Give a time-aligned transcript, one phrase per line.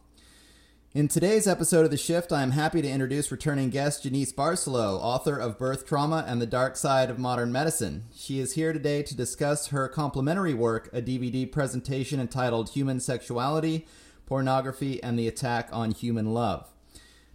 [0.95, 4.99] In today's episode of The Shift, I am happy to introduce returning guest Jeanice Barcelo,
[4.99, 8.05] author of Birth Trauma and the Dark Side of Modern Medicine.
[8.15, 13.85] She is here today to discuss her complementary work, a DVD presentation entitled Human Sexuality,
[14.25, 16.72] Pornography, and the Attack on Human Love.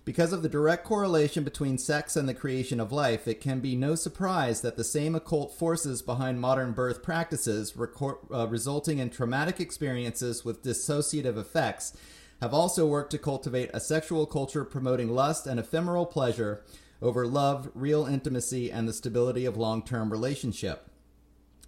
[0.09, 3.77] Because of the direct correlation between sex and the creation of life, it can be
[3.77, 9.61] no surprise that the same occult forces behind modern birth practices, uh, resulting in traumatic
[9.61, 11.95] experiences with dissociative effects,
[12.41, 16.64] have also worked to cultivate a sexual culture promoting lust and ephemeral pleasure
[17.03, 20.89] over love, real intimacy, and the stability of long term relationship.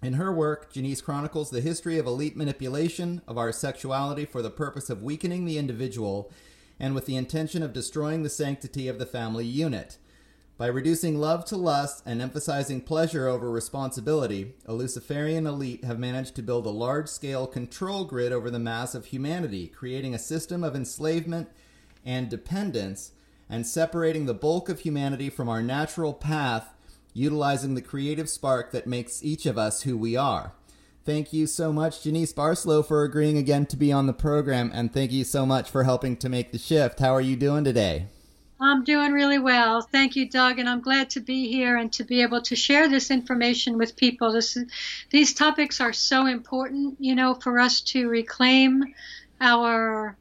[0.01, 4.49] In her work, Jeanice chronicles the history of elite manipulation of our sexuality for the
[4.49, 6.31] purpose of weakening the individual
[6.81, 9.99] and with the intention of destroying the sanctity of the family unit.
[10.57, 16.35] By reducing love to lust and emphasizing pleasure over responsibility, a Luciferian elite have managed
[16.35, 20.63] to build a large scale control grid over the mass of humanity, creating a system
[20.63, 21.49] of enslavement
[22.03, 23.11] and dependence,
[23.47, 26.73] and separating the bulk of humanity from our natural path,
[27.13, 30.53] utilizing the creative spark that makes each of us who we are.
[31.03, 34.93] Thank you so much, Jeanice Barcelo, for agreeing again to be on the program, and
[34.93, 36.99] thank you so much for helping to make the shift.
[36.99, 38.05] How are you doing today?
[38.59, 39.81] I'm doing really well.
[39.81, 42.87] Thank you, Doug, and I'm glad to be here and to be able to share
[42.87, 44.31] this information with people.
[44.31, 44.55] This,
[45.09, 48.83] these topics are so important, you know, for us to reclaim
[49.39, 50.15] our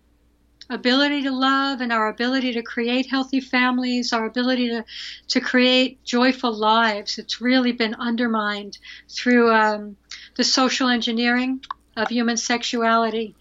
[0.71, 4.85] ability to love and our ability to create healthy families, our ability to,
[5.29, 7.19] to create joyful lives.
[7.19, 8.79] It's really been undermined
[9.09, 9.97] through um,
[10.37, 11.61] the social engineering
[11.97, 13.35] of human sexuality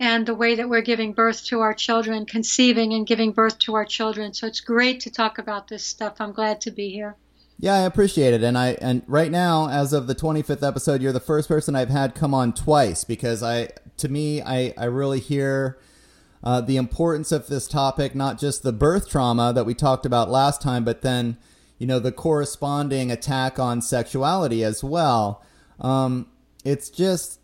[0.00, 3.74] and the way that we're giving birth to our children, conceiving and giving birth to
[3.74, 4.34] our children.
[4.34, 6.16] So it's great to talk about this stuff.
[6.18, 7.16] I'm glad to be here.
[7.60, 8.42] Yeah, I appreciate it.
[8.42, 11.90] And I and right now as of the 25th episode, you're the first person I've
[11.90, 15.78] had come on twice because I to me I I really hear
[16.42, 20.30] uh, the importance of this topic, not just the birth trauma that we talked about
[20.30, 21.36] last time, but then,
[21.78, 25.44] you know, the corresponding attack on sexuality as well.
[25.80, 26.28] Um,
[26.64, 27.40] it's just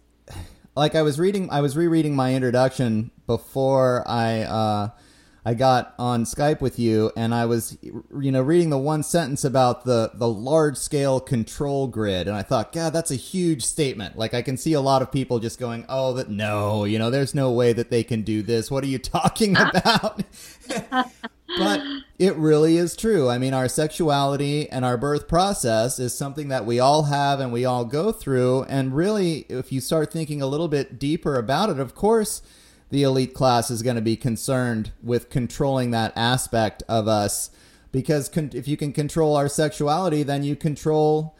[0.77, 4.89] like I was reading, I was rereading my introduction before I uh,
[5.49, 9.47] I got on Skype with you, and I was you know reading the one sentence
[9.47, 14.19] about the the large scale control grid, and I thought, God, that's a huge statement.
[14.19, 17.09] Like I can see a lot of people just going, Oh, that no, you know,
[17.09, 18.71] there's no way that they can do this.
[18.71, 20.23] What are you talking about?
[21.57, 21.83] but
[22.19, 23.31] it really is true.
[23.31, 27.55] I mean, our sexuality and our birth process is something that we all have and
[27.55, 28.65] we all go through.
[28.65, 32.43] And really, if you start thinking a little bit deeper about it, of course,
[32.91, 37.51] the elite class is going to be concerned with controlling that aspect of us.
[37.93, 41.37] Because con- if you can control our sexuality, then you control,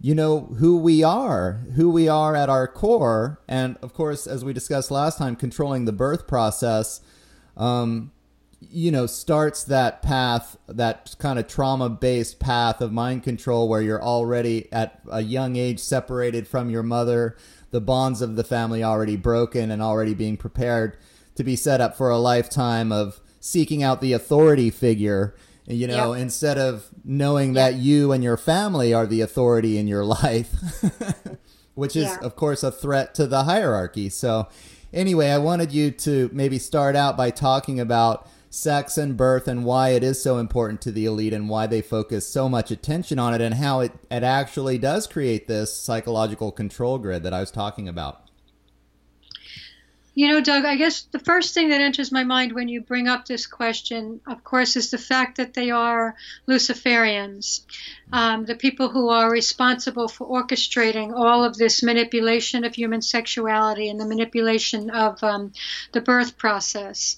[0.00, 3.40] you know, who we are, who we are at our core.
[3.48, 7.00] And of course, as we discussed last time, controlling the birth process.
[7.56, 8.12] Um,
[8.68, 13.80] you know starts that path that kind of trauma based path of mind control where
[13.80, 17.36] you're already at a young age separated from your mother
[17.70, 20.96] the bonds of the family already broken and already being prepared
[21.34, 25.34] to be set up for a lifetime of seeking out the authority figure
[25.66, 26.22] you know yep.
[26.22, 27.72] instead of knowing yep.
[27.72, 30.52] that you and your family are the authority in your life
[31.74, 32.18] which is yeah.
[32.20, 34.48] of course a threat to the hierarchy so
[34.92, 39.64] anyway i wanted you to maybe start out by talking about sex and birth and
[39.64, 43.18] why it is so important to the elite and why they focus so much attention
[43.18, 47.40] on it and how it, it actually does create this psychological control grid that I
[47.40, 48.24] was talking about.
[50.12, 53.06] You know, Doug, I guess the first thing that enters my mind when you bring
[53.06, 56.16] up this question, of course, is the fact that they are
[56.48, 57.60] Luciferians,
[58.12, 63.88] um, the people who are responsible for orchestrating all of this manipulation of human sexuality
[63.88, 65.52] and the manipulation of um,
[65.92, 67.16] the birth process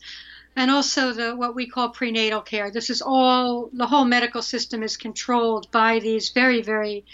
[0.57, 2.71] and also the what we call prenatal care.
[2.71, 7.05] This is all the whole medical system is controlled by these very very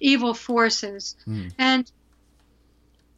[0.00, 1.16] evil forces.
[1.26, 1.52] Mm.
[1.58, 1.92] And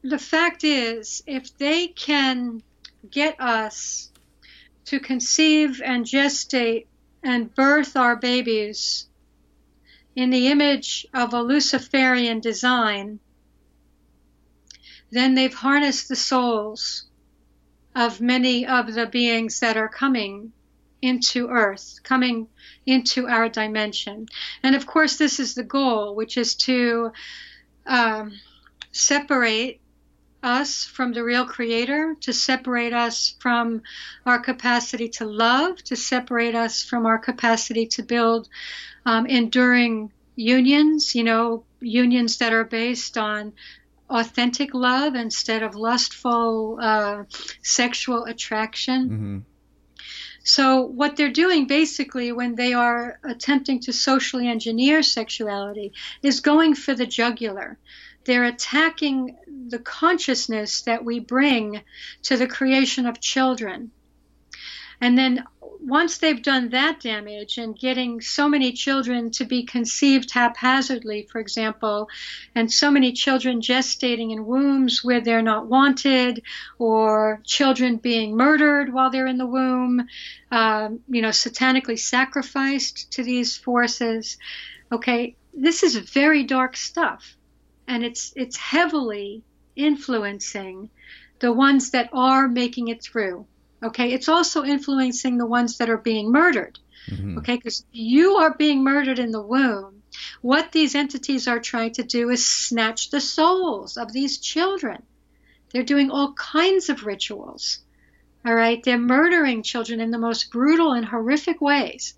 [0.03, 2.63] the fact is, if they can
[3.11, 4.11] get us
[4.87, 6.87] to conceive and gestate
[7.23, 9.07] and birth our babies
[10.15, 13.19] in the image of a Luciferian design,
[15.11, 17.07] then they've harnessed the souls
[17.94, 20.52] of many of the beings that are coming
[21.00, 22.49] into Earth, coming
[22.87, 24.26] into our dimension.
[24.62, 27.12] And of course, this is the goal, which is to
[27.87, 28.32] um,
[28.91, 29.81] separate
[30.43, 33.82] us from the real creator, to separate us from
[34.26, 38.49] our capacity to love, to separate us from our capacity to build
[39.06, 43.52] um, enduring unions, you know, unions that are based on
[44.15, 47.25] authentic love instead of lustful uh,
[47.63, 49.09] sexual attraction.
[49.09, 49.39] Mm-hmm.
[50.47, 56.75] So, what they're doing basically when they are attempting to socially engineer sexuality is going
[56.75, 57.79] for the jugular.
[58.25, 59.37] They're attacking
[59.69, 61.83] the consciousness that we bring
[62.25, 63.91] to the creation of children.
[65.01, 65.45] And then
[65.87, 71.41] once they've done that damage and getting so many children to be conceived haphazardly, for
[71.41, 72.09] example,
[72.55, 76.43] and so many children gestating in wombs where they're not wanted,
[76.79, 80.07] or children being murdered while they're in the womb,
[80.51, 84.39] um, you know, satanically sacrificed to these forces.
[84.91, 87.37] Okay, this is very dark stuff,
[87.87, 89.43] and it's it's heavily
[89.77, 90.89] influencing
[91.41, 93.47] the ones that are making it through
[93.82, 96.79] Okay, it's also influencing the ones that are being murdered.
[97.09, 97.38] Mm-hmm.
[97.38, 100.03] Okay, because you are being murdered in the womb.
[100.41, 105.03] What these entities are trying to do is snatch the souls of these children.
[105.71, 107.81] They're doing all kinds of rituals.
[108.47, 112.15] All right, they're murdering children in the most brutal and horrific ways.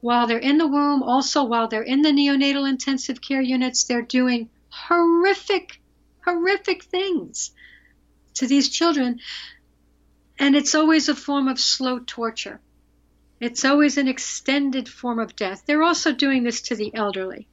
[0.00, 4.02] While they're in the womb, also while they're in the neonatal intensive care units, they're
[4.02, 5.80] doing horrific,
[6.24, 7.52] horrific things
[8.34, 9.20] to these children
[10.38, 12.60] and it's always a form of slow torture.
[13.40, 15.64] It's always an extended form of death.
[15.66, 17.48] They're also doing this to the elderly.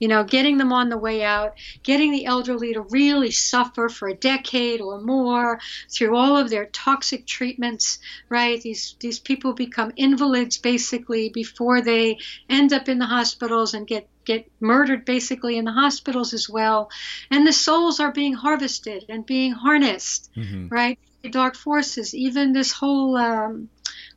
[0.00, 4.08] You know, getting them on the way out, getting the elderly to really suffer for
[4.08, 5.60] a decade or more
[5.90, 7.98] through all of their toxic treatments,
[8.30, 8.58] right?
[8.62, 12.18] These these people become invalids basically before they
[12.48, 16.90] end up in the hospitals and get get murdered basically in the hospitals as well.
[17.30, 20.68] And the souls are being harvested and being harnessed, mm-hmm.
[20.68, 20.98] right?
[21.28, 23.68] Dark forces, even this whole um,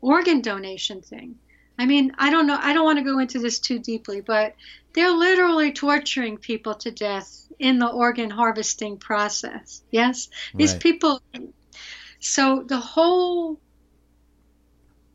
[0.01, 1.35] organ donation thing.
[1.77, 4.55] I mean, I don't know, I don't want to go into this too deeply, but
[4.94, 9.81] they're literally torturing people to death in the organ harvesting process.
[9.89, 10.29] Yes?
[10.53, 10.81] These right.
[10.81, 11.21] people.
[12.19, 13.59] So the whole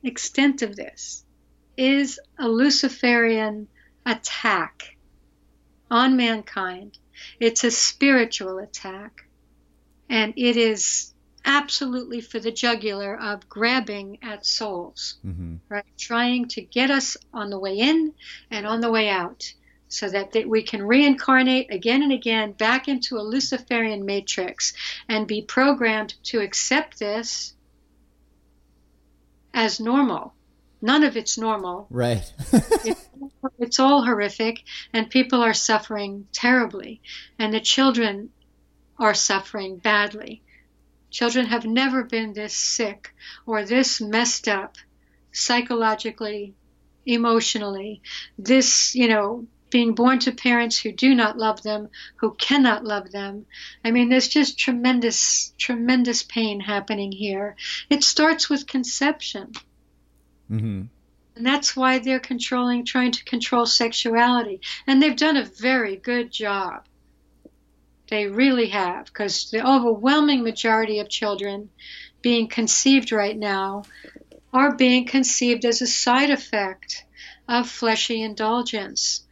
[0.02, 1.24] extent of this
[1.76, 3.68] is a Luciferian
[4.04, 4.96] attack
[5.90, 6.98] on mankind.
[7.38, 9.24] It's a spiritual attack.
[10.10, 11.14] And it is
[11.48, 15.56] absolutely for the jugular of grabbing at souls, mm-hmm.
[15.70, 15.84] right?
[15.96, 18.12] Trying to get us on the way in
[18.50, 19.54] and on the way out
[19.88, 24.74] so that, that we can reincarnate again and again back into a Luciferian matrix
[25.08, 27.54] and be programmed to accept this
[29.54, 30.34] as normal.
[30.82, 31.86] None of it's normal.
[31.88, 32.30] Right.
[32.52, 33.08] it's,
[33.58, 34.62] it's all horrific,
[34.92, 37.00] and people are suffering terribly,
[37.38, 38.28] and the children
[38.98, 40.42] are suffering badly.
[41.10, 43.14] Children have never been this sick
[43.46, 44.76] or this messed up
[45.32, 46.54] psychologically,
[47.06, 48.02] emotionally.
[48.38, 53.10] This, you know, being born to parents who do not love them, who cannot love
[53.10, 53.46] them.
[53.84, 57.56] I mean, there's just tremendous, tremendous pain happening here.
[57.90, 59.52] It starts with conception.
[60.50, 60.82] Mm-hmm.
[61.36, 64.60] And that's why they're controlling, trying to control sexuality.
[64.86, 66.87] And they've done a very good job.
[68.08, 71.70] They really have, because the overwhelming majority of children
[72.22, 73.84] being conceived right now
[74.52, 77.04] are being conceived as a side effect
[77.46, 79.26] of fleshy indulgence.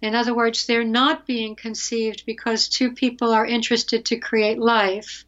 [0.00, 5.24] In other words, they're not being conceived because two people are interested to create life,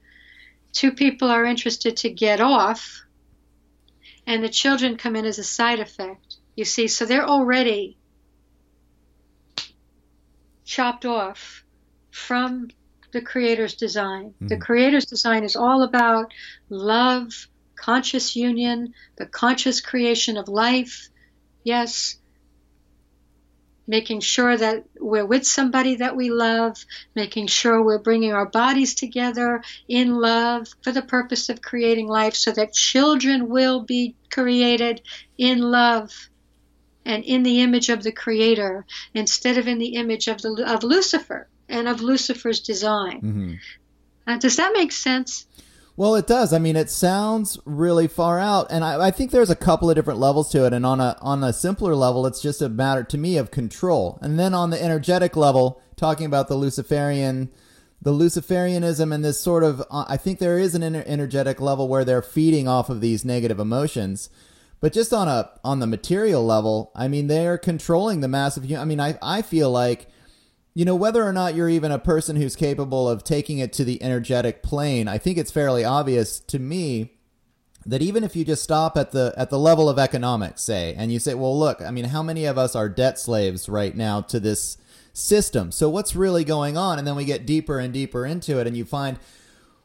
[0.72, 3.04] two people are interested to get off,
[4.26, 6.36] and the children come in as a side effect.
[6.54, 7.98] You see, so they're already
[10.64, 11.64] chopped off
[12.12, 12.68] from
[13.12, 14.34] the creator's design.
[14.34, 14.46] Mm-hmm.
[14.48, 16.32] The creator's design is all about
[16.68, 21.08] love, conscious union, the conscious creation of life.
[21.64, 22.18] Yes,
[23.86, 28.94] making sure that we're with somebody that we love, making sure we're bringing our bodies
[28.94, 35.02] together in love for the purpose of creating life so that children will be created
[35.36, 36.10] in love
[37.04, 40.84] and in the image of the creator instead of in the image of the of
[40.84, 43.20] Lucifer and of Lucifer's design.
[43.20, 43.54] Mm-hmm.
[44.26, 45.46] Uh, does that make sense?
[45.96, 46.52] Well, it does.
[46.52, 49.96] I mean, it sounds really far out, and I, I, think there's a couple of
[49.96, 50.72] different levels to it.
[50.72, 54.18] And on a on a simpler level, it's just a matter to me of control.
[54.22, 57.50] And then on the energetic level, talking about the Luciferian
[58.02, 62.04] the Luciferianism and this sort of, uh, I think there is an energetic level where
[62.04, 64.28] they're feeding off of these negative emotions.
[64.80, 68.70] But just on a on the material level, I mean, they are controlling the massive.
[68.72, 70.08] I mean, I I feel like,
[70.74, 73.84] you know, whether or not you're even a person who's capable of taking it to
[73.84, 77.12] the energetic plane, I think it's fairly obvious to me
[77.84, 81.12] that even if you just stop at the at the level of economics, say, and
[81.12, 84.20] you say, well, look, I mean, how many of us are debt slaves right now
[84.22, 84.78] to this
[85.12, 85.72] system?
[85.72, 86.98] So what's really going on?
[86.98, 89.18] And then we get deeper and deeper into it, and you find,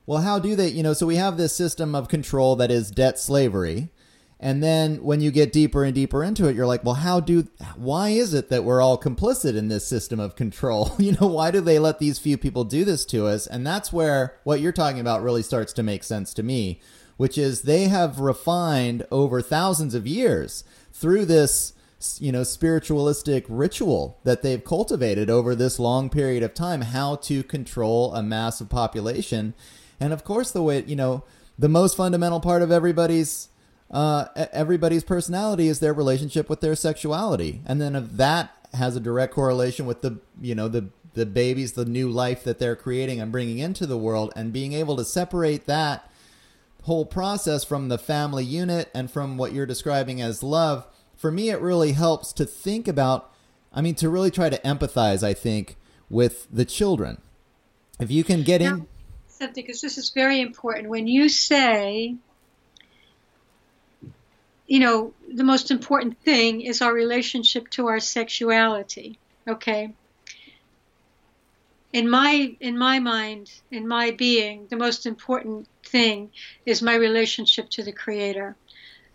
[0.06, 0.70] well, how do they?
[0.70, 3.90] You know, so we have this system of control that is debt slavery
[4.40, 7.48] and then when you get deeper and deeper into it, you're like, well, how do,
[7.76, 10.96] why is it that we're all complicit in this system of control?
[11.08, 13.48] You know, why do they let these few people do this to us?
[13.48, 16.82] And that's where what you're talking about really starts to make sense to me,
[17.16, 21.74] which is they have refined over thousands of years through this,
[22.20, 27.42] you know, spiritualistic ritual that they've cultivated over this long period of time, how to
[27.44, 29.54] control a massive population.
[30.00, 31.24] And of course, the way, you know,
[31.58, 33.48] the most fundamental part of everybody's
[33.90, 39.00] uh, everybody's personality is their relationship with their sexuality, and then if that has a
[39.00, 43.20] direct correlation with the you know the the babies, the new life that they're creating
[43.20, 46.12] and bringing into the world, and being able to separate that
[46.84, 50.86] whole process from the family unit and from what you're describing as love.
[51.16, 53.32] For me, it really helps to think about.
[53.74, 55.24] I mean, to really try to empathize.
[55.24, 55.78] I think
[56.10, 57.22] with the children.
[58.00, 58.86] If you can get in
[59.38, 60.90] something because this is very important.
[60.90, 62.16] When you say
[64.68, 69.18] you know, the most important thing is our relationship to our sexuality.
[69.48, 69.94] Okay.
[71.94, 76.32] In my in my mind, in my being, the most important thing
[76.66, 78.56] is my relationship to the Creator,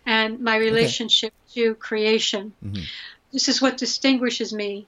[0.07, 1.67] and my relationship okay.
[1.67, 2.53] to creation.
[2.65, 2.83] Mm-hmm.
[3.31, 4.87] This is what distinguishes me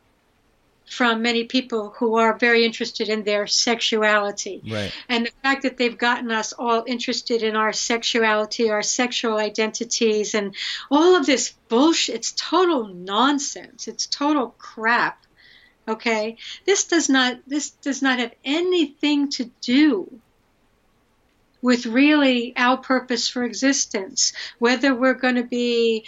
[0.88, 4.62] from many people who are very interested in their sexuality.
[4.66, 4.92] Right.
[5.10, 10.36] And the fact that they've gotten us all interested in our sexuality, our sexual identities,
[10.36, 10.56] and
[10.92, 13.88] all of this bullshit, it's total nonsense.
[13.88, 15.26] It's total crap.
[15.88, 16.38] Okay?
[16.66, 20.20] This does not this does not have anything to do
[21.62, 26.06] with really our purpose for existence, whether we're going to be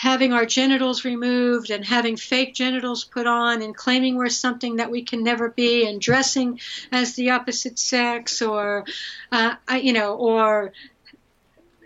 [0.00, 4.90] having our genitals removed and having fake genitals put on and claiming we're something that
[4.90, 6.58] we can never be and dressing
[6.90, 8.86] as the opposite sex or
[9.30, 10.72] uh, you know or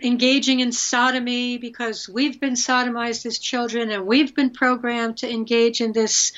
[0.01, 5.81] engaging in sodomy because we've been sodomized as children and we've been programmed to engage
[5.81, 6.31] in this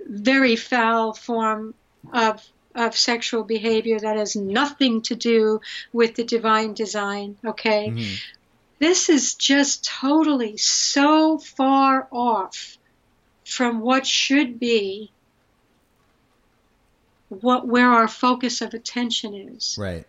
[0.00, 1.74] very foul form
[2.10, 2.42] of
[2.74, 5.60] of sexual behavior that has nothing to do
[5.92, 8.14] with the divine design okay mm-hmm.
[8.78, 12.78] This is just totally so far off
[13.44, 15.12] from what should be
[17.28, 19.76] what where our focus of attention is.
[19.78, 20.06] Right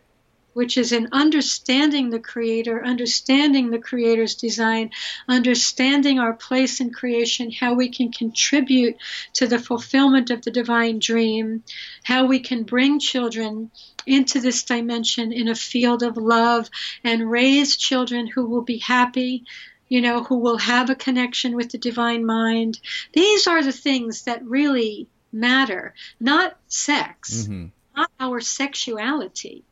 [0.59, 4.91] which is in understanding the Creator, understanding the Creator's design,
[5.25, 8.97] understanding our place in creation, how we can contribute
[9.35, 11.63] to the fulfillment of the divine dream,
[12.03, 13.71] how we can bring children
[14.05, 16.69] into this dimension in a field of love
[17.05, 19.45] and raise children who will be happy.
[19.87, 22.79] You know, who will have a connection with the divine mind.
[23.13, 27.67] These are the things that really matter, not sex, mm-hmm.
[27.95, 29.63] not our sexuality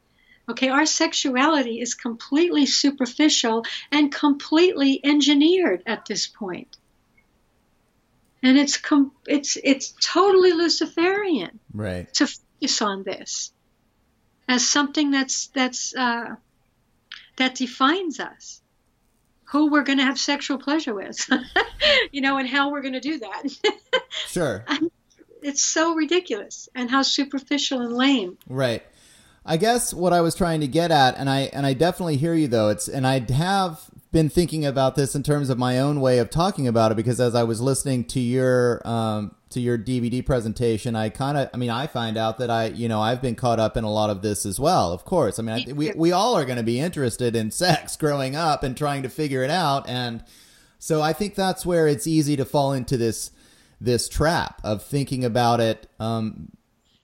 [0.50, 6.78] Okay, our sexuality is completely superficial and completely engineered at this point.
[8.42, 12.12] And it's com- it's it's totally Luciferian right.
[12.14, 13.52] to focus on this
[14.48, 16.36] as something that's that's uh,
[17.38, 18.62] that defines us,
[19.46, 21.30] who we're going to have sexual pleasure with,
[22.12, 23.44] you know, and how we're going to do that.
[24.28, 24.66] sure.
[25.42, 28.38] it's so ridiculous and how superficial and lame.
[28.48, 28.84] Right.
[29.48, 32.34] I guess what I was trying to get at, and I and I definitely hear
[32.34, 32.70] you though.
[32.70, 36.30] It's and I have been thinking about this in terms of my own way of
[36.30, 40.96] talking about it because as I was listening to your um, to your DVD presentation,
[40.96, 43.60] I kind of, I mean, I find out that I, you know, I've been caught
[43.60, 44.92] up in a lot of this as well.
[44.92, 47.96] Of course, I mean, I, we we all are going to be interested in sex
[47.96, 50.24] growing up and trying to figure it out, and
[50.78, 53.32] so I think that's where it's easy to fall into this
[53.80, 56.50] this trap of thinking about it um,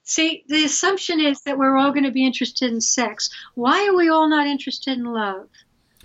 [0.04, 3.30] See, the assumption is that we're all going to be interested in sex.
[3.56, 5.48] Why are we all not interested in love?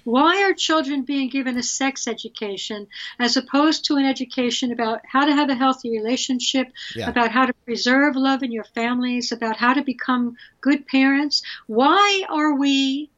[0.05, 2.87] Why are children being given a sex education
[3.19, 7.11] as opposed to an education about how to have a healthy relationship, yeah.
[7.11, 11.43] about how to preserve love in your families, about how to become good parents?
[11.67, 13.11] Why are we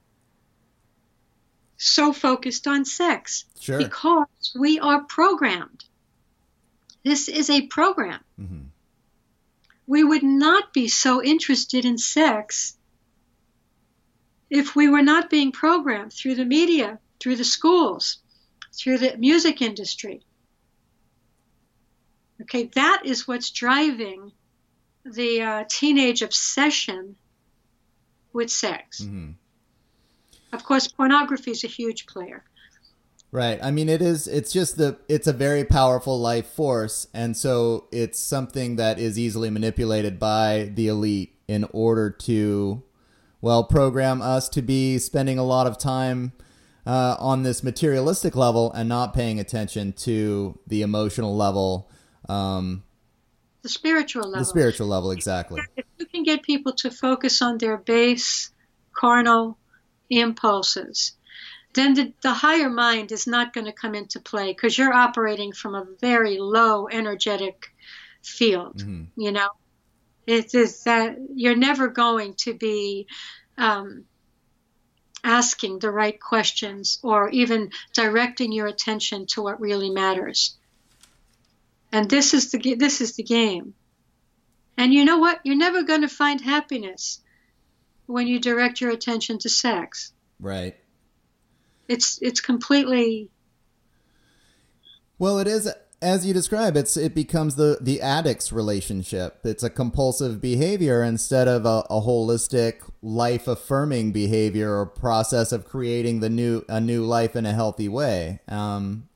[1.77, 3.45] so focused on sex?
[3.61, 3.79] Sure.
[3.79, 5.85] Because we are programmed.
[7.05, 8.25] This is a program.
[8.41, 8.70] Mm-hmm
[9.91, 12.77] we would not be so interested in sex
[14.49, 18.19] if we were not being programmed through the media, through the schools,
[18.73, 20.23] through the music industry.
[22.43, 24.31] Okay, that is what's driving
[25.05, 27.17] the uh, teenage obsession
[28.33, 29.01] with sex.
[29.01, 29.33] Mm-hmm.
[30.53, 32.45] Of course, pornography is a huge player.
[33.33, 33.61] Right.
[33.63, 34.27] I mean, it is.
[34.27, 34.99] It's just the.
[35.09, 40.73] It's a very powerful life force, and so it's something that is easily manipulated by
[40.75, 42.83] the elite in order to,
[43.41, 46.33] well, program us to be spending a lot of time
[46.87, 51.89] uh, on this materialistic level and not paying attention to the emotional level.
[52.29, 52.83] Um,
[53.63, 54.41] the spiritual level.
[54.41, 55.61] The spiritual level, exactly.
[55.77, 58.51] If you can get people to focus on their base
[58.93, 59.57] carnal
[60.09, 61.13] impulses
[61.73, 65.53] then the, the higher mind is not going to come into play because you're operating
[65.53, 67.69] from a very low energetic
[68.23, 68.79] field.
[68.79, 69.21] Mm-hmm.
[69.21, 69.49] You know,
[70.27, 73.07] it is that you're never going to be
[73.57, 74.05] um,
[75.23, 80.57] asking the right questions or even directing your attention to what really matters.
[81.93, 83.75] And this is the this is the game.
[84.77, 85.41] And you know what?
[85.45, 87.21] You're never going to find happiness
[88.07, 90.13] when you direct your attention to sex.
[90.39, 90.77] Right.
[91.91, 93.31] It's it's completely.
[95.19, 95.69] Well, it is
[96.01, 96.77] as you describe.
[96.77, 99.41] It's it becomes the the addict's relationship.
[99.43, 105.67] It's a compulsive behavior instead of a, a holistic, life affirming behavior or process of
[105.67, 108.39] creating the new a new life in a healthy way.
[108.47, 109.09] Um,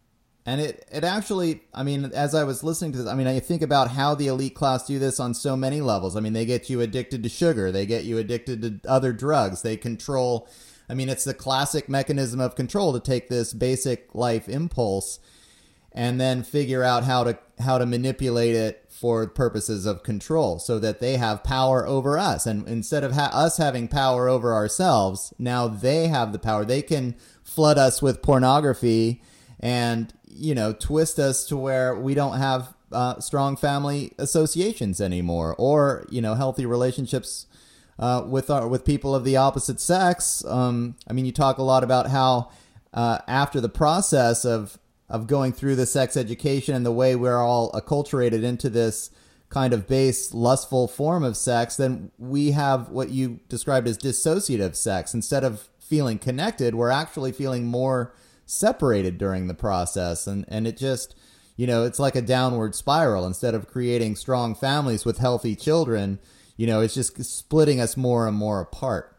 [0.45, 3.39] and it, it actually, I mean, as I was listening to this, I mean, I
[3.39, 6.17] think about how the elite class do this on so many levels.
[6.17, 9.63] I mean, they get you addicted to sugar, they get you addicted to other drugs,
[9.63, 10.49] they control
[10.89, 15.19] I mean, it's the classic mechanism of control to take this basic life impulse
[15.93, 20.79] and then figure out how to how to manipulate it for purposes of control so
[20.81, 22.47] that they have power over us.
[22.47, 26.65] And instead of ha- us having power over ourselves now they have the power.
[26.65, 29.23] They can flood us with pornography
[29.61, 35.55] and you know twist us to where we don't have uh, strong family associations anymore
[35.59, 37.47] or you know healthy relationships
[37.99, 40.45] uh, with our with people of the opposite sex.
[40.45, 42.51] Um, I mean, you talk a lot about how
[42.93, 44.79] uh, after the process of
[45.09, 49.11] of going through the sex education and the way we're all acculturated into this
[49.49, 54.75] kind of base lustful form of sex, then we have what you described as dissociative
[54.75, 55.15] sex.
[55.15, 58.15] Instead of feeling connected, we're actually feeling more
[58.47, 61.15] separated during the process, and and it just
[61.57, 63.27] you know it's like a downward spiral.
[63.27, 66.19] Instead of creating strong families with healthy children
[66.57, 69.15] you know, it's just splitting us more and more apart.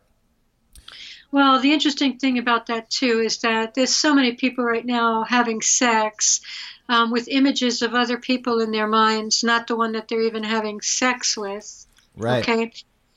[1.31, 5.23] Well, the interesting thing about that too is that there's so many people right now
[5.23, 6.39] having sex
[6.87, 10.43] um, with images of other people in their minds, not the one that they're even
[10.43, 11.85] having sex with.
[12.15, 12.47] Right.
[12.47, 12.71] Okay.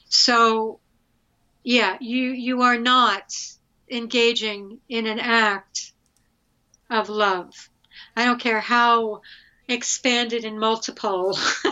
[0.09, 0.81] So,
[1.63, 3.35] yeah, you you are not
[3.91, 5.93] engaging in an act
[6.91, 7.71] of love.
[8.17, 9.21] I don't care how
[9.69, 11.39] expanded and multiple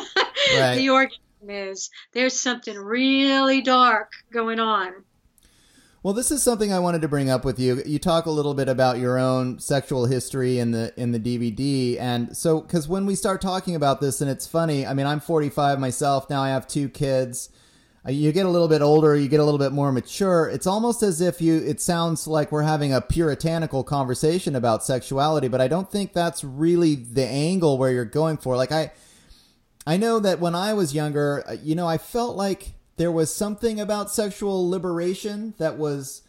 [0.54, 0.76] right.
[0.76, 1.18] the organ
[1.50, 5.04] is there's something really dark going on.
[6.06, 7.82] Well, this is something I wanted to bring up with you.
[7.84, 12.00] You talk a little bit about your own sexual history in the in the DVD,
[12.00, 14.86] and so because when we start talking about this, and it's funny.
[14.86, 16.42] I mean, I'm 45 myself now.
[16.42, 17.50] I have two kids.
[18.06, 20.48] Uh, you get a little bit older, you get a little bit more mature.
[20.48, 21.56] It's almost as if you.
[21.56, 26.44] It sounds like we're having a puritanical conversation about sexuality, but I don't think that's
[26.44, 28.56] really the angle where you're going for.
[28.56, 28.92] Like I
[29.86, 33.34] I know that when I was younger, uh, you know, I felt like there was
[33.34, 36.22] something about sexual liberation that was,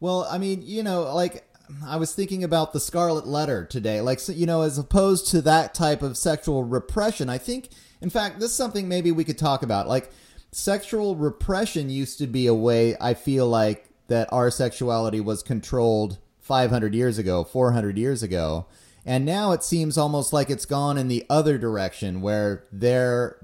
[0.00, 1.48] well, I mean, you know, like
[1.86, 5.74] I was thinking about the Scarlet Letter today, like, you know, as opposed to that
[5.74, 7.28] type of sexual repression.
[7.28, 9.88] I think, in fact, this is something maybe we could talk about.
[9.88, 10.10] Like,
[10.50, 16.18] sexual repression used to be a way I feel like that our sexuality was controlled
[16.40, 18.66] 500 years ago, 400 years ago.
[19.08, 23.38] And now it seems almost like it's gone in the other direction where they're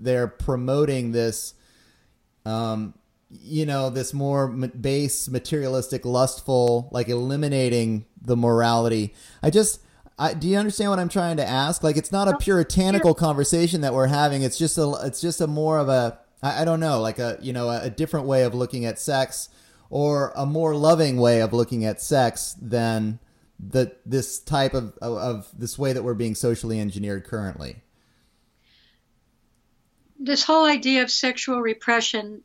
[0.00, 1.52] they're promoting this
[2.46, 2.94] um
[3.28, 9.12] you know this more base materialistic lustful like eliminating the morality.
[9.42, 9.82] I just
[10.18, 11.82] I, do you understand what I'm trying to ask?
[11.82, 14.42] Like, it's not a puritanical conversation that we're having.
[14.42, 17.38] It's just a, it's just a more of a, I, I don't know, like a,
[17.40, 19.48] you know, a, a, different way of looking at sex,
[19.88, 23.18] or a more loving way of looking at sex than
[23.68, 27.82] the this type of, of, of this way that we're being socially engineered currently?
[30.18, 32.42] This whole idea of sexual repression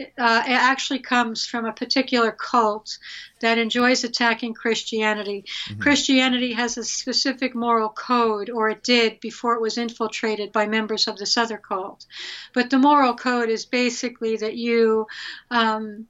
[0.00, 2.98] uh, it actually comes from a particular cult
[3.40, 5.44] that enjoys attacking Christianity.
[5.68, 5.80] Mm-hmm.
[5.80, 11.08] Christianity has a specific moral code, or it did before it was infiltrated by members
[11.08, 12.06] of this other cult.
[12.52, 15.06] But the moral code is basically that you,
[15.50, 16.06] um,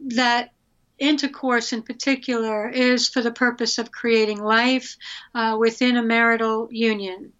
[0.00, 0.52] that
[0.98, 4.96] intercourse in particular is for the purpose of creating life
[5.34, 7.32] uh, within a marital union.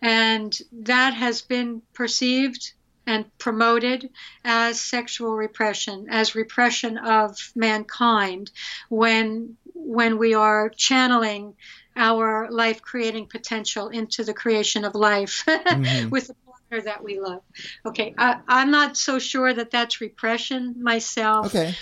[0.00, 2.72] And that has been perceived
[3.06, 4.10] and promoted
[4.44, 8.50] as sexual repression, as repression of mankind
[8.88, 11.54] when when we are channeling
[11.96, 16.10] our life creating potential into the creation of life mm-hmm.
[16.10, 17.42] with the partner that we love.
[17.86, 21.46] Okay, I, I'm not so sure that that's repression myself.
[21.46, 21.74] Okay.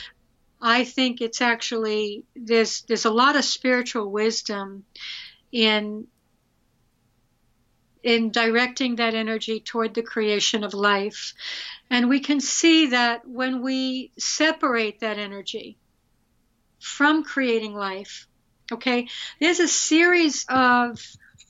[0.68, 4.84] I think it's actually there's there's a lot of spiritual wisdom
[5.52, 6.08] in
[8.02, 11.34] in directing that energy toward the creation of life.
[11.88, 15.78] And we can see that when we separate that energy
[16.80, 18.26] from creating life,
[18.72, 19.06] okay,
[19.40, 21.00] there's a series of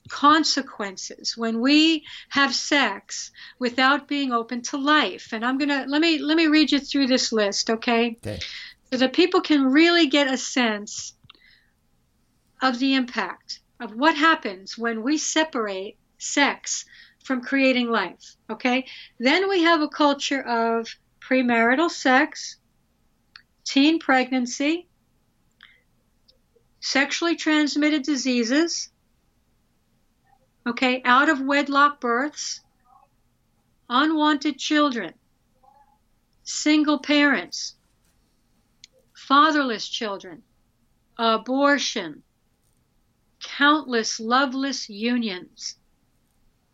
[0.09, 5.29] consequences when we have sex without being open to life.
[5.33, 8.17] And I'm going to let me let me read you through this list, okay?
[8.23, 8.39] Okay.
[8.91, 11.13] So that people can really get a sense
[12.61, 16.85] of the impact of what happens when we separate sex
[17.23, 18.35] from creating life.
[18.49, 18.87] Okay?
[19.19, 20.87] Then we have a culture of
[21.19, 22.57] premarital sex,
[23.65, 24.87] teen pregnancy,
[26.79, 28.89] sexually transmitted diseases,
[30.65, 32.61] okay, out of wedlock births,
[33.89, 35.13] unwanted children,
[36.43, 37.75] single parents,
[39.27, 40.43] fatherless children,
[41.17, 42.23] abortion,
[43.39, 45.75] countless loveless unions,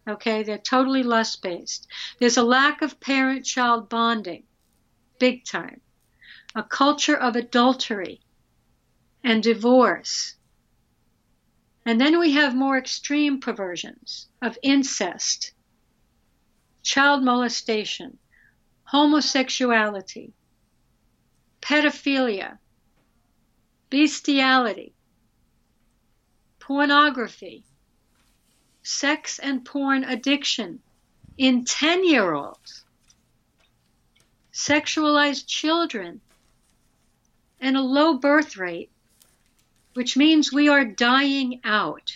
[0.05, 1.87] Okay, they're totally lust based.
[2.19, 4.43] There's a lack of parent child bonding,
[5.17, 5.79] big time.
[6.55, 8.19] A culture of adultery
[9.23, 10.35] and divorce.
[11.85, 15.53] And then we have more extreme perversions of incest,
[16.81, 18.17] child molestation,
[18.83, 20.33] homosexuality,
[21.63, 22.57] pedophilia,
[23.89, 24.93] bestiality,
[26.59, 27.63] pornography,
[28.83, 30.81] sex and porn addiction
[31.37, 32.83] in 10 year olds,
[34.51, 36.19] sexualized children,
[37.61, 38.91] and a low birth rate,
[39.93, 42.11] which means we are dying out.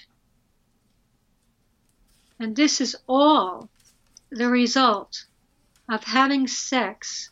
[2.37, 3.69] And this is all
[4.29, 5.23] the result
[5.87, 7.29] of having sex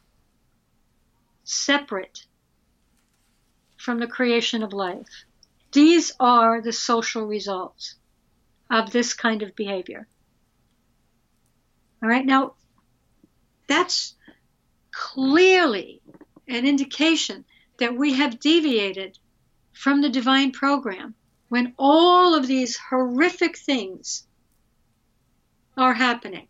[1.45, 2.25] separate
[3.77, 5.25] from the creation of life.
[5.71, 7.95] These are the social results
[8.69, 10.07] of this kind of behavior.
[12.01, 12.55] All right, now
[13.67, 14.15] that's
[14.91, 16.01] clearly
[16.47, 17.45] an indication
[17.79, 19.17] that we have deviated
[19.73, 21.13] from the divine program
[21.49, 24.25] when all of these horrific things
[25.77, 26.47] are happening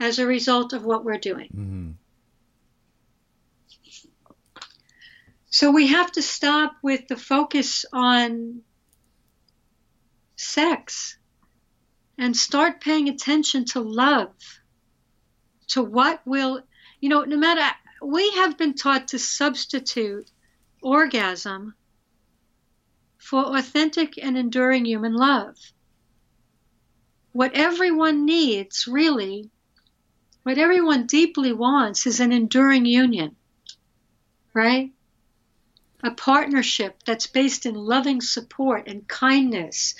[0.00, 1.48] as a result of what we're doing.
[1.48, 1.90] Mm-hmm.
[5.54, 8.62] So we have to stop with the focus on
[10.34, 11.16] sex
[12.18, 14.34] and start paying attention to love,
[15.68, 16.62] to what will,
[17.00, 17.62] you know, no matter,
[18.02, 20.28] we have been taught to substitute
[20.82, 21.74] orgasm
[23.18, 25.54] for authentic and enduring human love.
[27.30, 29.50] What everyone needs, really,
[30.42, 33.36] what everyone deeply wants is an enduring union,
[34.52, 34.90] right?
[36.04, 39.94] A partnership that's based in loving support and kindness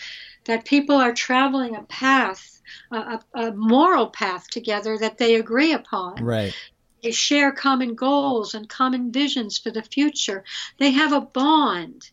[0.45, 2.61] that people are traveling a path,
[2.93, 6.23] a, a, moral path together that they agree upon.
[6.23, 6.55] Right.
[7.03, 10.45] They share common goals and common visions for the future.
[10.79, 12.11] They have a bond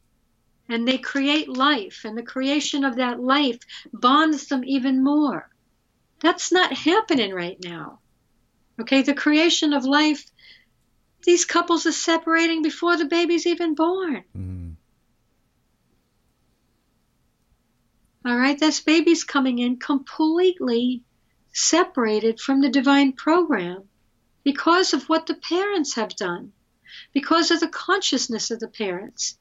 [0.71, 3.59] and they create life, and the creation of that life
[3.91, 5.49] bonds them even more.
[6.21, 7.99] That's not happening right now.
[8.79, 10.23] Okay, the creation of life,
[11.23, 14.23] these couples are separating before the baby's even born.
[14.37, 14.71] Mm-hmm.
[18.23, 21.01] All right, this baby's coming in completely
[21.53, 23.89] separated from the divine program
[24.43, 26.51] because of what the parents have done,
[27.13, 29.37] because of the consciousness of the parents,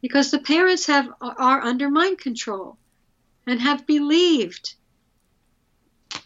[0.00, 2.78] because the parents have are under mind control
[3.46, 4.74] and have believed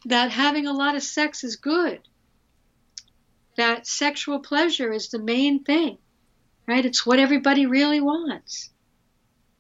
[0.04, 2.00] that having a lot of sex is good,
[3.57, 5.99] that sexual pleasure is the main thing,
[6.67, 6.85] right?
[6.85, 8.71] It's what everybody really wants.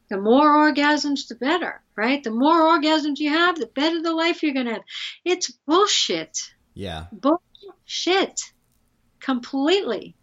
[0.08, 2.22] The more orgasms, the better, right?
[2.22, 4.84] The more orgasms you have, the better the life you're going to have.
[5.24, 6.52] It's bullshit.
[6.74, 7.06] Yeah.
[7.12, 8.52] Bullshit.
[9.20, 10.14] completely.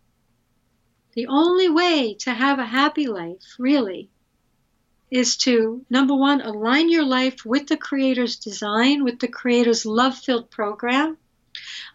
[1.13, 4.09] The only way to have a happy life, really,
[5.09, 10.15] is to number one, align your life with the Creator's design, with the Creator's love
[10.15, 11.17] filled program.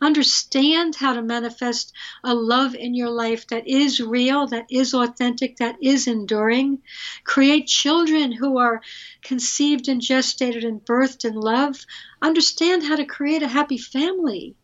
[0.01, 1.93] Understand how to manifest
[2.23, 6.83] a love in your life that is real, that is authentic, that is enduring.
[7.25, 8.83] Create children who are
[9.23, 11.85] conceived and gestated and birthed in love.
[12.21, 14.55] Understand how to create a happy family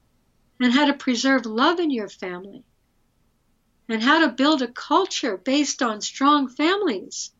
[0.61, 2.64] and how to preserve love in your family
[3.90, 7.33] and how to build a culture based on strong families.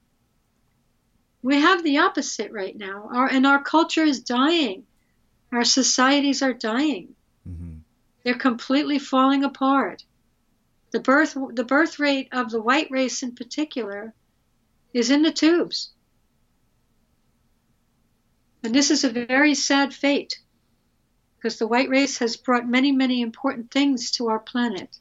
[1.43, 4.85] We have the opposite right now, our, and our culture is dying.
[5.53, 7.15] Our societies are dying.
[7.51, 7.79] Mm-hmm.
[8.25, 10.05] They're completely falling apart.
[10.93, 14.15] The birth, the birth rate of the white race in particular
[14.93, 15.91] is in the tubes.
[18.63, 20.39] And this is a very sad fate
[21.37, 24.99] because the white race has brought many, many important things to our planet.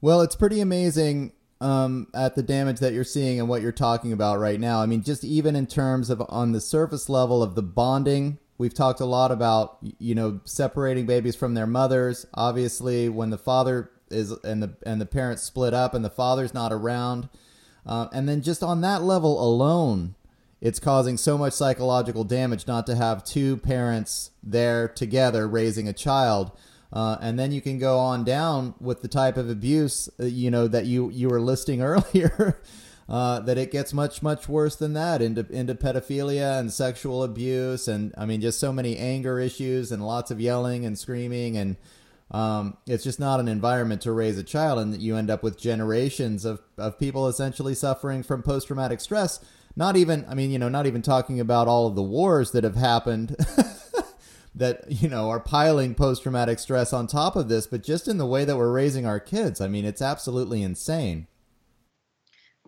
[0.00, 4.12] Well, it's pretty amazing um, at the damage that you're seeing and what you're talking
[4.12, 4.82] about right now.
[4.82, 8.72] I mean, just even in terms of on the surface level of the bonding, we've
[8.72, 12.26] talked a lot about you know separating babies from their mothers.
[12.32, 16.54] Obviously, when the father is and the and the parents split up and the father's
[16.54, 17.28] not around,
[17.84, 20.14] uh, and then just on that level alone,
[20.60, 25.92] it's causing so much psychological damage not to have two parents there together raising a
[25.92, 26.52] child.
[26.92, 30.50] Uh, and then you can go on down with the type of abuse, uh, you
[30.50, 32.60] know, that you, you were listing earlier,
[33.08, 37.88] uh, that it gets much, much worse than that into, into pedophilia and sexual abuse.
[37.88, 41.56] And I mean, just so many anger issues and lots of yelling and screaming.
[41.56, 41.76] And
[42.30, 44.78] um, it's just not an environment to raise a child.
[44.78, 49.40] And you end up with generations of, of people essentially suffering from post traumatic stress.
[49.74, 52.64] Not even, I mean, you know, not even talking about all of the wars that
[52.64, 53.36] have happened.
[54.54, 58.18] that you know are piling post traumatic stress on top of this, but just in
[58.18, 61.26] the way that we're raising our kids, I mean, it's absolutely insane.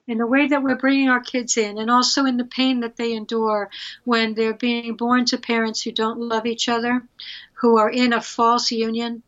[0.07, 2.97] In the way that we're bringing our kids in, and also in the pain that
[2.97, 3.71] they endure
[4.05, 7.07] when they're being born to parents who don't love each other,
[7.55, 9.23] who are in a false union.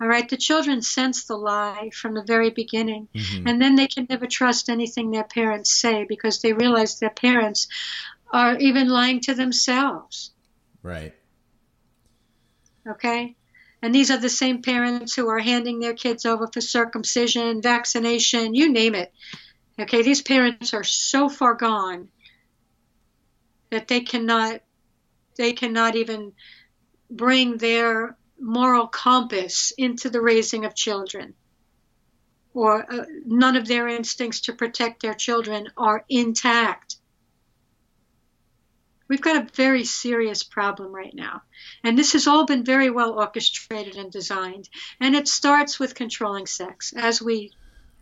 [0.00, 3.48] All right, the children sense the lie from the very beginning, mm-hmm.
[3.48, 7.66] and then they can never trust anything their parents say because they realize their parents
[8.32, 10.30] are even lying to themselves.
[10.82, 11.14] Right.
[12.86, 13.36] Okay?
[13.82, 18.54] And these are the same parents who are handing their kids over for circumcision, vaccination,
[18.54, 19.12] you name it.
[19.80, 22.08] Okay, these parents are so far gone
[23.70, 24.60] that they cannot
[25.36, 26.32] they cannot even
[27.10, 31.34] bring their moral compass into the raising of children.
[32.52, 36.96] Or uh, none of their instincts to protect their children are intact.
[39.08, 41.42] We've got a very serious problem right now.
[41.82, 44.68] And this has all been very well orchestrated and designed.
[45.00, 47.52] And it starts with controlling sex, as we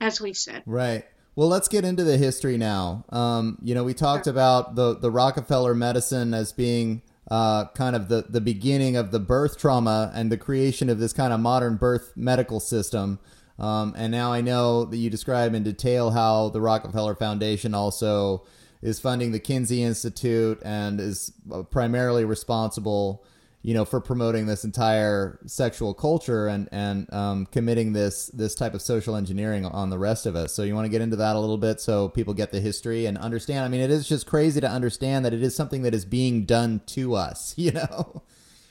[0.00, 0.62] as we said.
[0.66, 1.04] Right.
[1.38, 3.04] Well, let's get into the history now.
[3.10, 4.32] Um, you know, we talked sure.
[4.32, 9.20] about the, the Rockefeller medicine as being uh, kind of the, the beginning of the
[9.20, 13.20] birth trauma and the creation of this kind of modern birth medical system.
[13.56, 18.44] Um, and now I know that you describe in detail how the Rockefeller Foundation also
[18.82, 23.24] is funding the Kinsey Institute and is uh, primarily responsible,
[23.62, 28.74] you know, for promoting this entire sexual culture and and um, committing this this type
[28.74, 30.54] of social engineering on the rest of us.
[30.54, 33.06] So you want to get into that a little bit so people get the history
[33.06, 33.64] and understand.
[33.64, 36.44] I mean, it is just crazy to understand that it is something that is being
[36.44, 37.54] done to us.
[37.68, 38.22] You know.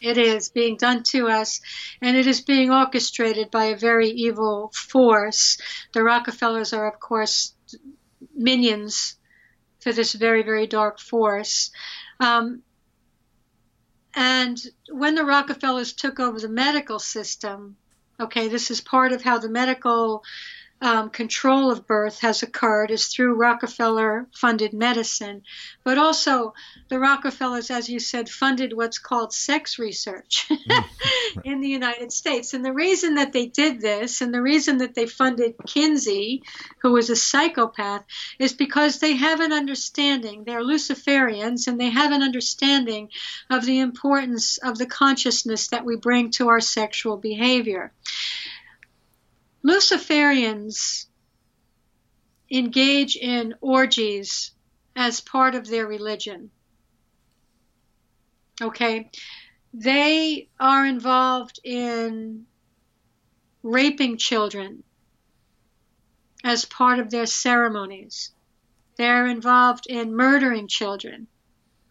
[0.01, 1.59] It is being done to us,
[2.01, 5.57] and it is being orchestrated by a very evil force.
[5.93, 7.53] The Rockefellers are, of course,
[8.33, 9.15] minions
[9.79, 11.71] for this very, very dark force.
[12.19, 12.63] Um,
[14.13, 17.77] and when the Rockefellers took over the medical system,
[18.19, 20.23] okay, this is part of how the medical
[20.79, 25.41] um, control of birth has occurred is through Rockefeller funded medicine.
[25.83, 26.53] But also,
[26.89, 30.47] the Rockefellers, as you said, funded what's called sex research
[31.43, 32.53] in the United States.
[32.53, 36.43] And the reason that they did this and the reason that they funded Kinsey,
[36.81, 38.03] who was a psychopath,
[38.37, 40.43] is because they have an understanding.
[40.43, 43.09] They're Luciferians and they have an understanding
[43.49, 47.91] of the importance of the consciousness that we bring to our sexual behavior.
[49.67, 51.07] Luciferians
[52.49, 54.51] engage in orgies
[54.95, 56.49] as part of their religion.
[58.61, 59.11] Okay?
[59.73, 62.45] They are involved in
[63.61, 64.83] raping children
[66.45, 68.31] as part of their ceremonies.
[68.95, 71.27] They're involved in murdering children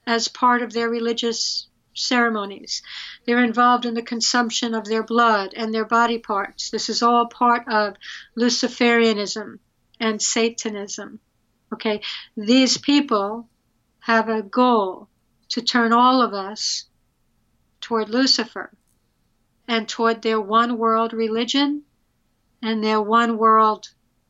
[0.06, 2.82] as part of their religious ceremonies.
[3.24, 6.70] They're involved in the consumption of their blood and their body parts.
[6.70, 7.96] This is all part of
[8.37, 9.59] Luciferianism
[10.00, 11.20] and Satanism.
[11.72, 12.00] Okay,
[12.37, 13.48] these people
[14.00, 15.09] have a goal
[15.48, 16.85] to turn all of us
[17.80, 18.72] toward Lucifer
[19.68, 21.82] and toward their one world religion
[22.62, 23.88] and their one world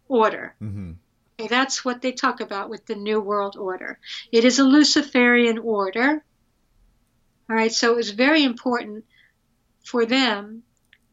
[0.08, 0.54] order.
[0.62, 0.92] Mm-hmm.
[1.38, 3.98] Okay, that's what they talk about with the New World Order.
[4.32, 6.24] It is a Luciferian order.
[7.48, 9.04] All right, so it was very important
[9.84, 10.64] for them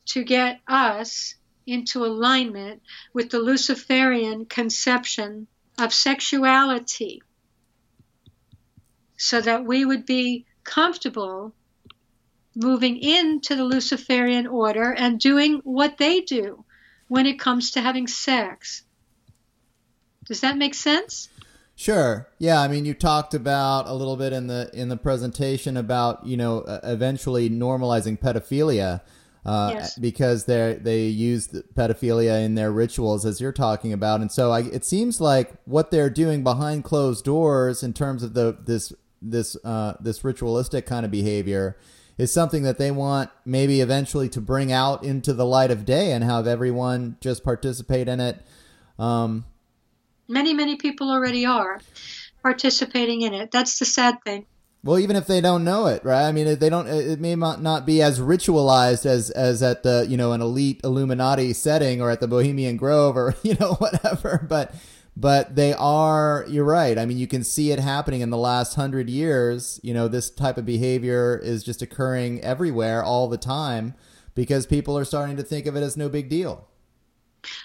[0.08, 2.82] to get us into alignment
[3.14, 5.48] with the Luciferian conception
[5.80, 7.22] of sexuality
[9.18, 11.54] so that we would be comfortable
[12.56, 16.66] moving into the Luciferian order and doing what they do
[17.08, 18.84] when it comes to having sex.
[20.26, 21.30] Does that make sense?
[21.76, 22.30] Sure.
[22.38, 22.62] Yeah.
[22.62, 26.38] I mean, you talked about a little bit in the in the presentation about you
[26.38, 29.02] know uh, eventually normalizing pedophilia.
[29.46, 29.98] Uh, yes.
[29.98, 34.62] because they they use pedophilia in their rituals as you're talking about, and so I,
[34.62, 39.58] it seems like what they're doing behind closed doors in terms of the this this
[39.66, 41.78] uh, this ritualistic kind of behavior
[42.18, 46.12] is something that they want maybe eventually to bring out into the light of day
[46.12, 48.40] and have everyone just participate in it.
[49.00, 49.46] Um,
[50.28, 51.80] many many people already are
[52.42, 53.52] participating in it.
[53.52, 54.46] That's the sad thing.
[54.84, 56.28] Well, even if they don't know it, right?
[56.28, 56.88] I mean, they don't.
[56.88, 61.54] It may not be as ritualized as as at the you know an elite Illuminati
[61.54, 64.46] setting or at the Bohemian Grove or you know whatever.
[64.48, 64.76] But
[65.16, 66.46] but they are.
[66.50, 66.98] You're right.
[66.98, 69.80] I mean, you can see it happening in the last hundred years.
[69.84, 73.94] You know, this type of behavior is just occurring everywhere all the time
[74.36, 76.68] because people are starting to think of it as no big deal.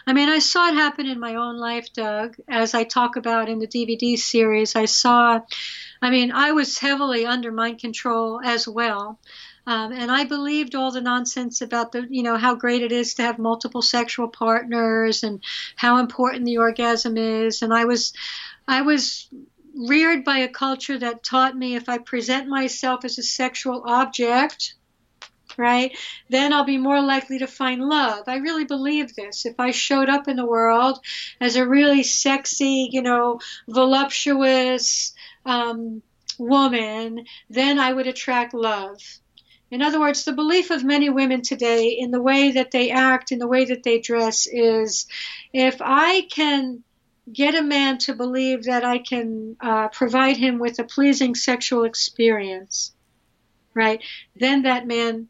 [0.07, 3.49] I mean, I saw it happen in my own life, Doug, as I talk about
[3.49, 4.77] in the DVD series.
[4.77, 5.41] I saw,
[6.01, 9.19] I mean, I was heavily under mind control as well.
[9.67, 13.15] Um, and I believed all the nonsense about the, you know, how great it is
[13.15, 15.43] to have multiple sexual partners and
[15.77, 17.61] how important the orgasm is.
[17.61, 18.15] And I was,
[18.67, 19.29] I was
[19.77, 24.75] reared by a culture that taught me if I present myself as a sexual object,
[25.59, 25.95] right,
[26.31, 28.25] then I'll be more likely to find love.
[28.29, 29.45] I really believe this.
[29.45, 31.01] If I showed up in the world
[31.41, 35.13] as a really sexy, you know, voluptuous
[35.45, 36.01] um,
[36.39, 38.99] woman, then I would attract love.
[39.71, 43.33] In other words, the belief of many women today in the way that they act,
[43.33, 45.07] in the way that they dress, is
[45.53, 46.85] if I can
[47.31, 51.85] get a man to believe that I can uh, provide him with a pleasing sexual
[51.85, 52.95] experience,
[53.75, 54.03] right,
[54.37, 55.29] then that man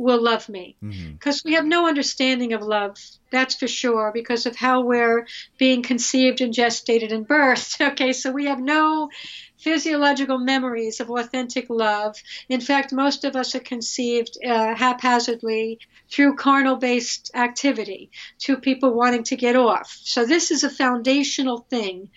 [0.00, 0.76] will love me.
[0.80, 1.48] Because mm-hmm.
[1.48, 2.96] we have no understanding of love,
[3.30, 5.26] that's for sure, because of how we're
[5.58, 7.78] being conceived and gestated and birthed.
[7.90, 9.10] Okay, so we have no
[9.58, 12.16] physiological memories of authentic love.
[12.48, 18.94] In fact, most of us are conceived uh, haphazardly through carnal based activity, to people
[18.94, 19.98] wanting to get off.
[20.02, 22.10] So, this is a foundational thing.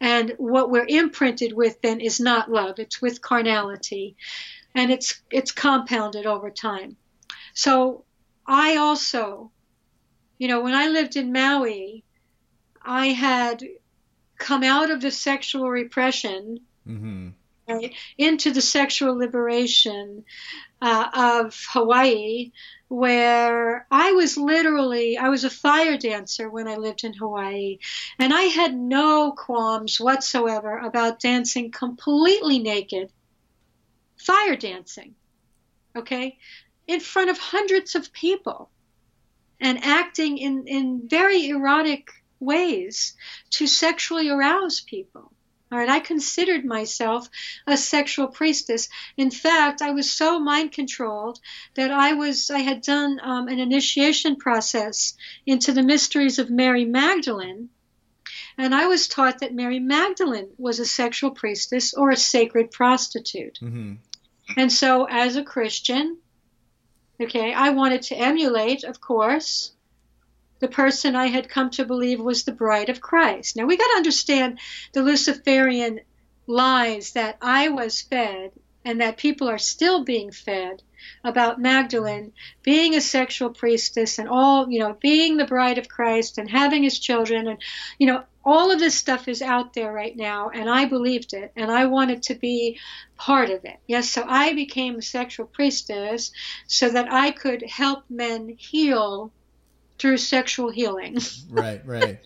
[0.00, 4.16] And what we're imprinted with then is not love, it's with carnality.
[4.74, 6.96] And it's, it's compounded over time.
[7.54, 8.04] So
[8.46, 9.50] I also,
[10.38, 12.04] you know, when I lived in Maui,
[12.82, 13.62] I had
[14.38, 17.28] come out of the sexual repression mm-hmm.
[17.68, 20.24] right, into the sexual liberation
[20.82, 22.50] uh, of Hawaii,
[22.88, 27.78] where I was literally, I was a fire dancer when I lived in Hawaii,
[28.18, 33.10] and I had no qualms whatsoever about dancing completely naked,
[34.16, 35.14] fire dancing.
[35.96, 36.38] Okay?
[36.86, 38.70] In front of hundreds of people
[39.60, 43.14] and acting in, in very erotic ways
[43.50, 45.32] to sexually arouse people.
[45.72, 47.28] All right, I considered myself
[47.66, 48.88] a sexual priestess.
[49.16, 51.40] In fact, I was so mind controlled
[51.74, 55.14] that I was I had done um, an initiation process
[55.46, 57.70] into the mysteries of Mary Magdalene,
[58.56, 63.58] and I was taught that Mary Magdalene was a sexual priestess or a sacred prostitute.
[63.60, 63.94] Mm-hmm.
[64.56, 66.18] And so, as a Christian,
[67.20, 69.72] Okay, I wanted to emulate, of course,
[70.58, 73.56] the person I had come to believe was the bride of Christ.
[73.56, 74.58] Now we got to understand
[74.92, 76.00] the Luciferian
[76.46, 78.52] lies that I was fed
[78.84, 80.82] and that people are still being fed
[81.22, 86.38] about Magdalene being a sexual priestess and all, you know, being the bride of Christ
[86.38, 87.58] and having his children and,
[87.98, 91.52] you know, all of this stuff is out there right now, and I believed it,
[91.56, 92.78] and I wanted to be
[93.16, 93.78] part of it.
[93.86, 96.30] Yes, so I became a sexual priestess
[96.66, 99.32] so that I could help men heal
[99.98, 101.18] through sexual healing.
[101.50, 102.18] right, right.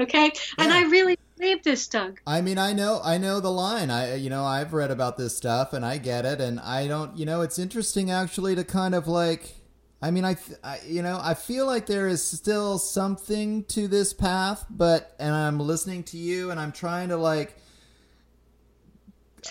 [0.00, 0.30] okay, yeah.
[0.58, 2.20] and I really believe this, Doug.
[2.26, 3.90] I mean, I know, I know the line.
[3.90, 6.40] I, you know, I've read about this stuff and I get it.
[6.40, 9.56] And I don't, you know, it's interesting actually to kind of like,
[10.02, 14.12] I mean, I, I, you know, I feel like there is still something to this
[14.12, 17.56] path, but, and I'm listening to you and I'm trying to like,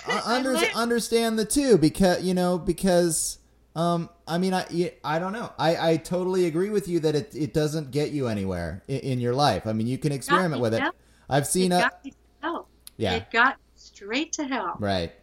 [0.25, 3.37] under, understand the two because, you know, because,
[3.77, 5.53] um, I mean, I, I don't know.
[5.57, 9.19] I, I totally agree with you that it, it doesn't get you anywhere in, in
[9.21, 9.65] your life.
[9.65, 10.83] I mean, you can experiment with it.
[11.29, 11.79] I've seen it.
[11.79, 12.05] Got
[12.41, 12.67] hell.
[12.97, 13.13] Yeah.
[13.13, 14.75] It got straight to hell.
[14.79, 15.13] Right.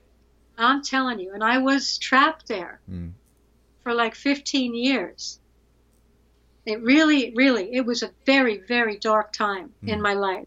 [0.57, 1.35] I'm telling you.
[1.35, 3.13] And I was trapped there mm.
[3.83, 5.41] For like 15 years.
[6.67, 9.89] It really, really, it was a very, very dark time mm.
[9.89, 10.47] in my life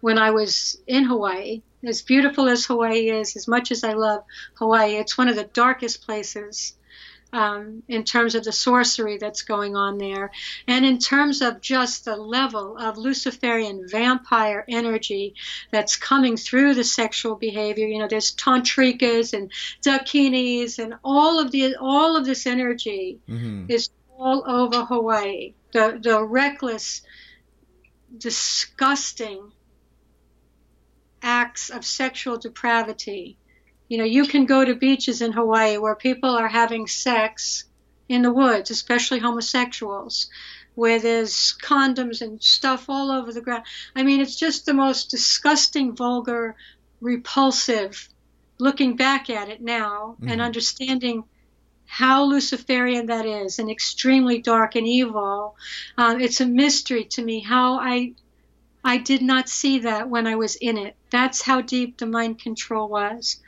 [0.00, 1.62] when I was in Hawaii.
[1.84, 4.24] As beautiful as Hawaii is, as much as I love
[4.54, 6.74] Hawaii, it's one of the darkest places
[7.32, 10.30] um, in terms of the sorcery that's going on there,
[10.66, 15.34] and in terms of just the level of Luciferian vampire energy
[15.70, 17.86] that's coming through the sexual behavior.
[17.86, 19.50] You know, there's tantrikas and
[19.82, 23.66] dakinis, and all of the all of this energy mm-hmm.
[23.68, 25.54] is all over Hawaii.
[25.72, 27.02] The the reckless,
[28.16, 29.52] disgusting
[31.22, 33.36] acts of sexual depravity
[33.90, 37.64] you know, you can go to beaches in Hawaii where people are having sex
[38.08, 40.30] in the woods, especially homosexuals,
[40.76, 43.64] where there's condoms and stuff all over the ground.
[43.96, 46.54] I mean, it's just the most disgusting, vulgar,
[47.00, 48.08] repulsive.
[48.58, 50.28] Looking back at it now mm-hmm.
[50.28, 51.24] and understanding
[51.86, 55.56] how Luciferian that is and extremely dark and evil,
[55.98, 58.14] um, it's a mystery to me how I
[58.84, 60.94] I did not see that when I was in it.
[61.10, 63.40] That's how deep the mind control was.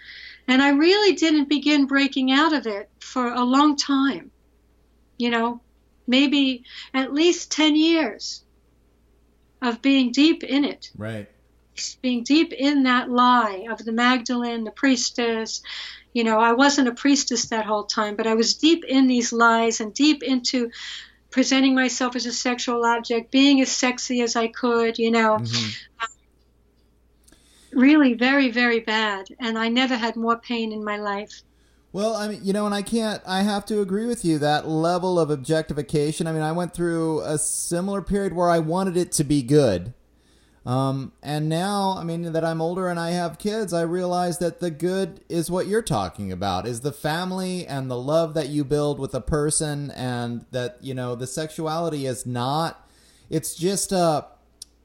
[0.49, 4.31] And I really didn't begin breaking out of it for a long time.
[5.17, 5.61] You know,
[6.07, 8.43] maybe at least 10 years
[9.61, 10.91] of being deep in it.
[10.97, 11.29] Right.
[12.03, 15.63] Being deep in that lie of the Magdalene, the priestess.
[16.13, 19.33] You know, I wasn't a priestess that whole time, but I was deep in these
[19.33, 20.71] lies and deep into
[21.31, 25.39] presenting myself as a sexual object, being as sexy as I could, you know.
[25.39, 25.71] Mm-hmm
[27.73, 29.27] really very, very bad.
[29.41, 31.43] And I never had more pain in my life.
[31.93, 34.39] Well, I mean, you know, and I can't, I have to agree with you.
[34.39, 38.97] That level of objectification, I mean, I went through a similar period where I wanted
[38.97, 39.93] it to be good.
[40.65, 44.61] Um, and now, I mean, that I'm older and I have kids, I realize that
[44.61, 48.65] the good is what you're talking about is the family and the love that you
[48.65, 52.89] build with a person, and that, you know, the sexuality is not,
[53.29, 54.27] it's just a,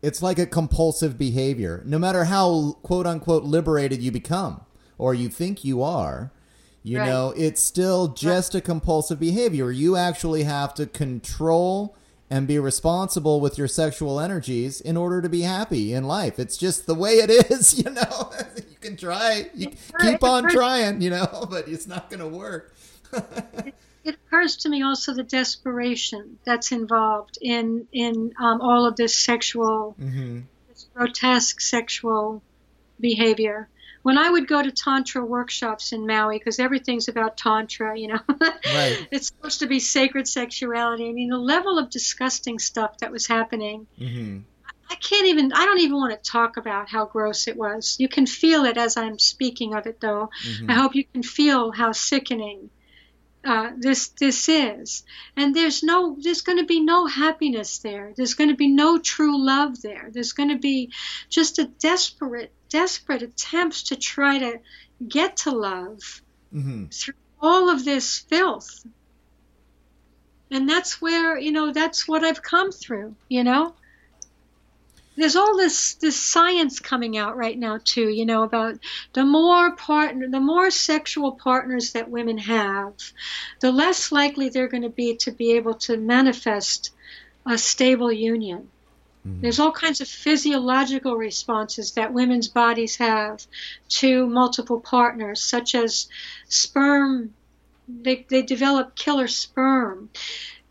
[0.02, 1.84] it's like a compulsive behavior.
[1.86, 4.62] No matter how quote unquote liberated you become
[4.98, 6.32] or you think you are,
[6.84, 7.08] you right.
[7.08, 9.72] know, it's still just a compulsive behavior.
[9.72, 11.98] You actually have to control
[12.30, 16.40] and be responsible with your sexual energies in order to be happy in life.
[16.40, 18.32] It's just the way it is, you know.
[18.56, 22.74] you can try, you keep on trying, you know, but it's not going to work.
[24.08, 29.14] It occurs to me also the desperation that's involved in in um, all of this
[29.14, 30.40] sexual, mm-hmm.
[30.70, 32.42] this grotesque sexual
[33.00, 33.68] behavior.
[34.04, 38.20] When I would go to tantra workshops in Maui, because everything's about tantra, you know,
[38.40, 39.06] right.
[39.12, 41.10] it's supposed to be sacred sexuality.
[41.10, 43.88] I mean, the level of disgusting stuff that was happening.
[44.00, 44.40] Mm-hmm.
[44.90, 47.98] I can't even, I don't even want to talk about how gross it was.
[48.00, 50.30] You can feel it as I'm speaking of it, though.
[50.48, 50.72] Mm-hmm.
[50.72, 52.70] I hope you can feel how sickening
[53.48, 55.04] uh, this this is.
[55.38, 58.14] And there's no there's going to be no happiness there.
[58.16, 60.10] There's going to be no true love there.
[60.12, 60.92] There's going to be
[61.30, 64.60] just a desperate desperate attempts to try to
[65.08, 66.22] get to love
[66.54, 66.88] mm-hmm.
[66.88, 68.86] through all of this filth.
[70.52, 73.76] And that's where you know that's what i've come through you know
[75.18, 78.78] there's all this this science coming out right now too you know about
[79.14, 82.94] the more partner the more sexual partners that women have
[83.60, 86.92] the less likely they're going to be to be able to manifest
[87.46, 88.70] a stable union
[89.28, 89.42] mm-hmm.
[89.42, 93.46] there's all kinds of physiological responses that women's bodies have
[93.90, 96.08] to multiple partners such as
[96.48, 97.34] sperm
[97.90, 100.10] they, they develop killer sperm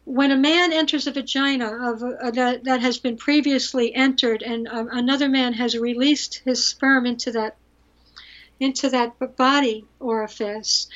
[0.07, 4.69] when a man enters a vagina of a, that, that has been previously entered and
[4.69, 7.57] um, another man has released his sperm into that
[8.59, 10.89] into that body orifice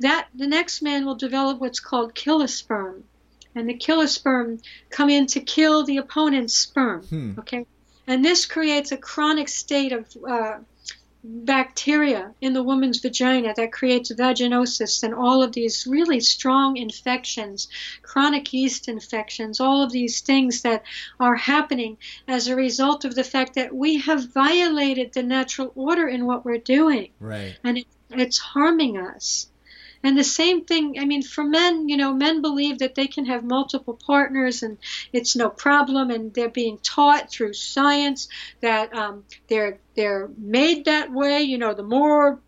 [0.00, 3.04] that the next man will develop what's called killer sperm
[3.54, 4.58] and the killer sperm
[4.90, 7.38] come in to kill the opponent's sperm hmm.
[7.38, 7.64] okay
[8.08, 10.58] and this creates a chronic state of uh,
[11.28, 17.68] bacteria in the woman's vagina that creates vaginosis and all of these really strong infections,
[18.02, 20.84] chronic yeast infections, all of these things that
[21.18, 21.96] are happening
[22.28, 26.44] as a result of the fact that we have violated the natural order in what
[26.44, 27.10] we're doing.
[27.18, 27.56] Right.
[27.64, 29.48] And it, it's harming us.
[30.02, 33.26] And the same thing, I mean, for men, you know, men believe that they can
[33.26, 34.78] have multiple partners and
[35.12, 38.28] it's no problem, and they're being taught through science
[38.60, 41.42] that um, they're they're made that way.
[41.42, 42.40] You know, the more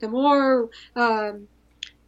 [0.00, 1.48] the more um,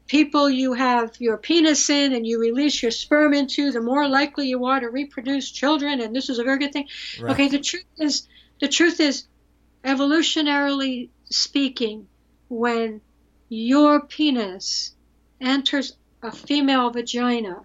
[0.07, 4.49] people you have your penis in and you release your sperm into, the more likely
[4.49, 6.89] you are to reproduce children, and this is a very good thing.
[7.21, 7.33] Right.
[7.33, 8.29] Okay, the truth is,
[8.61, 9.27] the truth is,
[9.85, 12.09] evolutionarily speaking,
[12.49, 13.01] when
[13.49, 14.95] your penis
[15.41, 17.61] enters a female vagina,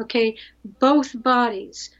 [0.00, 0.36] okay,
[0.80, 1.90] both bodies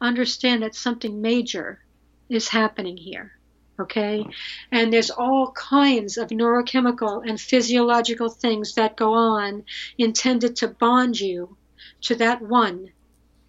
[0.00, 1.80] understand that something major
[2.28, 3.32] is happening here.
[3.78, 4.24] Okay?
[4.70, 9.64] And there's all kinds of neurochemical and physiological things that go on
[9.96, 11.56] intended to bond you
[12.02, 12.92] to that one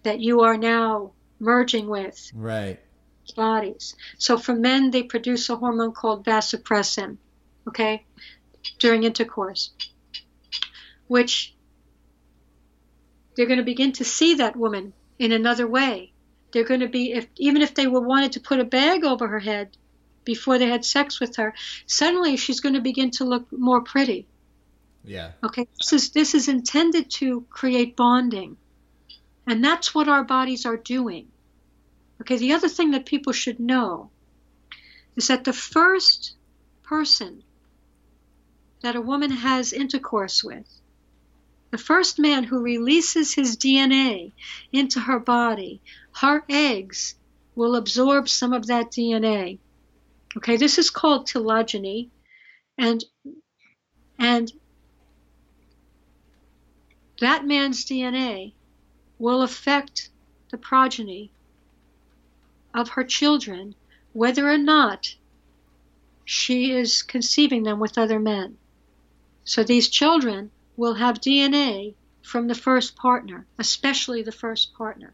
[0.04, 2.80] that you are now merging with Right.
[3.36, 3.94] bodies.
[4.18, 7.18] So for men, they produce a hormone called vasopressin,
[7.68, 8.04] okay,
[8.78, 9.70] during intercourse,
[11.06, 11.54] which
[13.34, 16.12] they're going to begin to see that woman in another way.
[16.52, 19.26] They're going to be, if even if they were wanted to put a bag over
[19.26, 19.76] her head
[20.24, 21.54] before they had sex with her,
[21.86, 24.26] suddenly she's going to begin to look more pretty.
[25.04, 25.32] Yeah.
[25.42, 28.56] Okay, this is this is intended to create bonding,
[29.46, 31.28] and that's what our bodies are doing.
[32.20, 34.10] Okay, the other thing that people should know
[35.16, 36.34] is that the first
[36.82, 37.42] person
[38.82, 40.66] that a woman has intercourse with,
[41.70, 44.32] the first man who releases his DNA
[44.72, 45.80] into her body,
[46.14, 47.14] her eggs
[47.54, 49.58] will absorb some of that DNA.
[50.36, 52.10] Okay, this is called telegony,
[52.76, 53.04] and
[54.18, 54.52] and
[57.20, 58.52] that man's DNA
[59.18, 60.10] will affect
[60.50, 61.30] the progeny
[62.74, 63.74] of her children,
[64.12, 65.14] whether or not
[66.24, 68.58] she is conceiving them with other men.
[69.44, 75.12] So these children will have DNA from the first partner, especially the first partner.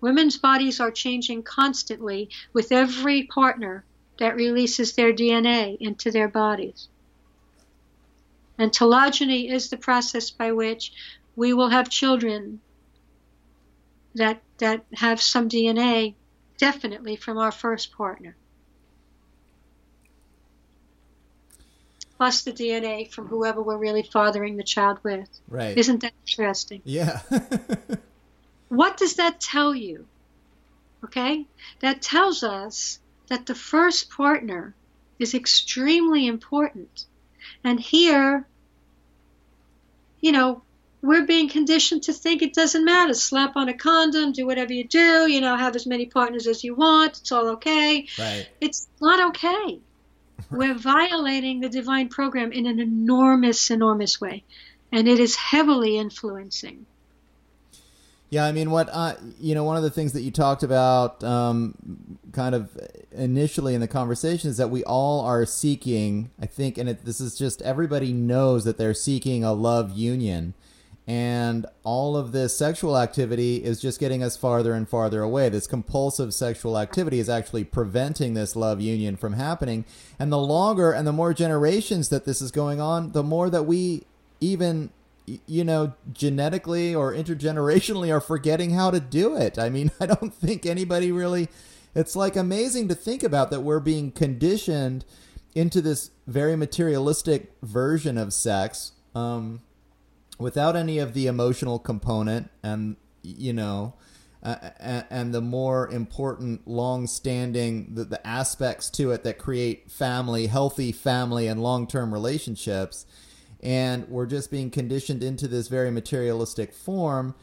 [0.00, 3.84] Women's bodies are changing constantly with every partner
[4.18, 6.88] that releases their DNA into their bodies.
[8.58, 10.92] And telegony is the process by which
[11.36, 12.60] we will have children
[14.14, 16.14] that that have some DNA
[16.58, 18.36] definitely from our first partner.
[22.16, 25.28] Plus the DNA from whoever we're really fathering the child with.
[25.48, 25.76] Right.
[25.76, 26.82] Isn't that interesting?
[26.84, 27.20] yeah.
[28.68, 30.06] What does that tell you?
[31.04, 31.46] Okay?
[31.80, 32.98] That tells us
[33.28, 34.74] that the first partner
[35.18, 37.04] is extremely important.
[37.62, 38.46] And here,
[40.20, 40.62] you know,
[41.02, 43.12] we're being conditioned to think it doesn't matter.
[43.14, 46.64] Slap on a condom, do whatever you do, you know, have as many partners as
[46.64, 48.08] you want, it's all okay.
[48.18, 48.48] right.
[48.60, 49.80] It's not okay.
[50.50, 54.44] We're violating the divine program in an enormous, enormous way.
[54.92, 56.86] And it is heavily influencing.
[58.30, 61.22] Yeah, I mean, what uh, you know, one of the things that you talked about,
[61.22, 62.76] um, kind of
[63.12, 66.30] initially in the conversation, is that we all are seeking.
[66.40, 70.54] I think, and it, this is just everybody knows that they're seeking a love union,
[71.06, 75.50] and all of this sexual activity is just getting us farther and farther away.
[75.50, 79.84] This compulsive sexual activity is actually preventing this love union from happening.
[80.18, 83.64] And the longer and the more generations that this is going on, the more that
[83.64, 84.04] we
[84.40, 84.90] even
[85.46, 89.58] you know, genetically or intergenerationally are forgetting how to do it.
[89.58, 91.48] I mean, I don't think anybody really.
[91.94, 95.04] It's like amazing to think about that we're being conditioned
[95.54, 99.60] into this very materialistic version of sex um,
[100.38, 103.94] without any of the emotional component and, you know,
[104.42, 104.70] uh,
[105.08, 111.46] and the more important, long-standing the, the aspects to it that create family, healthy family,
[111.46, 113.06] and long-term relationships
[113.62, 117.34] and we're just being conditioned into this very materialistic form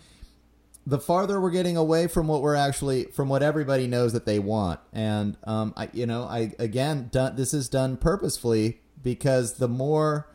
[0.85, 4.39] the farther we're getting away from what we're actually from what everybody knows that they
[4.39, 4.79] want.
[4.93, 10.27] And um, I, you know i again done, this is done purposefully because the more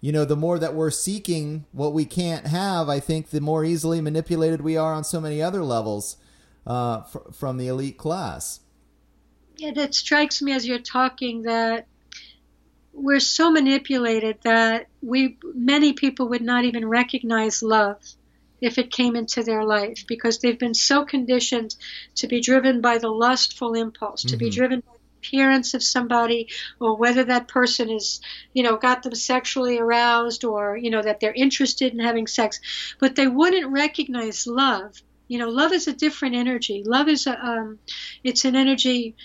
[0.00, 3.64] you know the more that we're seeking what we can't have i think the more
[3.64, 6.16] easily manipulated we are on so many other levels
[6.66, 8.60] uh, fr- from the elite class
[9.56, 11.86] Yeah, that strikes me as you're talking that
[12.92, 17.98] we're so manipulated that we many people would not even recognize love
[18.60, 21.74] if it came into their life because they've been so conditioned
[22.14, 24.54] to be driven by the lustful impulse, to be Mhm.
[24.54, 24.95] driven by
[25.26, 26.48] appearance of somebody
[26.80, 28.20] or whether that person is,
[28.52, 32.60] you know, got them sexually aroused or, you know, that they're interested in having sex,
[33.00, 34.94] but they wouldn't recognize love.
[35.28, 36.82] You know, love is a different energy.
[36.86, 37.78] Love is a, um,
[38.22, 39.16] it's an energy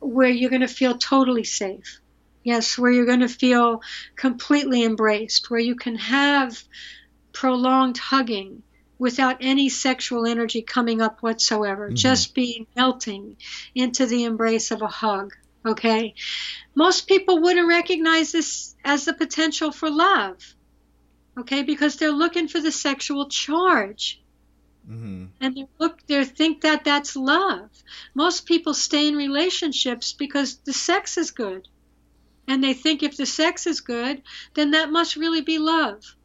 [0.00, 2.00] where you're going to feel totally safe.
[2.42, 3.82] Yes, where you're going to feel
[4.14, 6.62] completely embraced, where you can have
[7.32, 8.62] prolonged hugging
[8.98, 11.96] without any sexual energy coming up whatsoever, mm-hmm.
[11.96, 13.36] just being melting
[13.74, 15.34] into the embrace of a hug.
[15.64, 16.14] Okay?
[16.74, 20.54] Most people wouldn't recognize this as the potential for love.
[21.38, 21.62] Okay?
[21.62, 24.22] Because they're looking for the sexual charge.
[24.88, 25.26] Mm-hmm.
[25.40, 27.70] And they look, they think that that's love.
[28.14, 31.66] Most people stay in relationships because the sex is good.
[32.48, 34.22] And they think if the sex is good,
[34.54, 36.15] then that must really be love.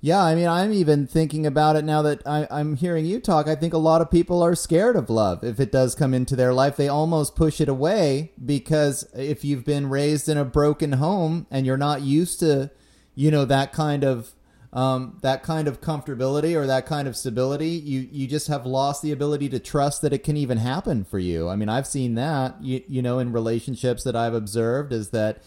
[0.00, 3.48] Yeah, I mean, I'm even thinking about it now that I, am hearing you talk.
[3.48, 5.42] I think a lot of people are scared of love.
[5.42, 9.64] If it does come into their life, they almost push it away because if you've
[9.64, 12.70] been raised in a broken home and you're not used to,
[13.16, 14.30] you know, that kind of
[14.72, 19.02] um, that kind of comfortability or that kind of stability, you you just have lost
[19.02, 21.48] the ability to trust that it can even happen for you.
[21.48, 25.42] I mean, I've seen that, you, you know, in relationships that I've observed is that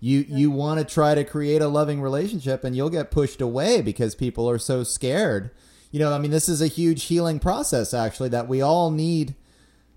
[0.00, 3.80] you you want to try to create a loving relationship and you'll get pushed away
[3.82, 5.50] because people are so scared.
[5.92, 9.34] You know i mean this is a huge healing process actually that we all need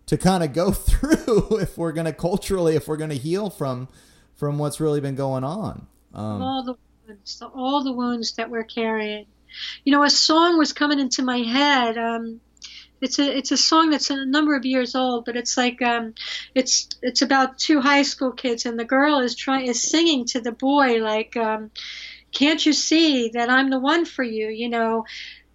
[0.05, 3.49] to kind of go through if we're going to culturally if we're going to heal
[3.49, 3.87] from
[4.35, 5.87] from what's really been going on.
[6.13, 6.75] Um, all the
[7.07, 9.25] wounds all the wounds that we're carrying.
[9.83, 12.39] You know a song was coming into my head um,
[13.01, 16.13] it's a it's a song that's a number of years old, but it's like um,
[16.53, 20.41] it's it's about two high school kids, and the girl is trying is singing to
[20.41, 21.71] the boy like, um,
[22.31, 25.05] "Can't you see that I'm the one for you?" You know,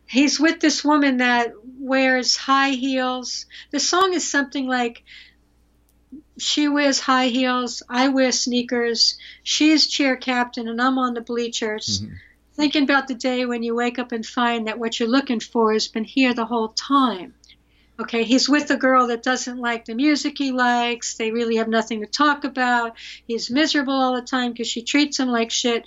[0.07, 3.47] he's with this woman that wears high heels.
[3.71, 5.03] The song is something like.
[6.37, 7.85] She wears high heels.
[7.89, 9.19] I wear sneakers.
[9.45, 12.01] She's cheer captain, and I'm on the bleachers.
[12.01, 12.15] Mm-hmm
[12.55, 15.73] thinking about the day when you wake up and find that what you're looking for
[15.73, 17.35] has been here the whole time.
[17.97, 21.15] Okay, he's with a girl that doesn't like the music he likes.
[21.15, 22.97] They really have nothing to talk about.
[23.29, 25.85] He's miserable all the time because she treats him like shit.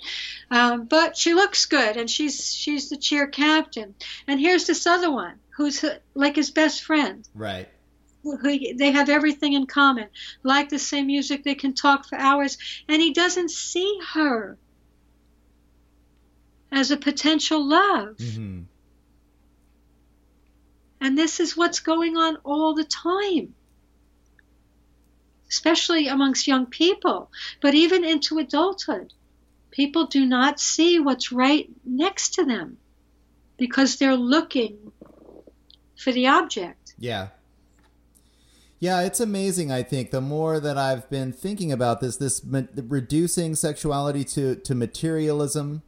[0.50, 3.94] Um, but she looks good, and she's she's the cheer captain.
[4.26, 7.28] And here's this other one who's like his best friend.
[7.34, 7.68] Right.
[8.22, 10.08] Who, they have everything in common,
[10.42, 11.44] like the same music.
[11.44, 12.56] They can talk for hours,
[12.88, 14.56] and he doesn't see her
[16.70, 18.16] as a potential love.
[18.16, 18.62] Mm-hmm.
[21.00, 23.54] And this is what's going on all the time,
[25.48, 29.12] especially amongst young people, but even into adulthood.
[29.70, 32.78] People do not see what's right next to them
[33.58, 34.92] because they're looking
[35.96, 36.94] for the object.
[36.98, 37.28] Yeah.
[38.80, 39.72] Yeah, it's amazing.
[39.72, 44.54] I think the more that I've been thinking about this, this ma- reducing sexuality to
[44.54, 45.82] to materialism,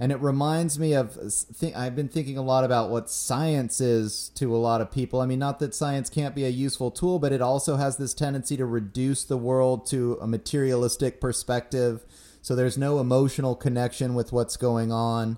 [0.00, 1.18] and it reminds me of
[1.60, 5.20] th- I've been thinking a lot about what science is to a lot of people.
[5.20, 8.14] I mean, not that science can't be a useful tool, but it also has this
[8.14, 12.06] tendency to reduce the world to a materialistic perspective.
[12.40, 15.36] So there's no emotional connection with what's going on.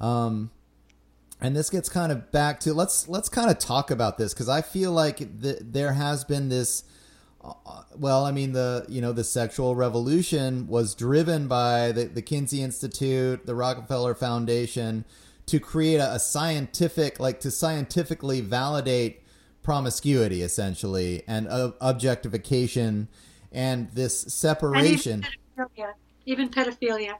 [0.00, 0.50] Um,
[1.40, 4.48] and this gets kind of back to let's let's kind of talk about this because
[4.48, 6.82] I feel like th- there has been this
[7.96, 12.62] well, I mean the you know the sexual revolution was driven by the, the Kinsey
[12.62, 15.04] Institute, the Rockefeller Foundation,
[15.46, 19.22] to create a, a scientific like to scientifically validate
[19.62, 23.08] promiscuity essentially and uh, objectification
[23.52, 25.24] and this separation.
[25.24, 25.92] And even pedophilia.
[26.26, 27.14] Even pedophilia.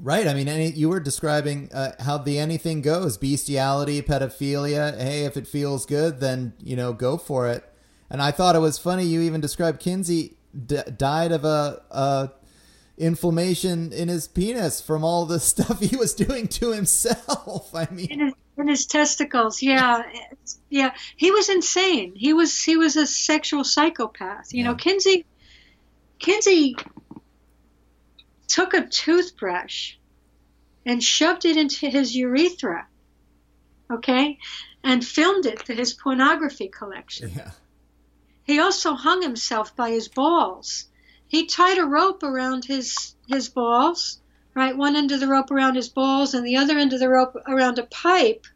[0.00, 0.28] Right.
[0.28, 4.96] I mean, any, you were describing uh, how the anything goes bestiality, pedophilia.
[4.96, 7.64] Hey, if it feels good, then, you know, go for it.
[8.10, 10.36] And I thought it was funny you even described Kinsey
[10.66, 12.30] d- died of a, a
[12.96, 17.70] inflammation in his penis from all the stuff he was doing to himself.
[17.74, 20.02] I mean, in his, in his testicles, yeah,
[20.68, 20.94] yeah.
[21.16, 22.14] He was insane.
[22.16, 24.52] He was he was a sexual psychopath.
[24.52, 24.70] You yeah.
[24.70, 25.24] know, Kinsey
[26.18, 26.76] Kinsey
[28.48, 29.94] took a toothbrush
[30.86, 32.86] and shoved it into his urethra.
[33.90, 34.38] Okay,
[34.84, 37.32] and filmed it to his pornography collection.
[37.34, 37.50] Yeah.
[38.48, 40.86] He also hung himself by his balls.
[41.28, 44.20] He tied a rope around his his balls,
[44.54, 44.74] right?
[44.74, 47.36] One end of the rope around his balls and the other end of the rope
[47.46, 48.46] around a pipe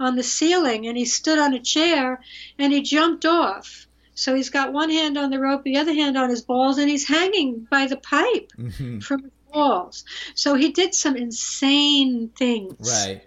[0.00, 2.20] on the ceiling and he stood on a chair
[2.58, 3.86] and he jumped off.
[4.16, 6.90] So he's got one hand on the rope, the other hand on his balls, and
[6.90, 8.98] he's hanging by the pipe mm-hmm.
[8.98, 10.04] from his balls.
[10.34, 12.74] So he did some insane things.
[12.80, 13.22] Right.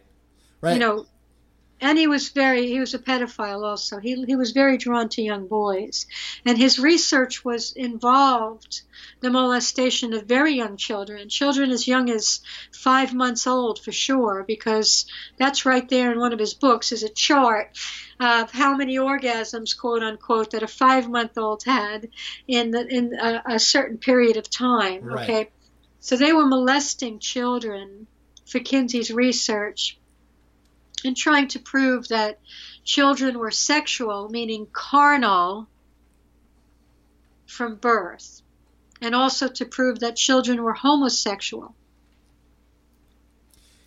[0.59, 0.73] Right.
[0.73, 1.05] You know,
[1.81, 3.99] and he was very he was a pedophile also.
[3.99, 6.05] He, he was very drawn to young boys.
[6.45, 8.81] And his research was involved
[9.21, 12.41] the molestation of very young children children as young as
[12.73, 15.05] five months old for sure because
[15.37, 17.77] that's right there in one of his books is a chart
[18.19, 22.09] of how many orgasms quote unquote that a five month old had
[22.47, 25.29] in the, in a, a, certain period of time right.
[25.29, 25.49] okay?
[25.99, 28.07] So they were molesting children
[28.45, 29.98] for kinsey's research
[31.03, 32.39] and trying to prove that
[32.83, 35.67] children were sexual, meaning carnal,
[37.45, 38.41] from birth,
[39.01, 41.75] and also to prove that children were homosexual.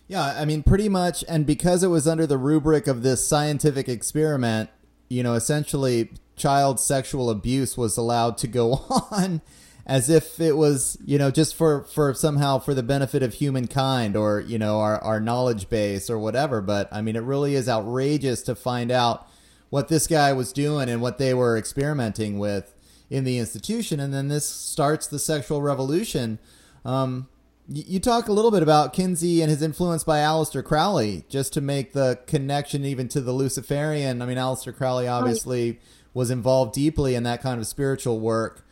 [0.07, 3.87] Yeah, I mean, pretty much, and because it was under the rubric of this scientific
[3.87, 4.69] experiment,
[5.09, 8.73] you know, essentially child sexual abuse was allowed to go
[9.11, 9.41] on
[9.85, 14.15] as if it was you know just for for somehow for the benefit of humankind
[14.15, 17.67] or you know our our knowledge base or whatever but i mean it really is
[17.67, 19.27] outrageous to find out
[19.69, 22.73] what this guy was doing and what they were experimenting with
[23.09, 26.39] in the institution and then this starts the sexual revolution
[26.85, 27.27] um,
[27.69, 31.61] you talk a little bit about Kinsey and his influence by Aleister Crowley, just to
[31.61, 34.21] make the connection even to the Luciferian.
[34.21, 35.79] I mean, Aleister Crowley obviously
[36.13, 38.65] was involved deeply in that kind of spiritual work.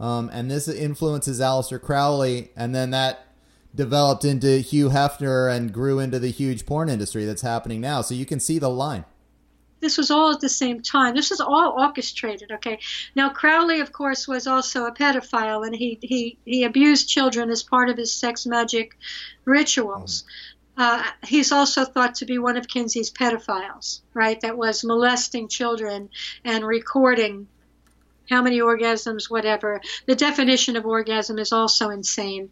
[0.00, 3.26] Um, and this influences Aleister Crowley, and then that
[3.74, 8.00] developed into Hugh Hefner and grew into the huge porn industry that's happening now.
[8.02, 9.04] So you can see the line.
[9.80, 11.14] This was all at the same time.
[11.14, 12.50] This was all orchestrated.
[12.50, 12.80] Okay.
[13.14, 17.62] Now Crowley, of course, was also a pedophile, and he he he abused children as
[17.62, 18.98] part of his sex magic
[19.44, 20.22] rituals.
[20.22, 20.26] Mm.
[20.80, 24.40] Uh, he's also thought to be one of Kinsey's pedophiles, right?
[24.40, 26.08] That was molesting children
[26.44, 27.48] and recording
[28.28, 29.80] how many orgasms, whatever.
[30.06, 32.50] The definition of orgasm is also insane.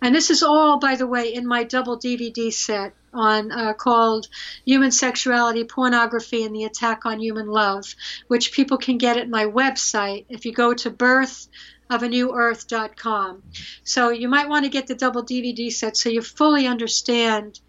[0.00, 4.28] And this is all, by the way, in my double DVD set on uh, called
[4.64, 7.94] Human Sexuality, Pornography, and the Attack on Human Love,
[8.28, 11.48] which people can get at my website if you go to birth
[11.90, 13.42] of a new earth.com.
[13.84, 17.60] So you might want to get the double DVD set so you fully understand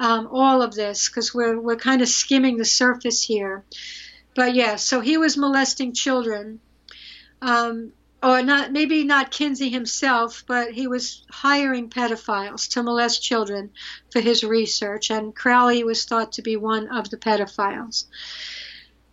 [0.00, 3.64] um, all of this because we're, we're kind of skimming the surface here.
[4.34, 6.60] But yeah, so he was molesting children
[7.46, 7.92] um,
[8.22, 13.70] or not maybe not Kinsey himself, but he was hiring pedophiles to molest children
[14.10, 18.06] for his research, and Crowley was thought to be one of the pedophiles.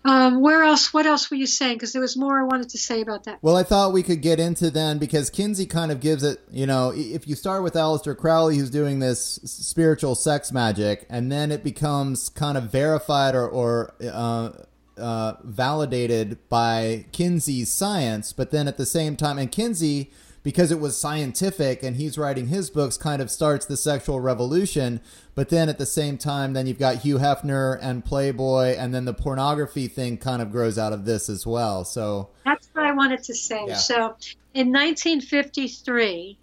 [0.05, 0.93] Um, where else?
[0.93, 1.75] What else were you saying?
[1.75, 3.37] Because there was more I wanted to say about that.
[3.41, 6.41] Well, I thought we could get into then because Kinsey kind of gives it.
[6.51, 11.31] You know, if you start with Aleister Crowley, who's doing this spiritual sex magic, and
[11.31, 14.49] then it becomes kind of verified or, or uh,
[14.97, 20.11] uh, validated by Kinsey's science, but then at the same time, and Kinsey,
[20.43, 24.99] because it was scientific and he's writing his books, kind of starts the sexual revolution.
[25.35, 29.05] But then at the same time, then you've got Hugh Hefner and Playboy, and then
[29.05, 31.85] the pornography thing kind of grows out of this as well.
[31.85, 33.63] So that's what I wanted to say.
[33.67, 33.75] Yeah.
[33.75, 34.15] So
[34.53, 36.37] in 1953,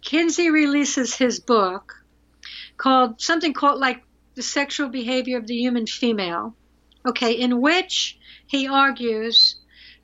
[0.00, 2.04] Kinsey releases his book
[2.76, 4.02] called something called like
[4.36, 6.54] The Sexual Behavior of the Human Female
[7.06, 9.56] okay, in which he argues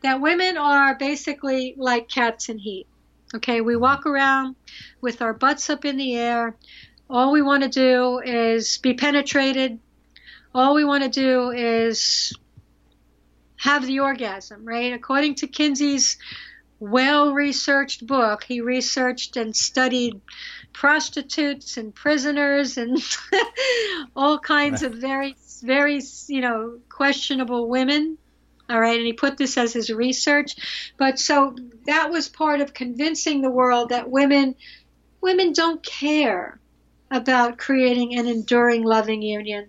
[0.03, 2.87] that women are basically like cats in heat.
[3.35, 3.83] Okay, we mm-hmm.
[3.83, 4.57] walk around
[5.01, 6.57] with our butts up in the air.
[7.09, 9.79] All we want to do is be penetrated.
[10.55, 12.33] All we want to do is
[13.57, 14.93] have the orgasm, right?
[14.93, 16.19] According to Kinsey's
[16.79, 20.21] well researched book, he researched and studied
[20.73, 22.99] prostitutes and prisoners and
[24.17, 28.19] all kinds of very very, you know, questionable women.
[28.69, 30.93] All right, and he put this as his research.
[30.99, 34.55] But so that was part of convincing the world that women
[35.23, 36.61] women don't care
[37.11, 39.69] about creating an enduring loving union.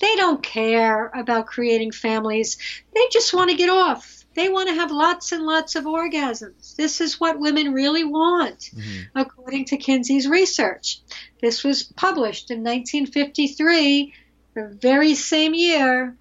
[0.00, 2.56] They don't care about creating families.
[2.94, 4.24] They just want to get off.
[4.36, 6.76] They want to have lots and lots of orgasms.
[6.76, 9.18] This is what women really want, mm-hmm.
[9.18, 11.00] according to Kinsey's research.
[11.42, 14.14] This was published in 1953
[14.54, 16.16] the very same year,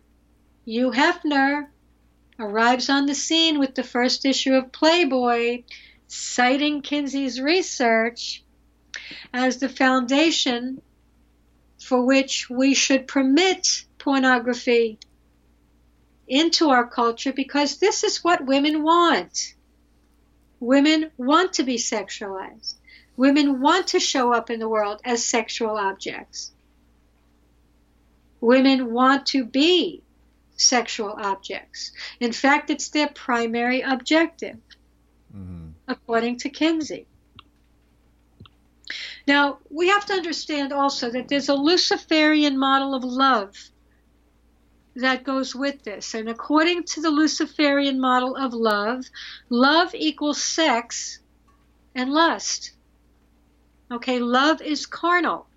[0.65, 1.67] Hugh Hefner
[2.39, 5.63] arrives on the scene with the first issue of Playboy,
[6.07, 8.43] citing Kinsey's research
[9.33, 10.81] as the foundation
[11.81, 14.99] for which we should permit pornography
[16.27, 19.55] into our culture because this is what women want.
[20.61, 22.75] Women want to be sexualized.
[23.17, 26.53] Women want to show up in the world as sexual objects.
[28.39, 30.02] Women want to be
[30.67, 31.91] sexual objects.
[32.19, 34.57] In fact, it's their primary objective,
[35.35, 35.69] mm-hmm.
[35.87, 37.07] according to Kinsey.
[39.27, 43.55] Now, we have to understand also that there's a Luciferian model of love
[44.95, 46.13] that goes with this.
[46.13, 49.05] And according to the Luciferian model of love,
[49.49, 51.19] love equals sex
[51.95, 52.71] and lust.
[53.91, 55.47] Okay, love is carnal.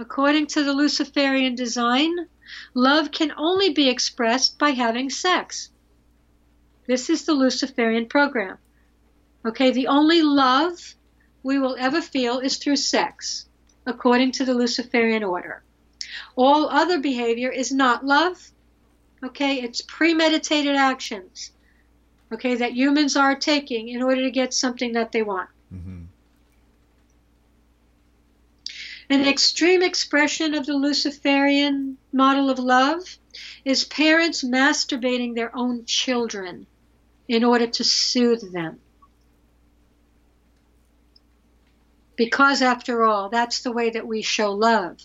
[0.00, 2.28] According to the Luciferian design,
[2.72, 5.70] love can only be expressed by having sex.
[6.86, 8.58] This is the Luciferian program.
[9.44, 10.94] Okay, the only love
[11.42, 13.46] we will ever feel is through sex,
[13.86, 15.62] according to the Luciferian order.
[16.36, 18.52] All other behavior is not love.
[19.24, 21.50] Okay, it's premeditated actions.
[22.32, 25.48] Okay, that humans are taking in order to get something that they want.
[25.74, 26.04] Mm-hmm.
[29.10, 33.00] An extreme expression of the Luciferian model of love
[33.64, 36.66] is parents masturbating their own children
[37.26, 38.80] in order to soothe them.
[42.16, 44.98] Because, after all, that's the way that we show love,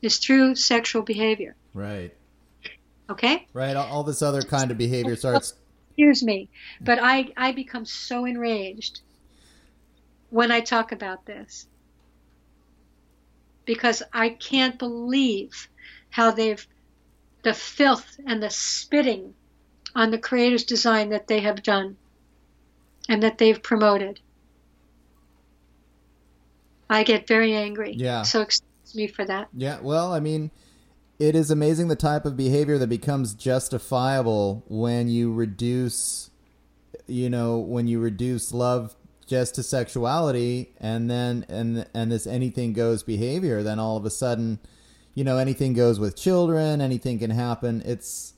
[0.00, 1.54] is through sexual behavior.
[1.74, 2.12] Right.
[3.10, 3.46] Okay?
[3.52, 3.76] Right.
[3.76, 5.54] All this other kind of behavior starts.
[5.90, 6.48] Excuse me,
[6.80, 9.02] but I, I become so enraged
[10.30, 11.66] when I talk about this
[13.64, 15.68] because I can't believe
[16.10, 16.66] how they've
[17.42, 19.34] the filth and the spitting
[19.94, 21.96] on the creator's design that they have done
[23.08, 24.20] and that they've promoted.
[26.88, 27.94] I get very angry.
[27.96, 28.22] Yeah.
[28.22, 29.48] So excuse me for that.
[29.54, 29.78] Yeah.
[29.80, 30.50] Well, I mean,
[31.18, 36.30] it is amazing the type of behavior that becomes justifiable when you reduce,
[37.06, 38.94] you know, when you reduce love
[39.26, 44.10] just to sexuality and then and and this anything goes behavior then all of a
[44.10, 44.58] sudden
[45.14, 47.82] you know anything goes with children anything can happen.
[47.84, 48.34] It's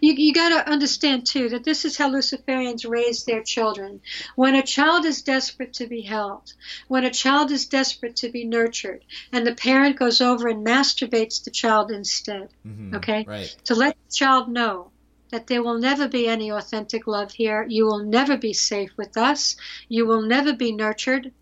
[0.00, 4.00] you, you got to understand too that this is how luciferians raise their children.
[4.34, 6.54] When a child is desperate to be held
[6.88, 11.44] when a child is desperate to be nurtured and the parent goes over and masturbates
[11.44, 13.24] the child instead mm-hmm, okay?
[13.26, 13.54] Right.
[13.64, 14.90] to let the child know
[15.30, 17.66] that there will never be any authentic love here.
[17.68, 19.56] You will never be safe with us.
[19.88, 21.32] You will never be nurtured.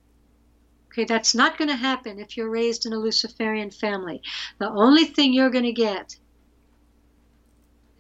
[0.89, 4.22] Okay, that's not going to happen if you're raised in a Luciferian family.
[4.59, 6.16] The only thing you're going to get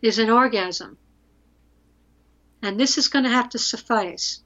[0.00, 0.96] is an orgasm.
[2.62, 4.40] And this is going to have to suffice.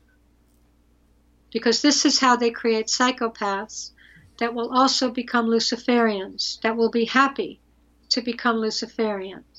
[1.52, 3.92] Because this is how they create psychopaths
[4.38, 7.60] that will also become Luciferians, that will be happy
[8.10, 9.57] to become Luciferians.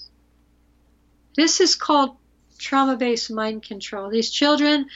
[1.40, 2.18] This is called
[2.58, 4.10] trauma based mind control.
[4.10, 4.88] These children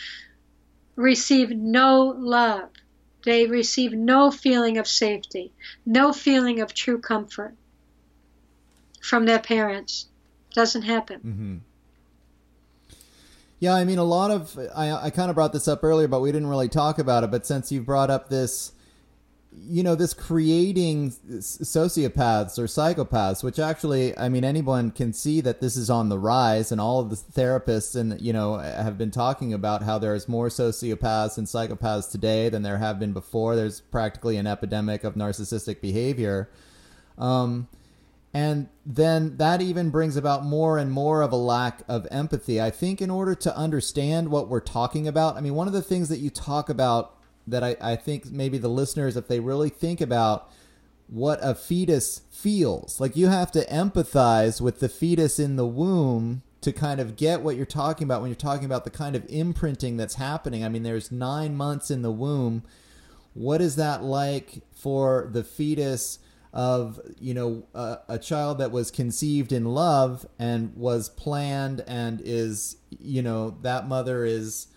[0.97, 2.69] receive no love.
[3.23, 5.53] They receive no feeling of safety,
[5.85, 7.55] no feeling of true comfort
[9.01, 10.07] from their parents.
[10.53, 11.19] Doesn't happen.
[11.21, 11.57] Mm-hmm.
[13.61, 16.19] Yeah, I mean, a lot of I, I kind of brought this up earlier, but
[16.19, 17.31] we didn't really talk about it.
[17.31, 18.73] But since you brought up this
[19.56, 25.62] you know this creating sociopaths or psychopaths which actually i mean anyone can see that
[25.62, 29.12] this is on the rise and all of the therapists and you know have been
[29.12, 33.56] talking about how there's more sociopaths and psychopaths today than there have been before.
[33.56, 36.49] There's practically an epidemic of narcissistic behavior.
[37.18, 37.68] Um,
[38.34, 42.60] and then that even brings about more and more of a lack of empathy.
[42.60, 45.82] I think in order to understand what we're talking about i mean one of the
[45.82, 49.69] things that you talk about that I, I think maybe the listeners, if they really
[49.69, 50.49] think about
[51.07, 56.43] what a fetus feels, like you have to empathize with the fetus in the womb
[56.61, 59.25] to kind of get what you're talking about when you're talking about the kind of
[59.29, 60.63] imprinting that's happening.
[60.63, 62.63] I mean, there's nine months in the womb.
[63.33, 66.19] What is that like for the fetus?
[66.53, 72.21] of you know a, a, child that was conceived in love and was planned and
[72.23, 74.67] is you know that mother is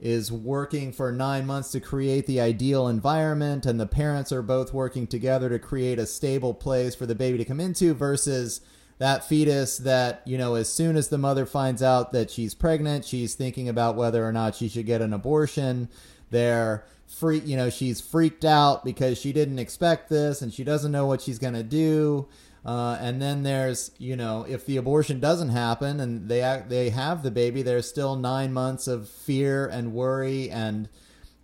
[0.00, 4.72] is working for nine months to create the ideal environment, and the parents are both
[4.72, 8.60] working together to create a stable place for the baby to come into, versus
[8.98, 13.04] that fetus that, you know, as soon as the mother finds out that she's pregnant,
[13.04, 15.88] she's thinking about whether or not she should get an abortion.
[16.30, 20.92] They're free, you know, she's freaked out because she didn't expect this and she doesn't
[20.92, 22.28] know what she's going to do.
[22.64, 27.22] Uh, and then there's, you know, if the abortion doesn't happen and they they have
[27.22, 30.88] the baby, there's still nine months of fear and worry and,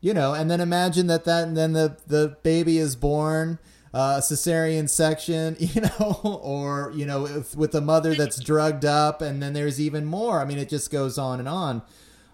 [0.00, 3.58] you know, and then imagine that that and then the the baby is born,
[3.94, 9.22] uh, cesarean section, you know, or you know, with, with a mother that's drugged up,
[9.22, 10.40] and then there's even more.
[10.40, 11.82] I mean, it just goes on and on.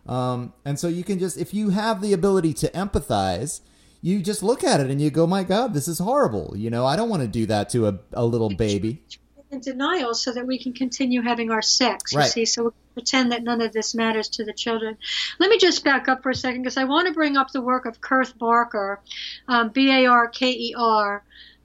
[0.07, 3.61] Um, and so you can just, if you have the ability to empathize,
[4.03, 6.55] you just look at it and you go, my God, this is horrible.
[6.57, 9.03] You know, I don't want to do that to a, a little baby.
[9.51, 12.31] In denial so that we can continue having our sex, you right.
[12.31, 12.45] see.
[12.45, 14.97] So we pretend that none of this matters to the children.
[15.41, 17.61] Let me just back up for a second because I want to bring up the
[17.61, 19.01] work of Kerth Barker,
[19.49, 21.25] um, B A R K E R.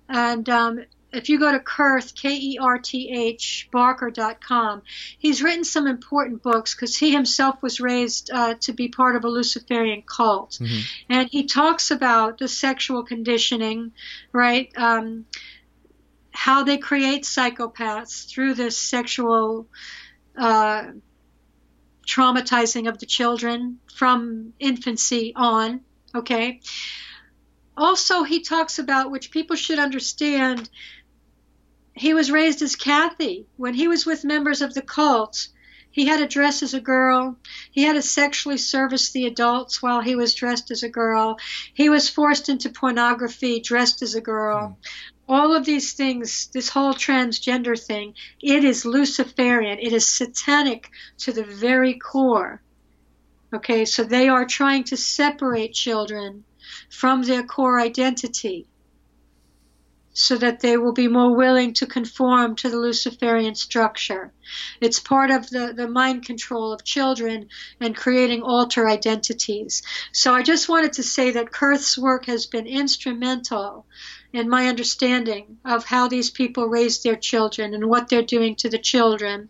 [0.09, 0.83] And um,
[1.15, 4.81] if you go to Kerth, K E R T H, Barker.com,
[5.17, 9.23] he's written some important books because he himself was raised uh, to be part of
[9.23, 10.59] a Luciferian cult.
[10.61, 10.79] Mm-hmm.
[11.09, 13.93] And he talks about the sexual conditioning,
[14.31, 14.71] right?
[14.75, 15.25] Um,
[16.31, 19.67] how they create psychopaths through this sexual
[20.37, 20.91] uh,
[22.05, 25.81] traumatizing of the children from infancy on.
[26.13, 26.59] Okay.
[27.77, 30.69] Also, he talks about, which people should understand,
[31.97, 33.47] he was raised as Kathy.
[33.55, 35.47] When he was with members of the cult,
[35.89, 37.37] he had to dress as a girl.
[37.71, 41.39] He had to sexually service the adults while he was dressed as a girl.
[41.73, 44.77] He was forced into pornography dressed as a girl.
[44.77, 44.87] Mm.
[45.29, 49.79] All of these things, this whole transgender thing, it is Luciferian.
[49.79, 52.61] It is satanic to the very core.
[53.53, 56.43] Okay, so they are trying to separate children
[56.89, 58.67] from their core identity
[60.15, 64.31] so that they will be more willing to conform to the Luciferian structure.
[64.79, 67.49] It's part of the, the mind control of children
[67.81, 69.83] and creating alter identities.
[70.13, 73.85] So I just wanted to say that Kerth's work has been instrumental
[74.31, 78.69] in my understanding of how these people raise their children and what they're doing to
[78.69, 79.49] the children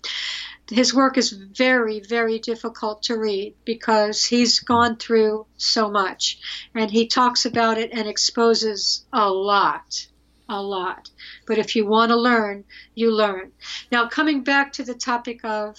[0.71, 6.39] his work is very, very difficult to read because he's gone through so much
[6.73, 10.07] and he talks about it and exposes a lot.
[10.47, 11.09] A lot.
[11.47, 13.51] But if you want to learn, you learn.
[13.91, 15.77] Now, coming back to the topic of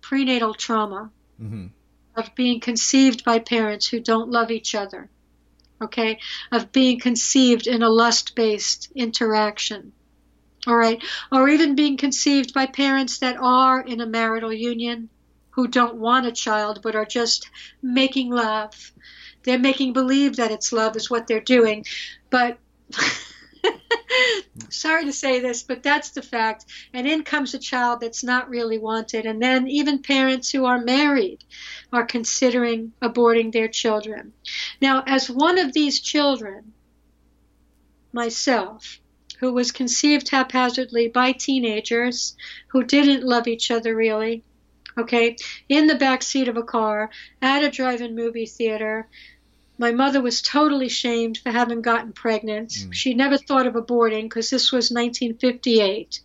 [0.00, 1.66] prenatal trauma, mm-hmm.
[2.16, 5.10] of being conceived by parents who don't love each other,
[5.82, 6.20] okay,
[6.52, 9.92] of being conceived in a lust based interaction
[10.66, 15.08] all right, or even being conceived by parents that are in a marital union
[15.50, 17.48] who don't want a child but are just
[17.82, 18.92] making love.
[19.42, 21.86] They're making believe that it's love is what they're doing,
[22.28, 22.58] but
[24.68, 26.66] sorry to say this, but that's the fact.
[26.92, 29.26] And in comes a child that's not really wanted.
[29.26, 31.44] And then even parents who are married
[31.92, 34.32] are considering aborting their children.
[34.80, 36.72] Now, as one of these children,
[38.12, 39.00] myself,
[39.40, 42.36] who was conceived haphazardly by teenagers
[42.68, 44.44] who didn't love each other really.
[44.98, 45.36] Okay,
[45.68, 49.08] in the back seat of a car at a drive-in movie theater.
[49.80, 52.68] My mother was totally shamed for having gotten pregnant.
[52.68, 52.92] Mm.
[52.92, 56.20] She never thought of aborting because this was 1958.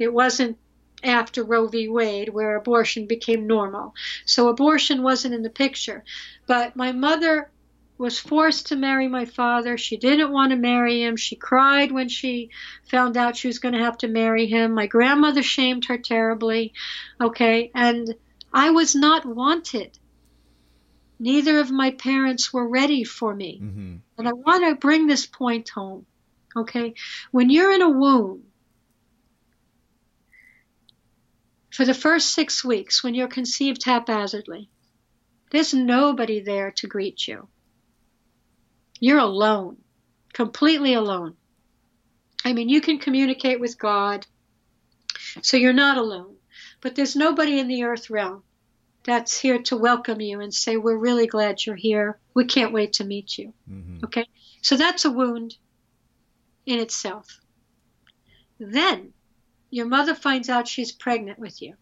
[0.00, 0.58] It wasn't
[1.04, 1.86] after Roe v.
[1.88, 3.94] Wade, where abortion became normal.
[4.24, 6.02] So abortion wasn't in the picture.
[6.48, 7.48] But my mother
[7.96, 9.78] was forced to marry my father.
[9.78, 11.16] She didn't want to marry him.
[11.16, 12.50] She cried when she
[12.90, 14.72] found out she was going to have to marry him.
[14.72, 16.72] My grandmother shamed her terribly.
[17.20, 18.16] Okay, and
[18.52, 19.96] I was not wanted.
[21.18, 23.60] Neither of my parents were ready for me.
[23.62, 23.96] Mm-hmm.
[24.18, 26.06] And I want to bring this point home.
[26.54, 26.94] Okay,
[27.32, 28.44] when you're in a womb,
[31.70, 34.70] for the first six weeks, when you're conceived haphazardly,
[35.50, 37.48] there's nobody there to greet you.
[39.00, 39.76] You're alone,
[40.32, 41.36] completely alone.
[42.42, 44.26] I mean, you can communicate with God,
[45.42, 46.36] so you're not alone.
[46.80, 48.42] But there's nobody in the earth realm
[49.06, 52.18] that's here to welcome you and say, We're really glad you're here.
[52.34, 53.54] We can't wait to meet you.
[53.70, 54.04] Mm-hmm.
[54.04, 54.26] Okay?
[54.62, 55.56] So that's a wound
[56.66, 57.40] in itself.
[58.58, 59.12] Then
[59.70, 61.74] your mother finds out she's pregnant with you.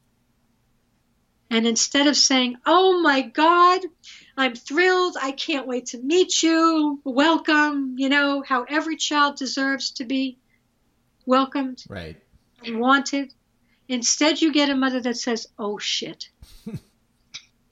[1.50, 3.80] And instead of saying, Oh my God,
[4.36, 9.92] I'm thrilled, I can't wait to meet you, welcome, you know, how every child deserves
[9.92, 10.38] to be
[11.24, 12.16] welcomed right.
[12.64, 13.32] and wanted.
[13.88, 16.28] Instead, you get a mother that says, Oh shit,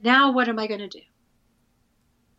[0.03, 1.03] now what am I going to do?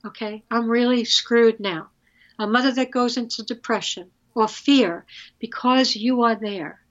[0.05, 1.89] Okay, I'm really screwed now.
[2.37, 5.05] A mother that goes into depression or fear
[5.39, 6.81] because you are there.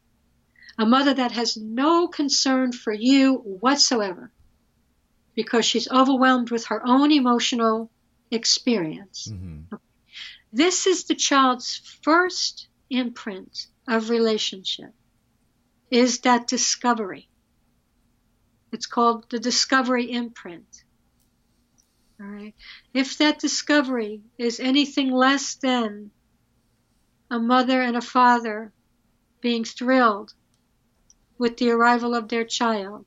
[0.78, 4.32] A mother that has no concern for you whatsoever
[5.34, 7.90] because she's overwhelmed with her own emotional
[8.30, 9.28] experience.
[9.30, 9.76] Mm-hmm.
[10.52, 14.92] This is the child's first imprint of relationship
[15.90, 17.28] is that discovery.
[18.72, 20.84] It's called the discovery imprint.
[22.20, 22.54] All right.
[22.92, 26.10] If that discovery is anything less than
[27.30, 28.72] a mother and a father
[29.40, 30.34] being thrilled
[31.38, 33.06] with the arrival of their child,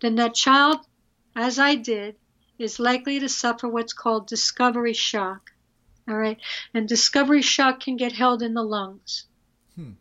[0.00, 0.86] then that child
[1.36, 2.16] as I did,
[2.58, 5.50] is likely to suffer what's called discovery shock.
[6.08, 6.38] All right.
[6.72, 9.26] And discovery shock can get held in the lungs,
[9.74, 9.92] hmm.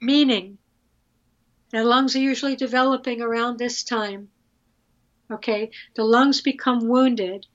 [0.00, 0.58] meaning
[1.70, 4.28] the lungs are usually developing around this time.
[5.30, 5.70] Okay.
[5.94, 7.46] The lungs become wounded,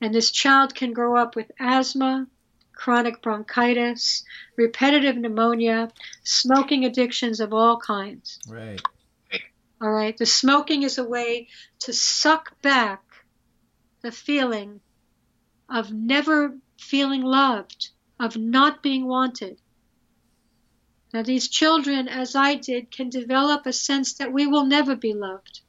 [0.00, 2.26] and this child can grow up with asthma,
[2.72, 4.24] chronic bronchitis,
[4.56, 5.90] repetitive pneumonia,
[6.22, 8.38] smoking addictions of all kinds.
[8.48, 8.80] Right.
[9.80, 10.16] All right.
[10.16, 11.48] The smoking is a way
[11.80, 13.02] to suck back
[14.00, 14.80] the feeling
[15.68, 19.60] of never feeling loved, of not being wanted.
[21.12, 25.14] Now, these children, as I did, can develop a sense that we will never be
[25.14, 25.62] loved,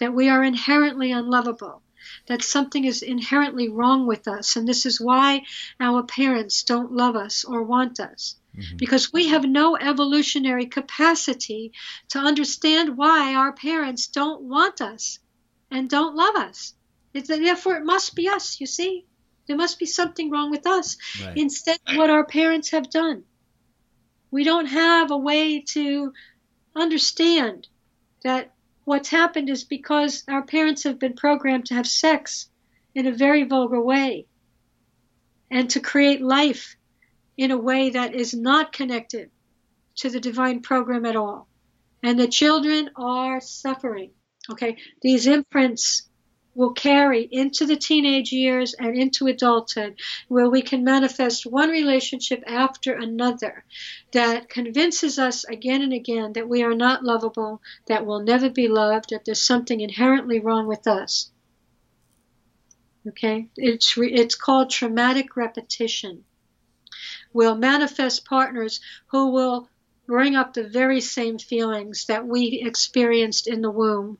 [0.00, 1.82] that we are inherently unlovable,
[2.26, 5.42] that something is inherently wrong with us, and this is why
[5.78, 8.36] our parents don't love us or want us.
[8.56, 8.78] Mm-hmm.
[8.78, 11.72] Because we have no evolutionary capacity
[12.08, 15.20] to understand why our parents don't want us
[15.70, 16.74] and don't love us.
[17.14, 19.06] It's, therefore, it must be us, you see.
[19.46, 20.96] There must be something wrong with us.
[21.24, 21.36] Right.
[21.36, 23.24] Instead of what our parents have done.
[24.30, 26.12] We don't have a way to
[26.74, 27.68] understand
[28.22, 28.52] that
[28.90, 32.50] what's happened is because our parents have been programmed to have sex
[32.92, 34.26] in a very vulgar way
[35.48, 36.74] and to create life
[37.36, 39.30] in a way that is not connected
[39.94, 41.46] to the divine program at all.
[42.02, 44.10] And the children are suffering.
[44.50, 46.09] Okay, these imprints
[46.60, 49.98] will carry into the teenage years and into adulthood,
[50.28, 53.64] where we can manifest one relationship after another
[54.12, 58.68] that convinces us again and again that we are not lovable, that we'll never be
[58.68, 61.30] loved, that there's something inherently wrong with us.
[63.08, 63.48] Okay?
[63.56, 66.24] It's, re- it's called traumatic repetition.
[67.32, 69.66] We'll manifest partners who will
[70.06, 74.18] bring up the very same feelings that we experienced in the womb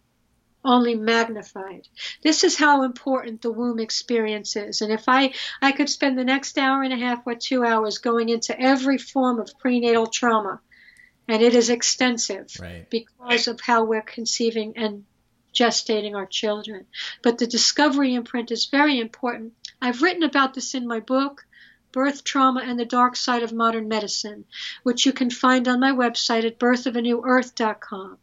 [0.65, 1.89] only magnified.
[2.23, 4.81] This is how important the womb experience is.
[4.83, 5.33] And if I,
[5.63, 8.99] I could spend the next hour and a half or two hours going into every
[8.99, 10.61] form of prenatal trauma,
[11.29, 12.89] and it is extensive right.
[12.91, 15.05] because of how we're conceiving and
[15.55, 16.87] gestating our children.
[17.23, 19.55] But the discovery imprint is very important.
[19.81, 21.47] I've written about this in my book.
[21.93, 24.45] Birth Trauma and the Dark Side of Modern Medicine,
[24.85, 28.19] which you can find on my website at birthofanewearth.com.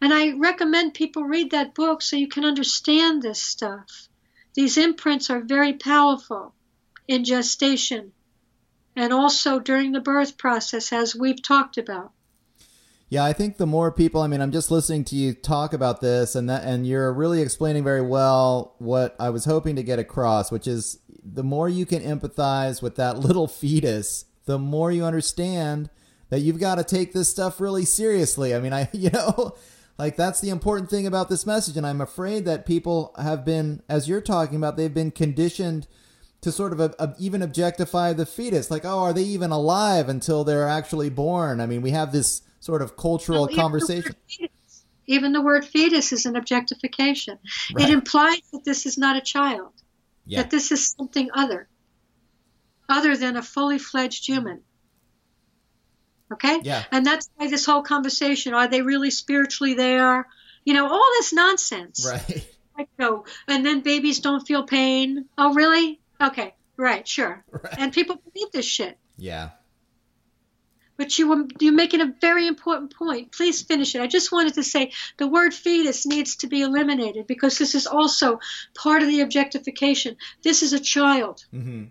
[0.00, 4.08] And I recommend people read that book so you can understand this stuff.
[4.54, 6.54] These imprints are very powerful
[7.08, 8.12] in gestation
[8.94, 12.12] and also during the birth process, as we've talked about.
[13.08, 16.00] Yeah, I think the more people, I mean, I'm just listening to you talk about
[16.00, 20.00] this and that and you're really explaining very well what I was hoping to get
[20.00, 25.04] across, which is the more you can empathize with that little fetus, the more you
[25.04, 25.88] understand
[26.30, 28.54] that you've got to take this stuff really seriously.
[28.54, 29.54] I mean, I you know,
[29.98, 31.76] like that's the important thing about this message.
[31.76, 35.86] And I'm afraid that people have been, as you're talking about, they've been conditioned
[36.42, 38.70] to sort of a, a, even objectify the fetus.
[38.70, 41.60] Like, oh, are they even alive until they're actually born?
[41.60, 44.14] I mean, we have this sort of cultural well, conversation.
[45.06, 47.38] Even the word fetus is an objectification.
[47.74, 47.88] Right.
[47.88, 49.72] It implies that this is not a child,
[50.26, 50.42] yeah.
[50.42, 51.68] that this is something other,
[52.88, 54.62] other than a fully fledged human.
[56.32, 56.60] Okay?
[56.62, 56.84] Yeah.
[56.90, 60.26] And that's why this whole conversation are they really spiritually there?
[60.64, 62.06] You know, all this nonsense.
[62.10, 62.46] Right.
[62.78, 63.24] Like, no.
[63.48, 65.24] And then babies don't feel pain.
[65.38, 65.98] Oh, really?
[66.20, 66.54] Okay.
[66.76, 67.08] Right.
[67.08, 67.42] Sure.
[67.50, 67.74] Right.
[67.78, 68.98] And people believe this shit.
[69.16, 69.50] Yeah.
[70.96, 73.32] But you were you're making a very important point.
[73.32, 74.00] Please finish it.
[74.00, 77.86] I just wanted to say the word fetus needs to be eliminated because this is
[77.86, 78.40] also
[78.74, 80.16] part of the objectification.
[80.42, 81.44] This is a child.
[81.52, 81.84] Mm-hmm.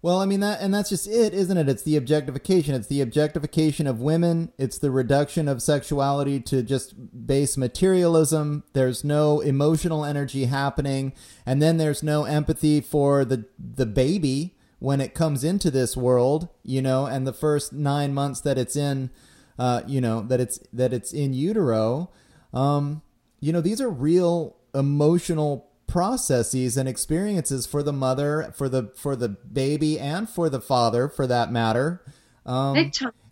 [0.00, 1.68] Well, I mean that, and that's just it, isn't it?
[1.68, 2.76] It's the objectification.
[2.76, 4.52] It's the objectification of women.
[4.56, 8.62] It's the reduction of sexuality to just base materialism.
[8.74, 15.00] There's no emotional energy happening, and then there's no empathy for the the baby when
[15.00, 19.10] it comes into this world, you know, and the first nine months that it's in,
[19.58, 22.08] uh, you know, that it's that it's in utero.
[22.54, 23.02] Um,
[23.40, 29.16] you know, these are real emotional processes and experiences for the mother, for the for
[29.16, 32.04] the baby, and for the father, for that matter.
[32.46, 32.76] Um,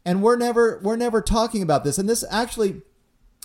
[0.05, 1.99] and we're never we're never talking about this.
[1.99, 2.83] And this actually,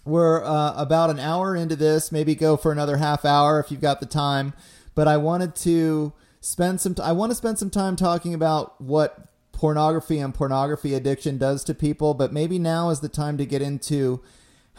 [0.05, 2.11] we're uh, about an hour into this.
[2.11, 4.53] Maybe go for another half hour if you've got the time.
[4.95, 6.95] But I wanted to spend some.
[6.95, 11.63] T- I want to spend some time talking about what pornography and pornography addiction does
[11.65, 12.13] to people.
[12.13, 14.21] But maybe now is the time to get into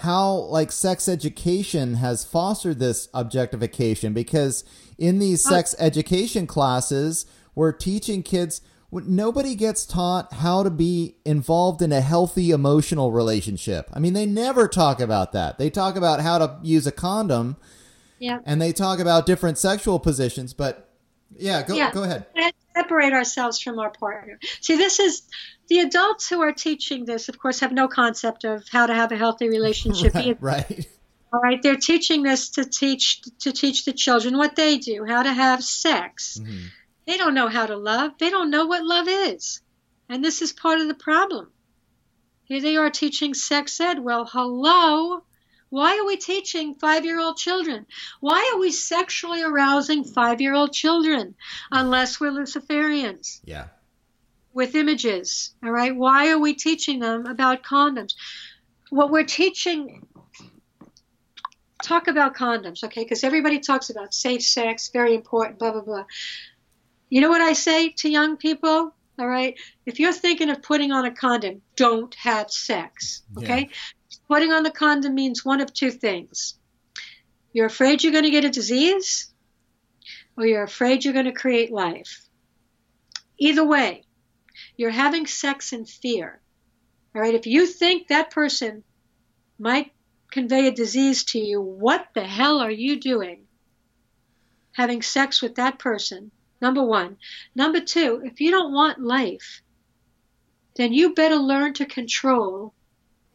[0.02, 4.64] how like sex education has fostered this objectification because
[4.98, 7.24] in these sex education classes
[7.54, 8.60] we're teaching kids
[8.90, 13.88] nobody gets taught how to be involved in a healthy emotional relationship.
[13.92, 15.58] I mean they never talk about that.
[15.58, 17.56] They talk about how to use a condom
[18.18, 18.40] yeah.
[18.44, 20.90] and they talk about different sexual positions but
[21.36, 21.92] yeah go, yeah.
[21.92, 22.26] go ahead.
[22.74, 24.40] Separate ourselves from our partner.
[24.62, 25.22] See this is
[25.72, 29.10] the adults who are teaching this, of course, have no concept of how to have
[29.10, 30.12] a healthy relationship.
[30.14, 30.86] right, right.
[31.32, 35.22] All right, they're teaching this to teach to teach the children what they do, how
[35.22, 36.38] to have sex.
[36.38, 36.66] Mm-hmm.
[37.06, 38.12] They don't know how to love.
[38.18, 39.62] They don't know what love is.
[40.10, 41.50] And this is part of the problem.
[42.44, 43.98] Here they are teaching sex ed.
[43.98, 45.22] Well, hello.
[45.70, 47.86] Why are we teaching five year old children?
[48.20, 51.34] Why are we sexually arousing five year old children
[51.70, 53.40] unless we're Luciferians?
[53.46, 53.68] Yeah.
[54.54, 55.54] With images.
[55.64, 55.94] All right.
[55.94, 58.14] Why are we teaching them about condoms?
[58.90, 60.06] What we're teaching
[61.82, 63.02] talk about condoms, okay?
[63.02, 66.04] Because everybody talks about safe sex, very important, blah, blah, blah.
[67.10, 68.94] You know what I say to young people?
[69.18, 69.58] All right.
[69.84, 73.68] If you're thinking of putting on a condom, don't have sex, okay?
[73.70, 74.18] Yeah.
[74.28, 76.54] Putting on the condom means one of two things.
[77.52, 79.30] You're afraid you're going to get a disease,
[80.38, 82.26] or you're afraid you're going to create life.
[83.38, 84.04] Either way,
[84.82, 86.40] you're having sex in fear.
[87.14, 87.36] All right.
[87.36, 88.82] If you think that person
[89.56, 89.92] might
[90.32, 93.44] convey a disease to you, what the hell are you doing?
[94.72, 97.16] Having sex with that person, number one.
[97.54, 99.62] Number two, if you don't want life,
[100.74, 102.74] then you better learn to control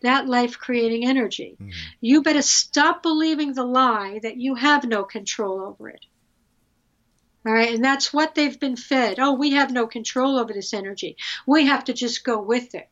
[0.01, 1.55] that life creating energy.
[1.61, 1.69] Mm-hmm.
[2.01, 6.05] You better stop believing the lie that you have no control over it.
[7.47, 9.19] All right, and that's what they've been fed.
[9.19, 11.15] Oh, we have no control over this energy.
[11.45, 12.89] We have to just go with it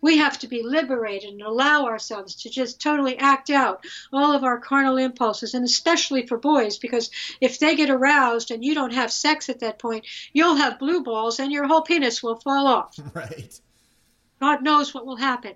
[0.00, 4.44] we have to be liberated and allow ourselves to just totally act out all of
[4.44, 7.10] our carnal impulses, and especially for boys, because
[7.40, 11.02] if they get aroused and you don't have sex at that point, you'll have blue
[11.02, 12.98] balls and your whole penis will fall off.
[13.14, 13.60] Right.
[14.40, 15.54] God knows what will happen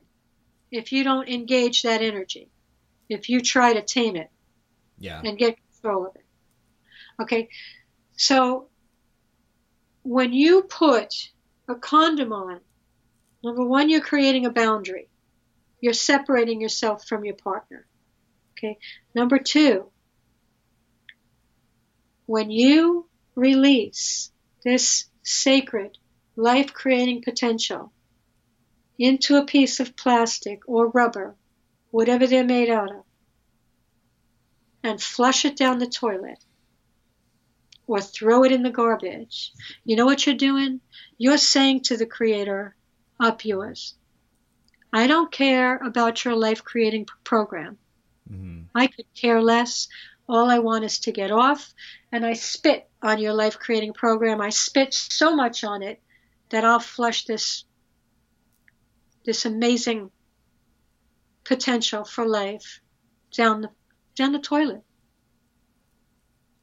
[0.73, 2.49] if you don't engage that energy,
[3.09, 4.31] if you try to tame it
[4.99, 5.21] yeah.
[5.25, 6.25] and get control of it.
[7.21, 7.49] Okay,
[8.23, 8.69] so
[10.03, 11.13] when you put
[11.69, 12.61] a condom on,
[13.43, 15.09] Number one, you're creating a boundary.
[15.81, 17.87] You're separating yourself from your partner.
[18.53, 18.79] Okay.
[19.15, 19.91] Number two,
[22.27, 24.31] when you release
[24.65, 25.99] this sacred
[26.37, 27.93] life creating potential
[28.99, 31.35] into a piece of plastic or rubber,
[31.91, 33.05] whatever they're made out of,
[34.85, 36.39] and flush it down the toilet
[37.93, 39.53] or throw it in the garbage,
[39.85, 40.81] you know what you're doing?
[41.19, 42.75] You're saying to the Creator,
[43.21, 43.95] up yours.
[44.91, 47.77] I don't care about your life creating program.
[48.31, 48.63] Mm-hmm.
[48.75, 49.89] I could care less.
[50.27, 51.75] All I want is to get off,
[52.11, 54.41] and I spit on your life creating program.
[54.41, 56.01] I spit so much on it
[56.49, 57.65] that I'll flush this
[59.27, 60.11] this amazing
[61.45, 62.81] potential for life
[63.37, 63.71] down the
[64.17, 64.83] down the toilet.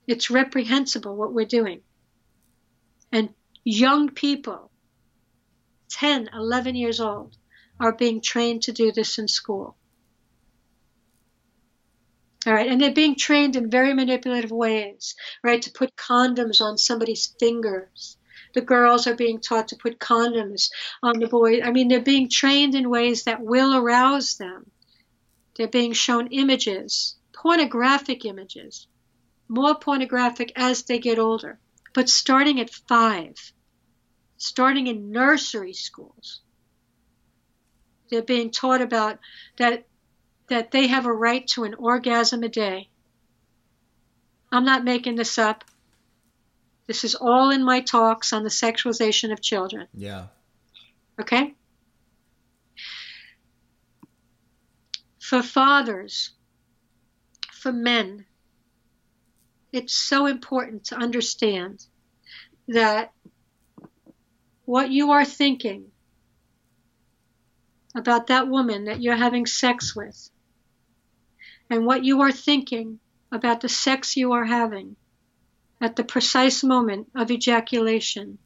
[0.09, 1.81] It's reprehensible what we're doing.
[3.11, 3.29] And
[3.63, 4.71] young people
[5.89, 7.37] 10, 11 years old
[7.79, 9.77] are being trained to do this in school.
[12.47, 15.13] All right, and they're being trained in very manipulative ways,
[15.43, 15.61] right?
[15.61, 18.17] To put condoms on somebody's fingers.
[18.55, 20.71] The girls are being taught to put condoms
[21.03, 21.61] on the boys.
[21.63, 24.71] I mean, they're being trained in ways that will arouse them.
[25.55, 28.87] They're being shown images, pornographic images,
[29.49, 31.59] more pornographic as they get older,
[31.93, 33.35] but starting at five
[34.39, 36.39] starting in nursery schools.
[38.09, 39.19] They're being taught about
[39.57, 39.85] that
[40.47, 42.89] that they have a right to an orgasm a day.
[44.51, 45.63] I'm not making this up.
[46.87, 49.87] This is all in my talks on the sexualization of children.
[49.93, 50.27] Yeah.
[51.21, 51.53] Okay?
[55.19, 56.31] For fathers,
[57.51, 58.25] for men,
[59.71, 61.85] it's so important to understand
[62.67, 63.11] that
[64.65, 65.85] what you are thinking
[67.95, 70.29] about that woman that you're having sex with,
[71.69, 72.99] and what you are thinking
[73.31, 74.95] about the sex you are having
[75.81, 78.37] at the precise moment of ejaculation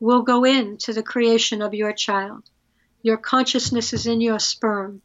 [0.00, 2.42] will go into the creation of your child.
[3.02, 5.02] Your consciousness is in your sperm.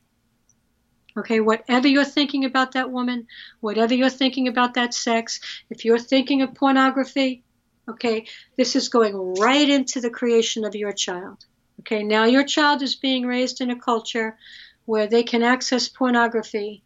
[1.17, 3.27] Okay, whatever you're thinking about that woman,
[3.59, 7.43] whatever you're thinking about that sex, if you're thinking of pornography,
[7.89, 11.43] Okay, this is going right into the creation of your child.
[11.79, 14.37] Okay, now your child is being raised in a culture
[14.85, 16.83] where they can access pornography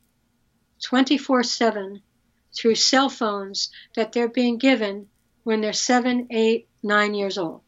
[0.81, 2.01] 24 7
[2.55, 5.09] through cell phones that they're being given
[5.43, 7.61] when they're seven, eight, nine years old.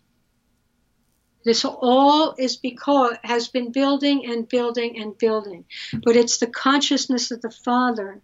[1.45, 5.65] This all is because has been building and building and building,
[6.03, 8.21] but it's the consciousness of the father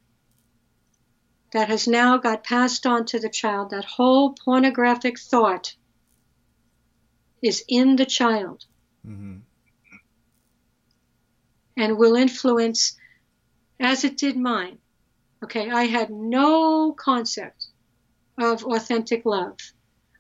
[1.54, 5.76] that has now got passed on to the child, that whole pornographic thought
[7.44, 8.66] is in the child
[9.08, 9.38] mm-hmm.
[11.78, 12.98] and will influence
[13.80, 14.80] as it did mine.
[15.44, 17.68] Okay, I had no concept
[18.40, 19.58] of authentic love.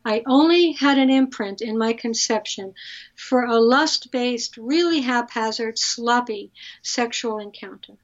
[0.04, 2.74] I only had an imprint in my conception
[3.16, 6.52] for a lust based, really haphazard, sloppy
[6.82, 7.98] sexual encounter.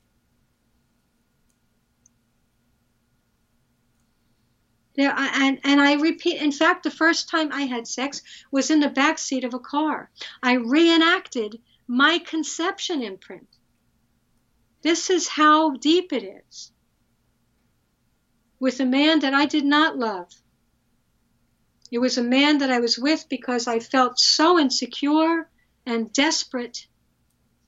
[4.95, 8.21] There, and, and I repeat, in fact, the first time I had sex
[8.51, 10.09] was in the back seat of a car.
[10.41, 13.47] I reenacted my conception imprint.
[14.81, 16.71] This is how deep it is.
[18.59, 20.31] With a man that I did not love.
[21.91, 25.49] It was a man that I was with because I felt so insecure
[25.85, 26.87] and desperate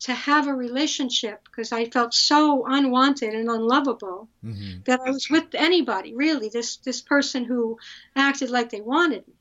[0.01, 4.81] to have a relationship because I felt so unwanted and unlovable mm-hmm.
[4.85, 7.77] that I was with anybody, really, this, this person who
[8.15, 9.33] acted like they wanted me.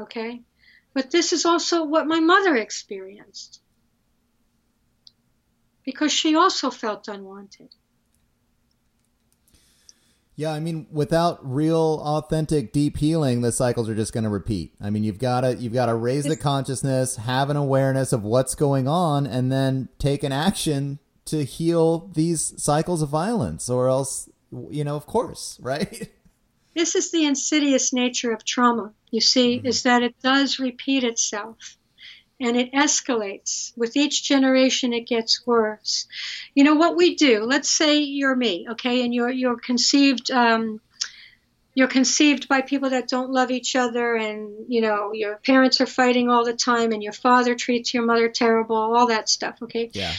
[0.00, 0.42] Okay?
[0.94, 3.60] But this is also what my mother experienced
[5.84, 7.74] because she also felt unwanted.
[10.36, 14.74] Yeah, I mean, without real, authentic, deep healing, the cycles are just going to repeat.
[14.80, 18.24] I mean, you've got to you've got to raise the consciousness, have an awareness of
[18.24, 23.88] what's going on, and then take an action to heal these cycles of violence, or
[23.88, 24.28] else,
[24.70, 26.10] you know, of course, right?
[26.74, 28.92] This is the insidious nature of trauma.
[29.12, 29.66] You see, mm-hmm.
[29.68, 31.76] is that it does repeat itself
[32.40, 33.72] and it escalates.
[33.76, 36.06] With each generation, it gets worse.
[36.54, 37.44] You know what we do?
[37.44, 40.30] Let's say you're me, okay, and you're you're conceived.
[40.30, 40.80] Um,
[41.76, 45.86] you're conceived by people that don't love each other, and you know your parents are
[45.86, 49.58] fighting all the time, and your father treats your mother terrible, all that stuff.
[49.62, 49.90] Okay.
[49.92, 50.12] Yeah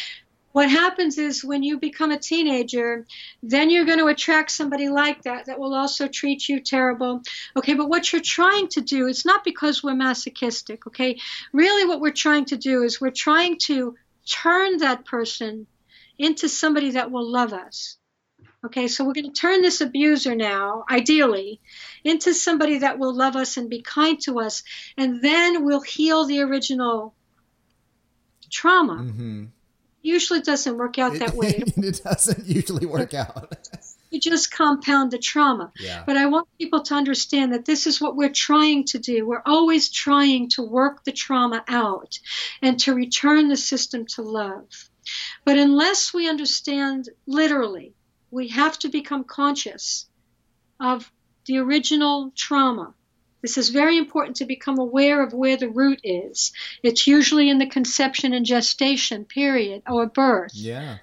[0.56, 3.06] what happens is when you become a teenager,
[3.44, 7.22] then you're going to attract somebody like that that will also treat you terrible.
[7.58, 11.20] Okay, but what you're trying to do, it's not because we're masochistic, okay?
[11.52, 13.96] Really, what we're trying to do is we're trying to
[14.26, 15.68] turn that person
[16.18, 17.98] into somebody that will love us.
[18.64, 21.60] Okay, so we're going to turn this abuser now, ideally,
[22.06, 24.64] into somebody that will love us and be kind to us,
[24.96, 27.14] and then we'll heal the original
[28.50, 29.04] trauma.
[29.04, 29.46] Mm-hmm
[30.06, 31.64] usually doesn't work out that way.
[31.66, 33.56] it doesn't usually work out.
[34.12, 35.72] you just compound the trauma.
[35.80, 36.04] Yeah.
[36.06, 39.28] But I want people to understand that this is what we're trying to do.
[39.28, 42.20] We're always trying to work the trauma out
[42.62, 44.68] and to return the system to love.
[45.44, 47.94] But unless we understand literally,
[48.32, 50.08] we have to become conscious
[50.80, 51.12] of
[51.46, 52.94] the original trauma
[53.46, 56.52] this is very important to become aware of where the root is.
[56.82, 60.50] It's usually in the conception and gestation period or birth.
[60.56, 60.98] Yeah.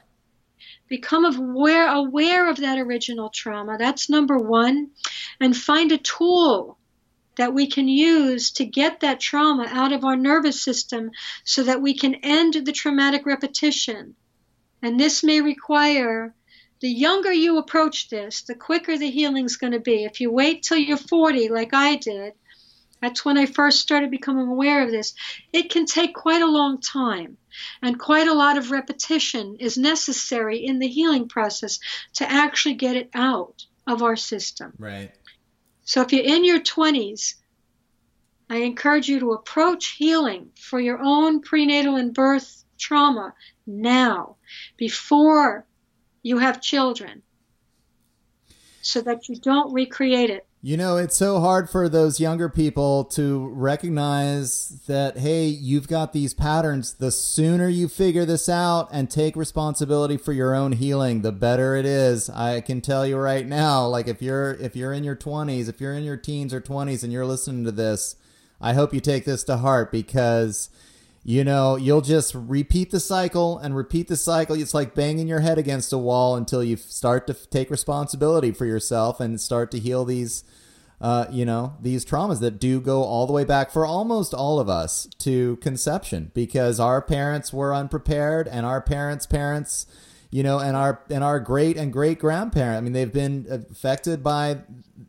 [0.89, 3.77] Become aware aware of that original trauma.
[3.79, 4.91] That's number 1
[5.39, 6.79] and find a tool
[7.37, 11.13] that we can use to get that trauma out of our nervous system
[11.45, 14.17] so that we can end the traumatic repetition.
[14.83, 16.35] And this may require
[16.83, 20.05] the younger you approach this, the quicker the healing's going to be.
[20.05, 22.35] If you wait till you're 40, like I did,
[23.01, 25.15] that's when I first started becoming aware of this.
[25.53, 27.37] It can take quite a long time,
[27.83, 31.79] and quite a lot of repetition is necessary in the healing process
[32.15, 34.73] to actually get it out of our system.
[34.77, 35.13] Right.
[35.85, 37.35] So if you're in your 20s,
[38.51, 43.35] I encourage you to approach healing for your own prenatal and birth trauma
[43.67, 44.37] now,
[44.77, 45.65] before
[46.23, 47.23] you have children
[48.83, 50.47] so that you don't recreate it.
[50.65, 56.13] You know, it's so hard for those younger people to recognize that, hey, you've got
[56.13, 56.95] these patterns.
[56.95, 61.75] The sooner you figure this out and take responsibility for your own healing, the better
[61.75, 62.31] it is.
[62.31, 65.81] I can tell you right now, like if you're if you're in your 20s, if
[65.81, 68.15] you're in your teens or 20s and you're listening to this,
[68.61, 70.71] I hope you take this to heart because
[71.25, 74.61] you know, you'll just repeat the cycle and repeat the cycle.
[74.61, 78.67] It's like banging your head against a wall until you start to take responsibility for
[78.67, 80.43] yourself and start to heal these,
[81.01, 84.59] uh, you know, these traumas that do go all the way back for almost all
[84.59, 89.87] of us to conception because our parents were unprepared and our parents' parents,
[90.33, 92.79] you know, and our and our great and great grandparent.
[92.79, 94.59] I mean, they've been affected by,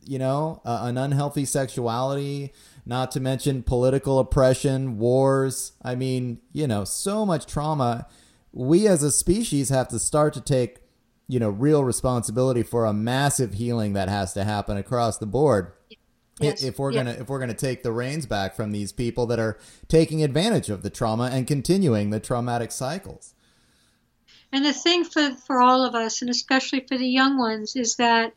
[0.06, 2.53] you know, uh, an unhealthy sexuality
[2.85, 5.73] not to mention political oppression, wars.
[5.81, 8.07] I mean, you know, so much trauma.
[8.51, 10.80] We as a species have to start to take,
[11.27, 15.72] you know, real responsibility for a massive healing that has to happen across the board.
[16.39, 16.64] Yes.
[16.64, 19.57] If we're gonna if we're gonna take the reins back from these people that are
[19.88, 23.34] taking advantage of the trauma and continuing the traumatic cycles.
[24.51, 27.95] And the thing for, for all of us, and especially for the young ones, is
[27.95, 28.34] that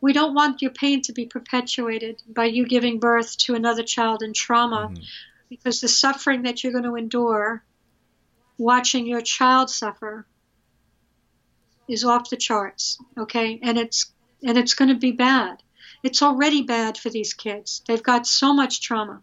[0.00, 4.22] we don't want your pain to be perpetuated by you giving birth to another child
[4.22, 5.02] in trauma mm-hmm.
[5.48, 7.62] because the suffering that you're going to endure
[8.58, 10.26] watching your child suffer
[11.88, 14.12] is off the charts okay and it's
[14.42, 15.62] and it's going to be bad
[16.02, 17.82] it's already bad for these kids.
[17.86, 19.22] They've got so much trauma.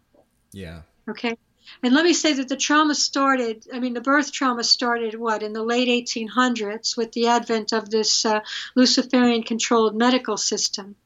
[0.52, 0.82] Yeah.
[1.08, 1.36] Okay.
[1.82, 5.42] And let me say that the trauma started, I mean, the birth trauma started what,
[5.42, 8.40] in the late 1800s with the advent of this uh,
[8.74, 10.96] Luciferian controlled medical system.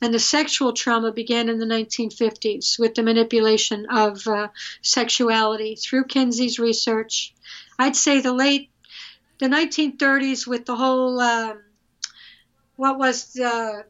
[0.00, 4.48] And the sexual trauma began in the 1950s with the manipulation of uh,
[4.82, 7.34] sexuality through Kinsey's research.
[7.78, 8.70] I'd say the late,
[9.38, 11.62] the 1930s with the whole, um,
[12.76, 13.86] what was the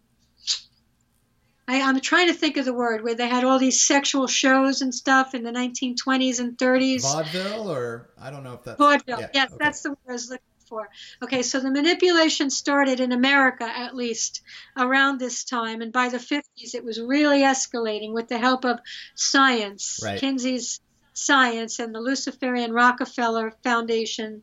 [1.68, 4.82] I, am trying to think of the word where they had all these sexual shows
[4.82, 7.02] and stuff in the 1920s and 30s.
[7.02, 9.20] Vaudeville, or I don't know if that's vaudeville.
[9.20, 9.56] Yeah, yes, okay.
[9.58, 10.88] that's the word I was looking for.
[11.22, 14.42] Okay, so the manipulation started in America at least
[14.76, 18.80] around this time, and by the 50s it was really escalating with the help of
[19.14, 20.20] science, right.
[20.20, 20.80] Kinsey's
[21.14, 24.42] science, and the Luciferian Rockefeller Foundation.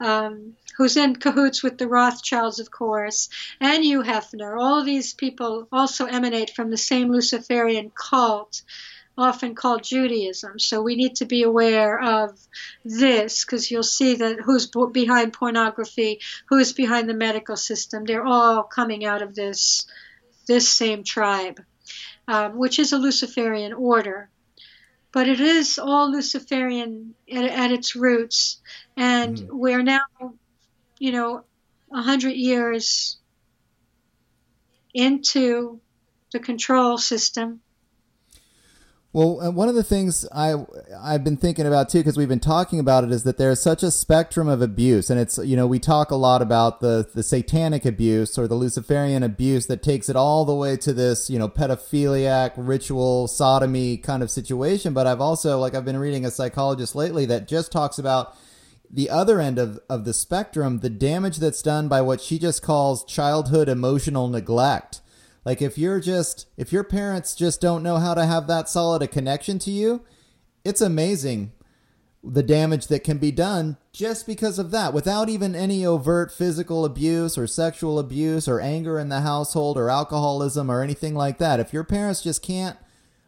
[0.00, 3.28] Um, who's in cahoots with the Rothschilds, of course,
[3.60, 4.58] and Hugh Hefner.
[4.58, 8.62] All these people also emanate from the same Luciferian cult,
[9.16, 10.58] often called Judaism.
[10.58, 12.38] So we need to be aware of
[12.84, 18.04] this because you'll see that who's behind pornography, who's behind the medical system.
[18.04, 19.86] They're all coming out of this
[20.46, 21.60] this same tribe,
[22.26, 24.28] um, which is a Luciferian order
[25.12, 28.60] but it is all Luciferian at, at its roots,
[28.96, 29.48] and mm.
[29.50, 30.00] we're now
[31.02, 31.42] you know,
[31.92, 33.16] a hundred years
[34.94, 35.80] into
[36.30, 37.60] the control system.
[39.12, 40.54] Well, uh, one of the things I
[40.96, 43.82] I've been thinking about too, because we've been talking about it, is that there's such
[43.82, 47.24] a spectrum of abuse, and it's you know we talk a lot about the the
[47.24, 51.36] satanic abuse or the Luciferian abuse that takes it all the way to this you
[51.36, 54.94] know pedophiliac ritual sodomy kind of situation.
[54.94, 58.36] But I've also like I've been reading a psychologist lately that just talks about
[58.92, 62.62] the other end of, of the spectrum, the damage that's done by what she just
[62.62, 65.00] calls childhood emotional neglect.
[65.44, 69.02] Like if you're just if your parents just don't know how to have that solid
[69.02, 70.02] a connection to you,
[70.64, 71.52] it's amazing
[72.24, 76.84] the damage that can be done just because of that without even any overt physical
[76.84, 81.58] abuse or sexual abuse or anger in the household or alcoholism or anything like that.
[81.58, 82.76] If your parents just can't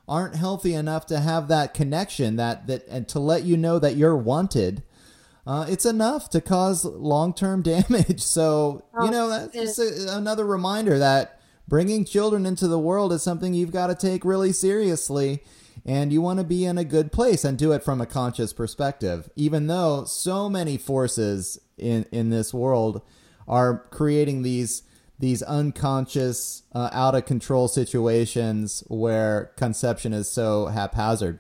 [0.07, 3.97] aren't healthy enough to have that connection that that and to let you know that
[3.97, 4.83] you're wanted,
[5.47, 8.21] uh, it's enough to cause long-term damage.
[8.21, 13.23] So you know that's just a, another reminder that bringing children into the world is
[13.23, 15.43] something you've got to take really seriously,
[15.85, 18.53] and you want to be in a good place and do it from a conscious
[18.53, 19.29] perspective.
[19.37, 23.03] Even though so many forces in in this world
[23.47, 24.83] are creating these
[25.19, 31.39] these unconscious, uh, out of control situations where conception is so haphazard.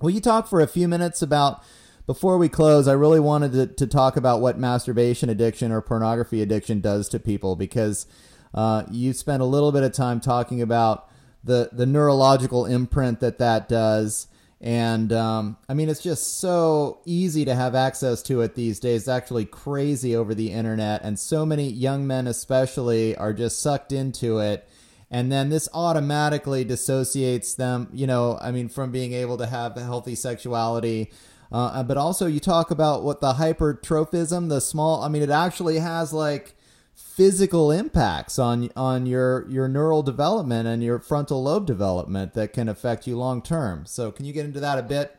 [0.00, 1.62] Will you talk for a few minutes about
[2.06, 6.42] before we close, I really wanted to, to talk about what masturbation addiction or pornography
[6.42, 8.06] addiction does to people because
[8.52, 11.08] uh, you spent a little bit of time talking about
[11.42, 14.26] the, the neurological imprint that that does.
[14.60, 19.02] And um, I mean, it's just so easy to have access to it these days.
[19.02, 21.02] It's actually crazy over the internet.
[21.02, 24.68] And so many young men, especially, are just sucked into it.
[25.10, 29.76] And then this automatically dissociates them, you know, I mean, from being able to have
[29.76, 31.10] a healthy sexuality
[31.52, 35.02] uh, but also, you talk about what the hypertrophism, the small.
[35.02, 36.54] I mean, it actually has like
[36.94, 42.68] physical impacts on on your your neural development and your frontal lobe development that can
[42.68, 43.86] affect you long term.
[43.86, 45.16] So, can you get into that a bit?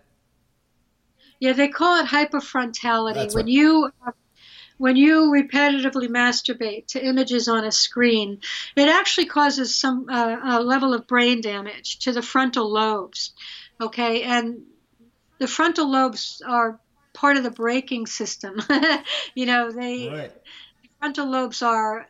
[1.39, 3.15] Yeah, they call it hyperfrontality.
[3.15, 3.53] That's when right.
[3.53, 3.91] you
[4.77, 8.39] when you repetitively masturbate to images on a screen,
[8.75, 13.33] it actually causes some uh, a level of brain damage to the frontal lobes.
[13.79, 14.63] Okay, and
[15.39, 16.79] the frontal lobes are
[17.13, 18.61] part of the braking system.
[19.35, 20.33] you know, they right.
[20.81, 22.07] the frontal lobes are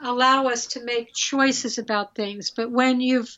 [0.00, 2.50] allow us to make choices about things.
[2.50, 3.36] But when you've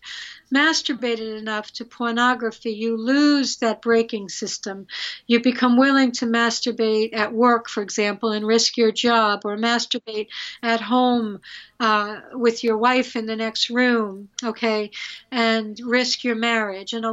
[0.55, 4.87] masturbated enough to pornography, you lose that braking system.
[5.27, 10.29] You become willing to masturbate at work, for example, and risk your job, or masturbate
[10.63, 11.41] at home
[11.79, 14.91] uh, with your wife in the next room, okay,
[15.31, 16.93] and risk your marriage.
[16.93, 17.05] And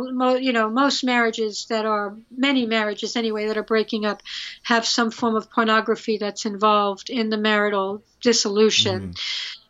[0.44, 4.22] you know, most marriages that are many marriages anyway that are breaking up
[4.64, 9.14] have some form of pornography that's involved in the marital dissolution.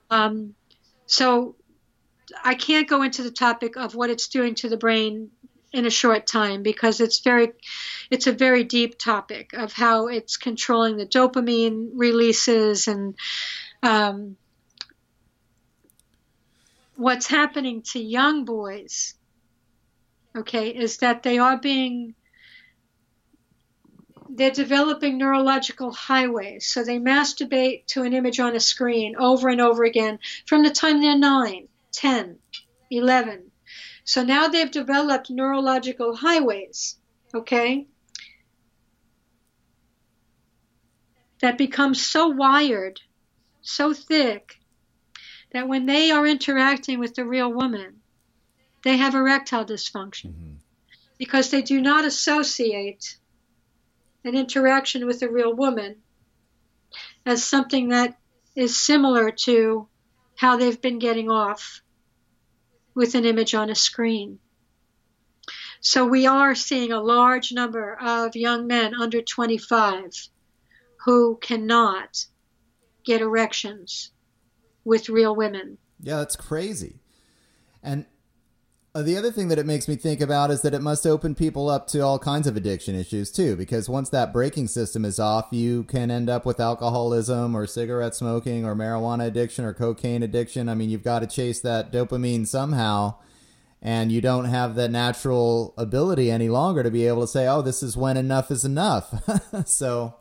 [0.09, 0.15] Mm.
[0.15, 0.55] Um,
[1.05, 1.55] so
[2.43, 5.31] I can't go into the topic of what it's doing to the brain
[5.71, 7.51] in a short time because it's very
[8.09, 13.15] it's a very deep topic of how it's controlling the dopamine releases and
[13.83, 14.37] um,
[16.95, 19.13] what's happening to young boys
[20.37, 22.15] okay is that they are being
[24.29, 26.67] they're developing neurological highways.
[26.67, 30.19] So they masturbate to an image on a screen over and over again.
[30.45, 32.37] From the time they're nine 10,
[32.91, 33.51] 11.
[34.03, 36.95] So now they've developed neurological highways,
[37.33, 37.87] okay,
[41.41, 43.01] that become so wired,
[43.61, 44.59] so thick,
[45.51, 48.01] that when they are interacting with the real woman,
[48.83, 50.53] they have erectile dysfunction mm-hmm.
[51.17, 53.17] because they do not associate
[54.23, 55.95] an interaction with a real woman
[57.25, 58.19] as something that
[58.55, 59.87] is similar to
[60.35, 61.81] how they've been getting off
[62.97, 64.39] with an image on a screen.
[65.79, 70.11] So we are seeing a large number of young men under 25
[71.05, 72.25] who cannot
[73.05, 74.11] get erections
[74.83, 75.77] with real women.
[76.01, 76.95] Yeah, that's crazy.
[77.83, 78.07] And
[78.97, 81.35] Uh, the other thing that it makes me think about is that it must open
[81.35, 85.19] people up to all kinds of addiction issues too, because once that braking system is
[85.19, 90.23] off, you can end up with alcoholism or cigarette smoking or marijuana addiction or cocaine
[90.23, 90.67] addiction.
[90.67, 93.13] I mean, you've got to chase that dopamine somehow,
[93.83, 97.61] and you don't have that natural ability any longer to be able to say, "Oh,
[97.61, 99.13] this is when enough is enough."
[99.67, 100.15] so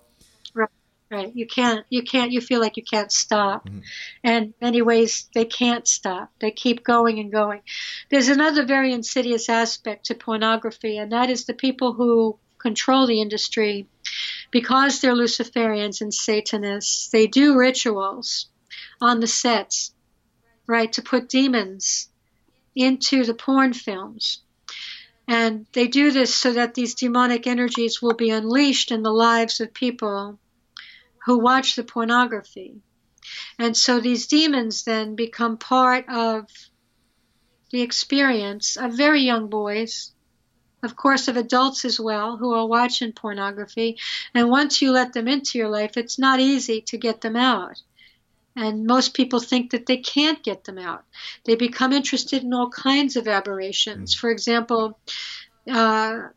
[1.10, 1.34] right.
[1.34, 3.68] You can't you can't you feel like you can't stop.
[3.68, 3.80] Mm-hmm.
[4.24, 6.32] and many ways they can't stop.
[6.40, 7.62] They keep going and going.
[8.10, 13.20] There's another very insidious aspect to pornography and that is the people who control the
[13.20, 13.86] industry.
[14.50, 18.46] Because they're luciferians and satanists they do rituals
[19.00, 19.92] on the sets
[20.66, 22.08] right to put demons
[22.74, 24.42] into the porn films.
[25.28, 29.60] And they do this so that these demonic energies will be unleashed in the lives
[29.60, 30.38] of people
[31.26, 32.76] who watch the pornography.
[33.58, 36.48] And so these demons then become part of
[37.70, 40.12] the experience of very young boys,
[40.84, 43.98] of course, of adults as well, who are watching pornography.
[44.34, 47.82] And once you let them into your life, it's not easy to get them out.
[48.54, 51.04] And most people think that they can't get them out.
[51.44, 54.14] They become interested in all kinds of aberrations.
[54.14, 54.98] For example,
[55.68, 56.28] uh,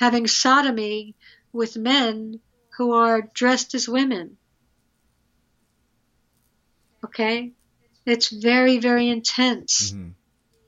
[0.00, 1.14] having sodomy
[1.52, 2.40] with men
[2.76, 4.36] who are dressed as women.
[7.04, 7.52] Okay?
[8.04, 9.92] It's very, very intense.
[9.92, 10.10] Mm-hmm.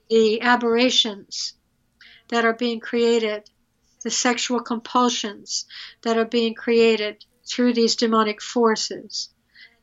[0.09, 1.55] The aberrations
[2.29, 3.51] that are being created,
[4.03, 5.67] the sexual compulsions
[6.03, 9.29] that are being created through these demonic forces,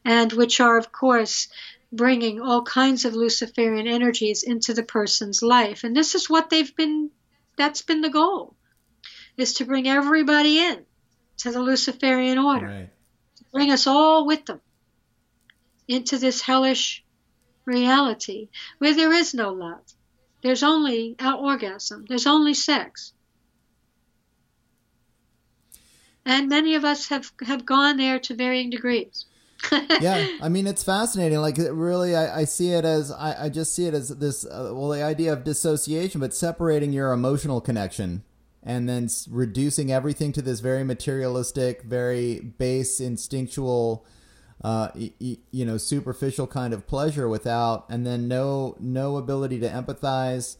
[0.03, 1.47] and which are, of course,
[1.91, 5.83] bringing all kinds of Luciferian energies into the person's life.
[5.83, 7.11] And this is what they've been,
[7.55, 8.55] that's been the goal,
[9.37, 10.85] is to bring everybody in
[11.37, 12.67] to the Luciferian order.
[12.67, 12.89] Right.
[13.51, 14.61] Bring us all with them
[15.87, 17.03] into this hellish
[17.65, 18.49] reality
[18.79, 19.81] where there is no love.
[20.41, 22.05] There's only our orgasm.
[22.07, 23.13] There's only sex.
[26.25, 29.25] And many of us have, have gone there to varying degrees.
[30.01, 31.39] yeah, I mean it's fascinating.
[31.39, 34.45] Like really, I, I see it as I, I just see it as this.
[34.45, 38.23] Uh, well, the idea of dissociation, but separating your emotional connection
[38.65, 44.03] and then reducing everything to this very materialistic, very base, instinctual,
[44.63, 50.57] uh, you know, superficial kind of pleasure without, and then no no ability to empathize,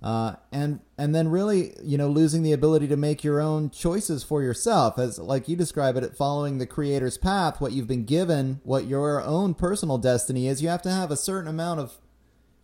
[0.00, 4.22] uh, and and then really, you know, losing the ability to make your own choices
[4.22, 8.60] for yourself, as like you describe it, following the Creator's path, what you've been given,
[8.62, 10.62] what your own personal destiny is.
[10.62, 11.98] You have to have a certain amount of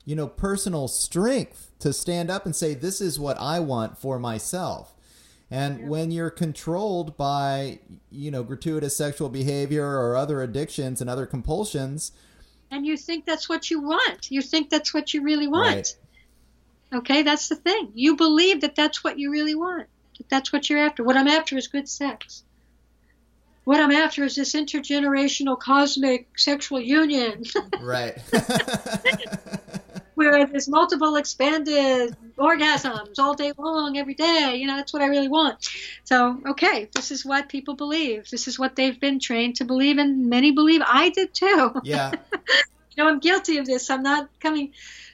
[0.04, 4.18] you know, personal strength to stand up and say, this is what I want for
[4.18, 4.94] myself.
[5.50, 5.86] And yeah.
[5.86, 7.78] when you're controlled by,
[8.10, 12.12] you know, gratuitous sexual behavior or other addictions and other compulsions.
[12.70, 14.30] And you think that's what you want.
[14.30, 15.76] You think that's what you really want.
[15.76, 15.96] Right.
[16.94, 17.90] Okay, that's the thing.
[17.92, 19.86] You believe that that's what you really want.
[20.16, 21.04] That that's what you're after.
[21.04, 22.44] What I'm after is good sex.
[23.64, 27.44] What I'm after is this intergenerational cosmic sexual union.
[27.82, 28.16] right.
[30.14, 34.56] where there's multiple expanded orgasms all day long, every day.
[34.56, 35.68] You know, that's what I really want.
[36.04, 38.28] So, okay, this is what people believe.
[38.30, 41.72] This is what they've been trained to believe, and many believe I did too.
[41.84, 42.12] Yeah.
[42.32, 43.90] you know, I'm guilty of this.
[43.90, 44.72] I'm not coming.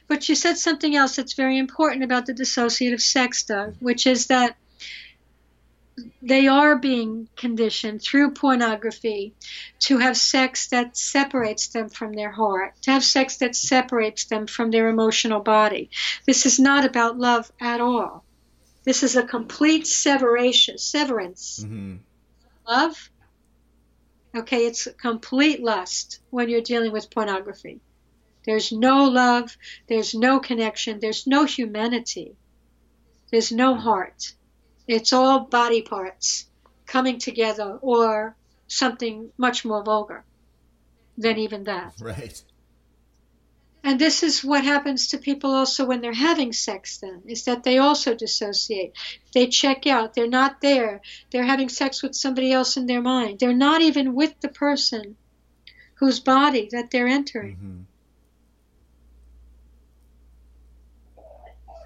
[0.09, 4.27] But you said something else that's very important about the dissociative sex stuff, which is
[4.27, 4.57] that
[6.23, 9.35] they are being conditioned through pornography
[9.81, 14.47] to have sex that separates them from their heart, to have sex that separates them
[14.47, 15.91] from their emotional body.
[16.27, 18.25] This is not about love at all.
[18.85, 21.61] This is a complete separation, severance.
[21.63, 21.97] Mm-hmm.
[22.67, 23.11] Love,
[24.35, 27.81] okay, it's complete lust when you're dealing with pornography.
[28.47, 29.57] There's no love,
[29.87, 32.37] there's no connection, there's no humanity,
[33.31, 34.35] there's no heart.
[34.91, 36.47] It's all body parts
[36.85, 38.35] coming together or
[38.67, 40.25] something much more vulgar
[41.17, 41.95] than even that.
[42.01, 42.43] Right.
[43.85, 47.63] and this is what happens to people also when they're having sex then is that
[47.63, 48.93] they also dissociate
[49.33, 51.01] they check out they're not there
[51.31, 55.17] they're having sex with somebody else in their mind they're not even with the person
[55.95, 57.83] whose body that they're entering mm-hmm.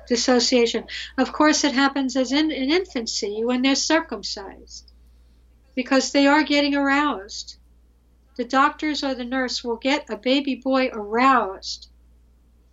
[0.07, 0.85] Dissociation
[1.19, 4.93] of course it happens as in, in infancy when they're circumcised
[5.75, 7.57] because they are getting aroused
[8.37, 11.89] the doctors or the nurse will get a baby boy aroused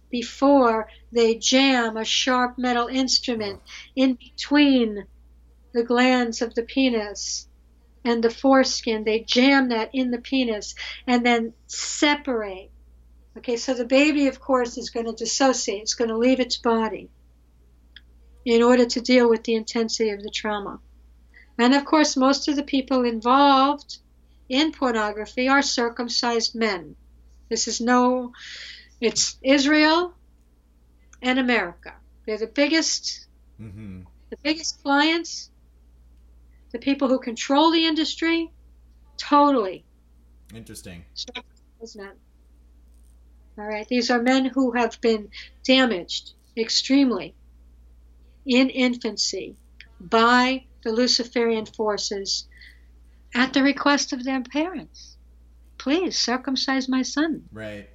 [0.09, 3.61] before they jam a sharp metal instrument
[3.95, 5.05] in between
[5.73, 7.47] the glands of the penis
[8.03, 9.03] and the foreskin.
[9.03, 10.75] They jam that in the penis
[11.07, 12.71] and then separate.
[13.37, 16.57] Okay, so the baby, of course, is going to dissociate, it's going to leave its
[16.57, 17.09] body
[18.45, 20.79] in order to deal with the intensity of the trauma.
[21.57, 23.99] And of course, most of the people involved
[24.49, 26.95] in pornography are circumcised men.
[27.49, 28.33] This is no,
[28.99, 30.13] it's Israel
[31.21, 31.93] and America.
[32.25, 33.27] They're the biggest,
[33.61, 34.01] mm-hmm.
[34.29, 35.49] the biggest clients,
[36.71, 38.49] the people who control the industry.
[39.17, 39.83] Totally.
[40.53, 41.05] Interesting.
[41.95, 42.11] Men.
[43.57, 43.87] All right.
[43.87, 45.29] These are men who have been
[45.63, 47.35] damaged extremely
[48.45, 49.55] in infancy
[49.99, 52.47] by the Luciferian forces
[53.35, 55.17] at the request of their parents.
[55.77, 57.43] Please circumcise my son.
[57.51, 57.89] Right.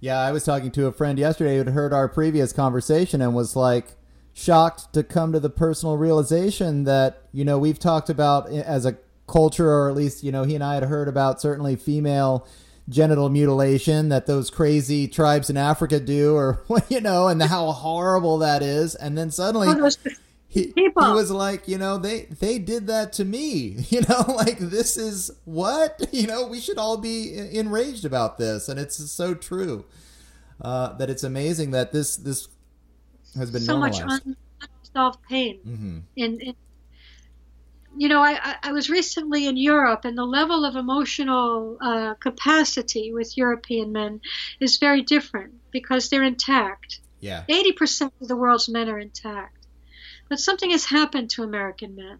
[0.00, 3.34] Yeah, I was talking to a friend yesterday who had heard our previous conversation and
[3.34, 3.88] was like
[4.32, 8.86] shocked to come to the personal realization that, you know, we've talked about eh, as
[8.86, 12.46] a culture, or at least, you know, he and I had heard about certainly female
[12.90, 17.72] genital mutilation that those crazy tribes in Africa do, or, what you know, and how
[17.72, 18.94] horrible that is.
[18.94, 19.68] And then suddenly.
[19.68, 19.90] Oh,
[20.48, 23.86] he, he was like, you know, they they did that to me.
[23.90, 26.46] You know, like this is what you know.
[26.46, 29.84] We should all be enraged about this, and it's so true
[30.60, 32.48] uh, that it's amazing that this this
[33.36, 34.26] has been so normalized.
[34.26, 34.36] much
[34.82, 35.60] unsolved pain.
[35.66, 35.98] Mm-hmm.
[36.16, 36.54] In, in,
[37.96, 43.12] you know, I, I was recently in Europe, and the level of emotional uh, capacity
[43.12, 44.20] with European men
[44.60, 47.00] is very different because they're intact.
[47.20, 49.60] Yeah, eighty percent of the world's men are intact
[50.30, 52.18] but something has happened to American men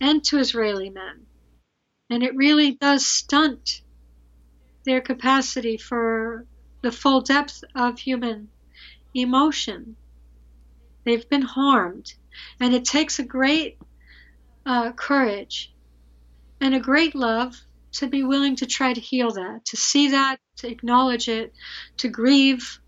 [0.00, 1.24] and to Israeli men.
[2.10, 3.80] And it really does stunt
[4.84, 6.44] their capacity for
[6.82, 8.48] the full depth of human
[9.14, 9.94] emotion.
[11.04, 12.12] They've been harmed.
[12.60, 13.78] And it takes a great
[14.68, 15.72] uh, courage
[16.60, 17.58] and a great love
[17.90, 21.54] to be willing to try to heal that, to see that, to acknowledge it,
[21.96, 22.78] to grieve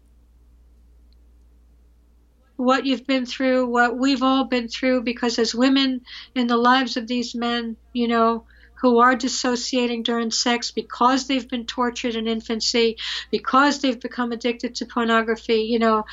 [2.56, 6.02] what you've been through, what we've all been through, because as women
[6.34, 8.44] in the lives of these men, you know,
[8.82, 12.98] who are dissociating during sex because they've been tortured in infancy,
[13.30, 16.04] because they've become addicted to pornography, you know,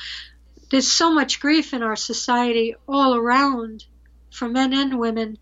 [0.70, 3.84] there's so much grief in our society all around
[4.30, 5.36] for men and women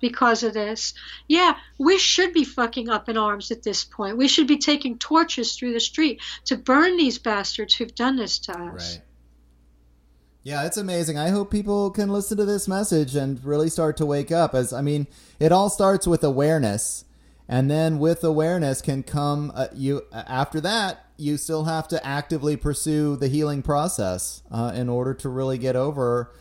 [0.00, 0.94] because of this.
[1.28, 4.16] Yeah, we should be fucking up in arms at this point.
[4.16, 8.38] We should be taking torches through the street to burn these bastards who've done this
[8.40, 8.96] to us.
[8.96, 9.04] Right.
[10.42, 11.18] Yeah, it's amazing.
[11.18, 14.54] I hope people can listen to this message and really start to wake up.
[14.54, 15.06] As I mean,
[15.38, 17.04] it all starts with awareness,
[17.46, 20.02] and then with awareness can come uh, you.
[20.12, 25.28] After that, you still have to actively pursue the healing process uh, in order to
[25.28, 26.32] really get over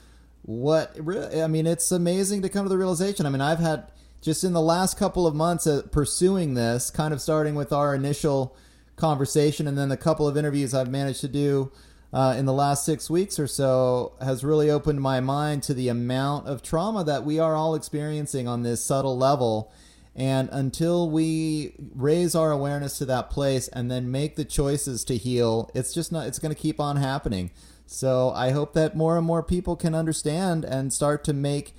[0.49, 0.97] what.
[1.35, 3.25] I mean, it's amazing to come to the realization.
[3.25, 7.21] I mean, I've had just in the last couple of months pursuing this, kind of
[7.21, 8.55] starting with our initial
[8.95, 11.71] conversation, and then the couple of interviews I've managed to do
[12.11, 15.87] uh, in the last six weeks or so has really opened my mind to the
[15.87, 19.71] amount of trauma that we are all experiencing on this subtle level.
[20.15, 25.15] And until we raise our awareness to that place and then make the choices to
[25.15, 27.51] heal, it's just not, it's going to keep on happening.
[27.91, 31.73] So I hope that more and more people can understand and start to make,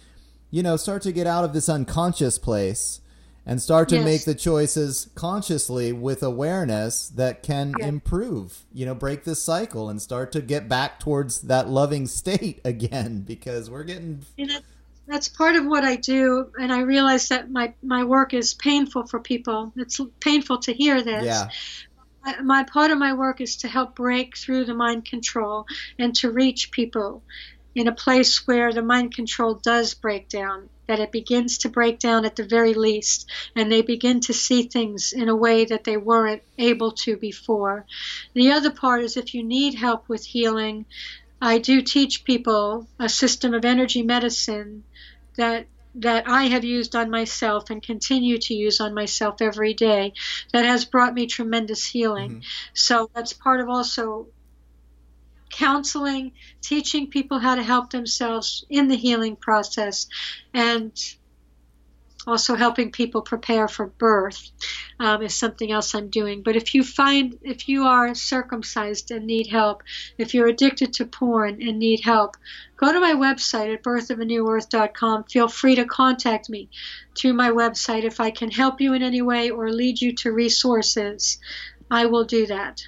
[0.51, 3.01] you know, start to get out of this unconscious place
[3.47, 4.05] and start to yes.
[4.05, 7.87] make the choices consciously with awareness that can yeah.
[7.87, 12.61] improve you know break this cycle and start to get back towards that loving state
[12.65, 14.59] again because we're getting you know,
[15.07, 19.07] that's part of what i do and i realize that my my work is painful
[19.07, 21.49] for people it's painful to hear this yeah
[22.43, 25.67] my part of my work is to help break through the mind control
[25.99, 27.23] and to reach people
[27.75, 32.01] in a place where the mind control does break down that it begins to break
[32.01, 35.85] down at the very least, and they begin to see things in a way that
[35.85, 37.87] they weren't able to before.
[38.35, 40.87] The other part is if you need help with healing,
[41.41, 44.83] I do teach people a system of energy medicine
[45.37, 50.13] that that I have used on myself and continue to use on myself every day
[50.53, 52.31] that has brought me tremendous healing.
[52.31, 52.41] Mm-hmm.
[52.75, 54.29] So that's part of also
[55.51, 60.07] counseling, teaching people how to help themselves in the healing process,
[60.55, 60.93] and
[62.27, 64.51] also helping people prepare for birth
[64.99, 66.43] um, is something else I'm doing.
[66.43, 69.83] But if you find, if you are circumcised and need help,
[70.19, 72.37] if you're addicted to porn and need help,
[72.77, 75.25] go to my website at birthofanewearth.com.
[75.25, 76.69] Feel free to contact me
[77.17, 80.33] through my website if I can help you in any way or lead you to
[80.33, 81.39] resources.
[81.91, 82.83] I will do that.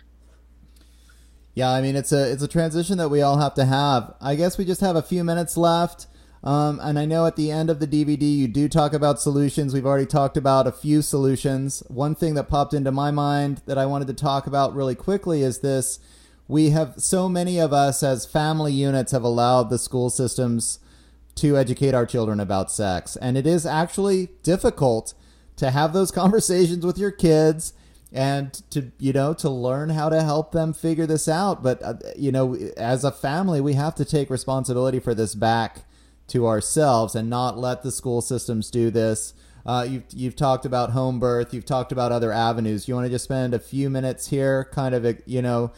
[1.54, 4.14] Yeah, I mean it's a it's a transition that we all have to have.
[4.20, 6.06] I guess we just have a few minutes left.
[6.44, 9.72] Um, and I know at the end of the DVD, you do talk about solutions.
[9.72, 11.84] We've already talked about a few solutions.
[11.86, 15.42] One thing that popped into my mind that I wanted to talk about really quickly
[15.42, 16.00] is this.
[16.48, 20.80] We have so many of us as family units have allowed the school systems
[21.36, 23.16] to educate our children about sex.
[23.16, 25.14] And it is actually difficult
[25.56, 27.72] to have those conversations with your kids
[28.14, 31.94] and to you know to learn how to help them figure this out but uh,
[32.14, 35.86] you know as a family we have to take responsibility for this back
[36.32, 39.34] to ourselves and not let the school systems do this.
[39.64, 41.54] Uh, you've, you've talked about home birth.
[41.54, 42.88] You've talked about other avenues.
[42.88, 45.72] You want to just spend a few minutes here kind of you know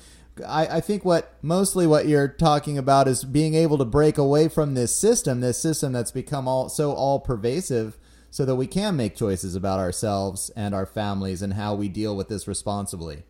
[0.46, 4.48] I, I think what mostly what you're talking about is being able to break away
[4.48, 7.96] from this system this system that's become all so all pervasive
[8.30, 12.16] so that we can make choices about ourselves and our families and how we deal
[12.16, 13.22] with this responsibly.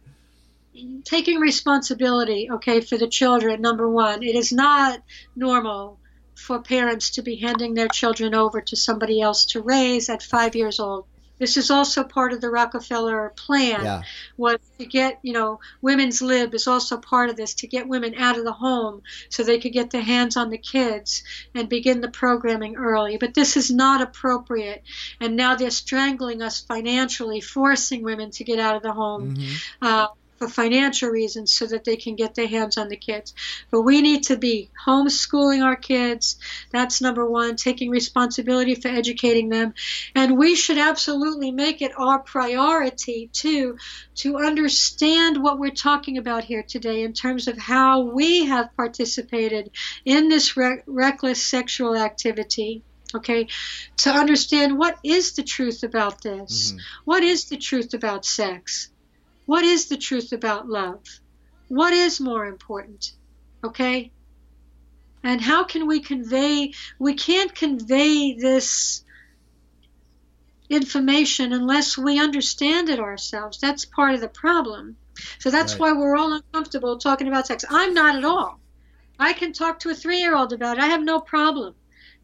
[1.05, 4.23] Taking responsibility okay for the children number one.
[4.23, 5.01] It is not
[5.37, 5.99] normal
[6.35, 10.55] for parents to be handing their children over to somebody else to raise at five
[10.55, 11.07] years old
[11.39, 13.85] this is also part of the Rockefeller plan.
[13.85, 14.03] Yeah.
[14.37, 18.15] Was to get, you know, women's lib is also part of this to get women
[18.17, 21.25] out of the home so they could get their hands on the kids
[21.55, 23.17] and begin the programming early.
[23.19, 24.85] But this is not appropriate,
[25.21, 29.35] and now they're strangling us financially, forcing women to get out of the home.
[29.35, 29.55] Mm-hmm.
[29.83, 30.07] Uh,
[30.37, 33.35] for financial reasons so that they can get their hands on the kids.
[33.71, 36.37] But we need to be homeschooling our kids.
[36.73, 39.75] That's number one, taking responsibility for educating them.
[40.15, 43.79] And we should absolutely make it our priority too
[44.17, 49.71] to understand what we're talking about here today in terms of how we have participated
[50.05, 52.83] in this re- reckless sexual activity
[53.15, 53.47] okay
[53.97, 56.79] to understand what is the truth about this mm-hmm.
[57.05, 58.91] what is the truth about sex
[59.47, 61.05] what is the truth about love?
[61.69, 63.13] What is more important?
[63.63, 64.13] Okay?
[65.23, 69.05] And how can we convey, we can't convey this
[70.69, 73.59] information unless we understand it ourselves.
[73.59, 74.97] That's part of the problem.
[75.39, 75.81] So that's right.
[75.81, 77.65] why we're all uncomfortable talking about sex.
[77.69, 78.61] I'm not at all.
[79.19, 80.83] I can talk to a three year old about it.
[80.83, 81.75] I have no problem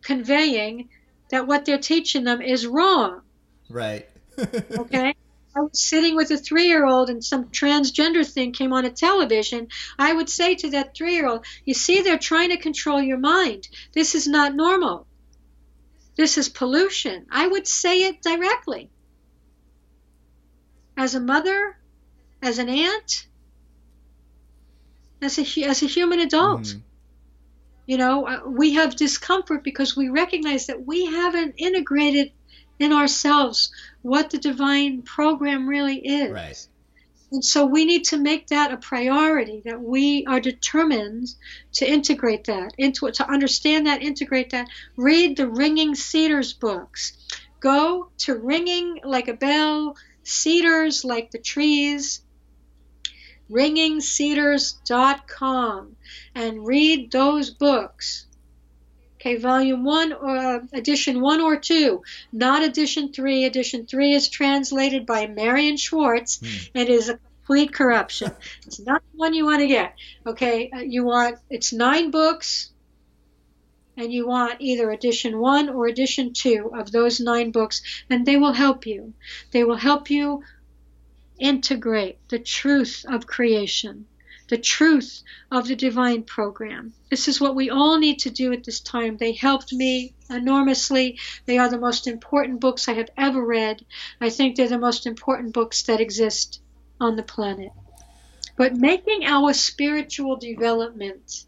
[0.02, 0.88] conveying
[1.30, 3.22] that what they're teaching them is wrong.
[3.68, 4.09] Right.
[4.38, 5.14] okay?
[5.55, 8.90] I was sitting with a three year old and some transgender thing came on a
[8.90, 9.68] television,
[9.98, 13.18] I would say to that three year old, You see, they're trying to control your
[13.18, 13.68] mind.
[13.93, 15.06] This is not normal.
[16.16, 17.27] This is pollution.
[17.31, 18.90] I would say it directly.
[20.97, 21.77] As a mother,
[22.43, 23.27] as an aunt,
[25.22, 26.62] as a, as a human adult.
[26.62, 26.82] Mm.
[27.86, 32.32] You know, uh, we have discomfort because we recognize that we haven't integrated
[32.78, 33.72] in ourselves
[34.02, 36.31] what the divine program really is.
[36.31, 36.68] Right.
[37.32, 41.28] And so we need to make that a priority that we are determined
[41.74, 44.66] to integrate that into it, to understand that, integrate that.
[44.97, 47.16] Read the Ringing Cedars books.
[47.60, 52.22] Go to Ringing Like a Bell, Cedars Like the Trees,
[53.51, 55.97] ringingcedars.com,
[56.35, 58.27] and read those books.
[59.20, 62.02] Okay, volume one, or uh, edition one or two,
[62.32, 63.44] not edition three.
[63.44, 66.70] Edition three is translated by Marion Schwartz mm.
[66.74, 68.30] and is a complete corruption.
[68.66, 69.94] it's not the one you want to get.
[70.26, 72.70] Okay, uh, you want it's nine books,
[73.94, 78.38] and you want either edition one or edition two of those nine books, and they
[78.38, 79.12] will help you.
[79.51, 80.44] They will help you
[81.38, 84.06] integrate the truth of creation
[84.51, 85.22] the truth
[85.52, 86.93] of the divine program.
[87.09, 89.16] This is what we all need to do at this time.
[89.16, 91.20] They helped me enormously.
[91.47, 93.86] They are the most important books I have ever read.
[94.20, 96.60] I think they're the most important books that exist
[97.01, 97.70] on the planet.
[98.56, 101.47] But making our spiritual development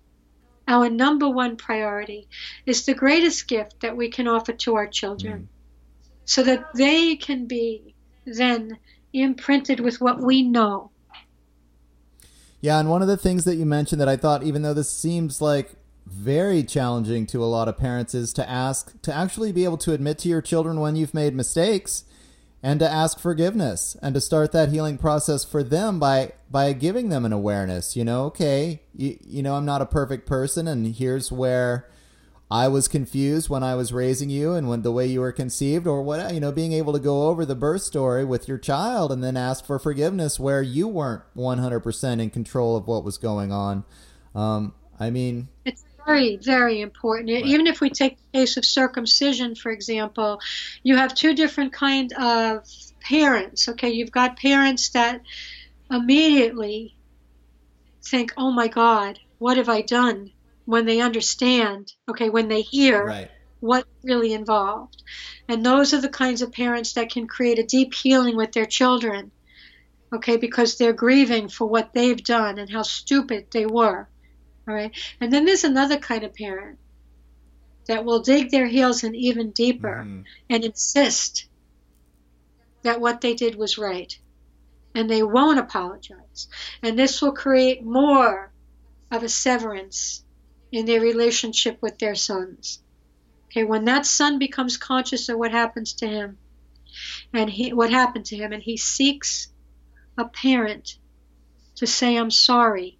[0.68, 2.28] our number one priority
[2.66, 5.46] is the greatest gift that we can offer to our children mm.
[6.24, 8.78] so that they can be then
[9.12, 10.91] imprinted with what we know
[12.62, 14.90] yeah, and one of the things that you mentioned that I thought, even though this
[14.90, 15.72] seems like
[16.06, 19.92] very challenging to a lot of parents is to ask to actually be able to
[19.92, 22.04] admit to your children when you've made mistakes
[22.62, 27.08] and to ask forgiveness and to start that healing process for them by by giving
[27.08, 30.96] them an awareness you know okay you, you know i'm not a perfect person and
[30.96, 31.88] here's where
[32.52, 35.86] i was confused when i was raising you and when the way you were conceived
[35.86, 39.10] or what you know being able to go over the birth story with your child
[39.10, 43.50] and then ask for forgiveness where you weren't 100% in control of what was going
[43.50, 43.84] on
[44.34, 47.30] um, i mean it's very, very important.
[47.30, 47.44] Right.
[47.46, 50.40] Even if we take the case of circumcision, for example,
[50.82, 52.66] you have two different kind of
[53.00, 53.68] parents.
[53.68, 55.22] Okay, you've got parents that
[55.90, 56.96] immediately
[58.02, 60.32] think, "Oh my God, what have I done?"
[60.64, 63.30] When they understand, okay, when they hear right.
[63.60, 65.02] what really involved,
[65.48, 68.66] and those are the kinds of parents that can create a deep healing with their
[68.66, 69.32] children.
[70.14, 74.08] Okay, because they're grieving for what they've done and how stupid they were
[74.66, 74.96] all right.
[75.20, 76.78] And then there's another kind of parent
[77.88, 80.22] that will dig their heels in even deeper mm-hmm.
[80.48, 81.46] and insist
[82.82, 84.16] that what they did was right.
[84.94, 86.48] And they won't apologize.
[86.82, 88.52] And this will create more
[89.10, 90.24] of a severance
[90.72, 92.80] in their relationship with their sons.
[93.46, 96.38] Okay, when that son becomes conscious of what happens to him
[97.32, 99.48] and he, what happened to him, and he seeks
[100.16, 100.96] a parent
[101.76, 102.98] to say, I'm sorry,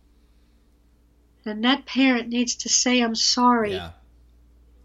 [1.45, 3.91] then that parent needs to say I'm sorry yeah.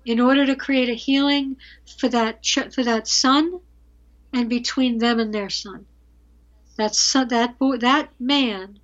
[0.05, 1.57] in order to create a healing
[1.99, 3.59] for that for that son
[4.33, 5.85] and between them and their son.
[6.77, 8.79] That son, that boy, that man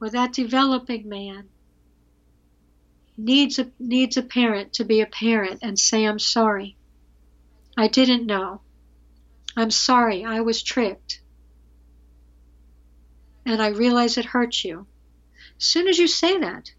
[0.00, 1.48] or that developing man
[3.24, 6.76] needs a needs a parent to be a parent and say I'm sorry.
[7.76, 8.60] I didn't know.
[9.56, 10.24] I'm sorry.
[10.24, 11.20] I was tricked.
[13.44, 14.86] And I realize it hurts you.
[15.58, 16.70] As soon as you say that,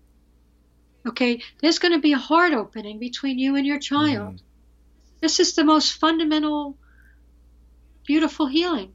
[1.05, 4.35] okay, there's going to be a heart opening between you and your child.
[4.35, 4.41] Mm.
[5.21, 6.77] This is the most fundamental,
[8.05, 8.93] beautiful healing,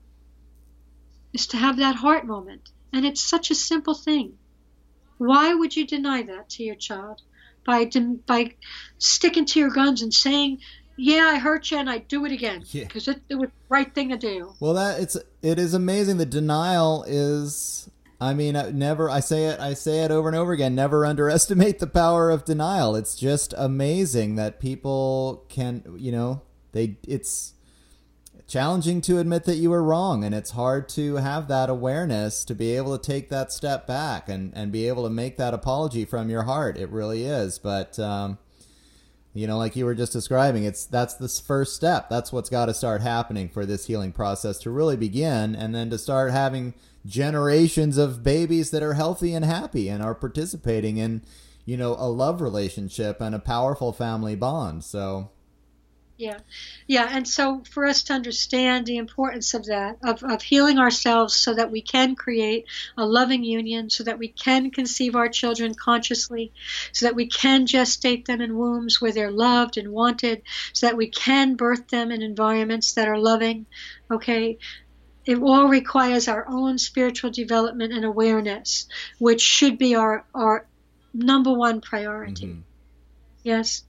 [1.32, 2.70] is to have that heart moment.
[2.93, 4.39] And it's such a simple thing.
[5.18, 7.23] Why would you deny that to your child?
[7.66, 7.90] By,
[8.26, 8.55] by
[8.98, 10.59] sticking to your guns and saying,
[10.97, 13.14] yeah, I hurt you, and I do it again because yeah.
[13.14, 14.55] it, it was the right thing to do.
[14.60, 16.16] Well, that it's it is amazing.
[16.16, 17.90] The denial is
[18.20, 19.10] I mean, never.
[19.10, 19.60] I say it.
[19.60, 20.74] I say it over and over again.
[20.74, 22.97] Never underestimate the power of denial.
[22.97, 25.82] It's just amazing that people can.
[25.97, 26.97] You know, they.
[27.06, 27.52] It's
[28.47, 32.55] challenging to admit that you were wrong, and it's hard to have that awareness to
[32.55, 36.05] be able to take that step back and and be able to make that apology
[36.05, 36.77] from your heart.
[36.77, 37.98] It really is, but.
[37.98, 38.39] Um,
[39.36, 42.09] you know, like you were just describing, it's that's the first step.
[42.09, 45.90] That's what's got to start happening for this healing process to really begin, and then
[45.90, 46.73] to start having
[47.05, 51.20] generations of babies that are healthy and happy and are participating in,
[51.66, 54.85] you know, a love relationship and a powerful family bond.
[54.85, 55.31] So,
[56.16, 56.38] yeah.
[56.86, 57.09] Yeah.
[57.10, 61.55] And so for us to understand the importance of that, of, of healing ourselves so
[61.55, 62.64] that we can create
[62.97, 66.52] a loving union, so that we can conceive our children consciously,
[66.93, 70.97] so that we can gestate them in wombs where they're loved and wanted, so that
[70.97, 73.66] we can birth them in environments that are loving.
[74.10, 74.59] Okay
[75.26, 78.86] it all requires our own spiritual development and awareness,
[79.18, 80.68] which should be our, our
[81.12, 82.47] number one priority.
[82.47, 82.60] Mm-hmm.
[83.43, 83.82] Yes.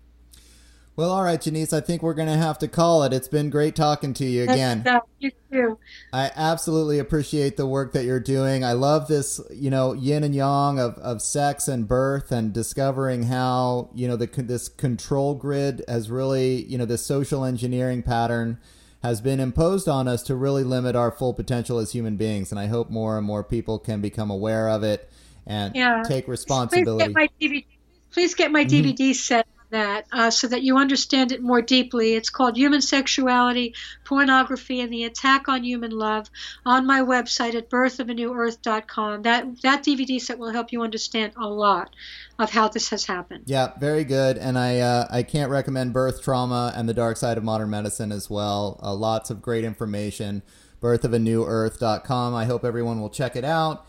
[0.98, 3.14] Well, all right, Jeanice, I think we're going to have to call it.
[3.14, 4.84] It's been great talking to you again.
[5.20, 5.78] you too.
[6.12, 8.66] I absolutely appreciate the work that you're doing.
[8.66, 13.24] I love this, you know, yin and yang of, of sex and birth and discovering
[13.24, 18.58] how, you know, the this control grid has really, you know, this social engineering pattern
[19.04, 22.50] has been imposed on us to really limit our full potential as human beings.
[22.50, 25.08] And I hope more and more people can become aware of it
[25.46, 26.02] and yeah.
[26.08, 27.14] take responsibility.
[27.14, 27.66] Please get my DVD,
[28.10, 29.12] please get my DVD mm-hmm.
[29.12, 32.14] set that uh, so that you understand it more deeply.
[32.14, 36.30] It's called Human Sexuality, Pornography, and the Attack on Human Love
[36.66, 39.24] on my website at birthofanewearth.com.
[39.24, 41.96] That, that DVD set will help you understand a lot
[42.40, 43.44] of how this has happened.
[43.48, 44.38] Yeah, very good.
[44.38, 48.12] And I, uh, I can't recommend Birth Trauma and the Dark Side of Modern Medicine
[48.12, 48.80] as well.
[48.82, 50.44] Uh, lots of great information.
[50.82, 52.36] Birthofanewearth.com.
[52.36, 53.86] I hope everyone will check it out.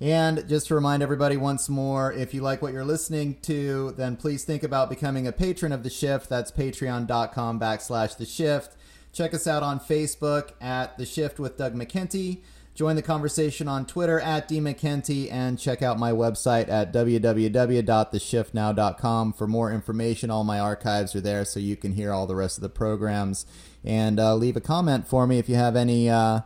[0.00, 4.16] And just to remind everybody once more, if you like what you're listening to, then
[4.16, 6.30] please think about becoming a patron of The Shift.
[6.30, 8.76] That's patreon.com backslash The Shift.
[9.12, 12.38] Check us out on Facebook at The Shift with Doug McKenty.
[12.74, 19.46] Join the conversation on Twitter at DMcKenty and check out my website at www.theshiftnow.com for
[19.46, 20.30] more information.
[20.30, 23.44] All my archives are there so you can hear all the rest of the programs.
[23.84, 26.08] And uh, leave a comment for me if you have any.
[26.08, 26.40] Uh,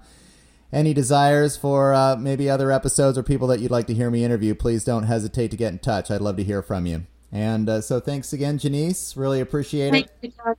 [0.75, 4.25] any desires for uh, maybe other episodes or people that you'd like to hear me
[4.25, 6.11] interview, please don't hesitate to get in touch.
[6.11, 7.07] I'd love to hear from you.
[7.33, 9.17] And uh, so thanks again, Jeanice.
[9.17, 10.35] Really appreciate Thank it.
[10.47, 10.55] you.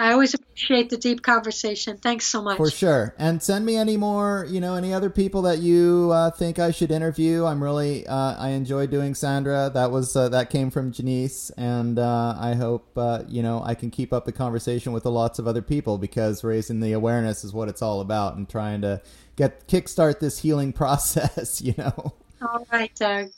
[0.00, 1.96] I always appreciate the deep conversation.
[1.96, 2.56] Thanks so much.
[2.56, 3.16] For sure.
[3.18, 6.70] And send me any more, you know, any other people that you uh, think I
[6.70, 7.44] should interview.
[7.44, 9.72] I'm really, uh, I enjoy doing Sandra.
[9.74, 11.50] That was, uh, that came from Jeanice.
[11.56, 15.40] And uh, I hope, uh, you know, I can keep up the conversation with lots
[15.40, 19.02] of other people because raising the awareness is what it's all about and trying to
[19.34, 22.14] get, kickstart this healing process, you know.
[22.40, 23.30] All right, Doug.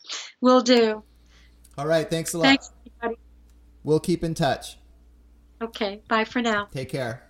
[0.43, 1.03] Will do.
[1.79, 2.09] All right.
[2.11, 2.45] Thanks a lot.
[2.45, 3.19] Thanks, everybody.
[3.83, 4.77] We'll keep in touch.
[5.63, 6.69] Okay, bye for now.
[6.73, 7.30] Take care.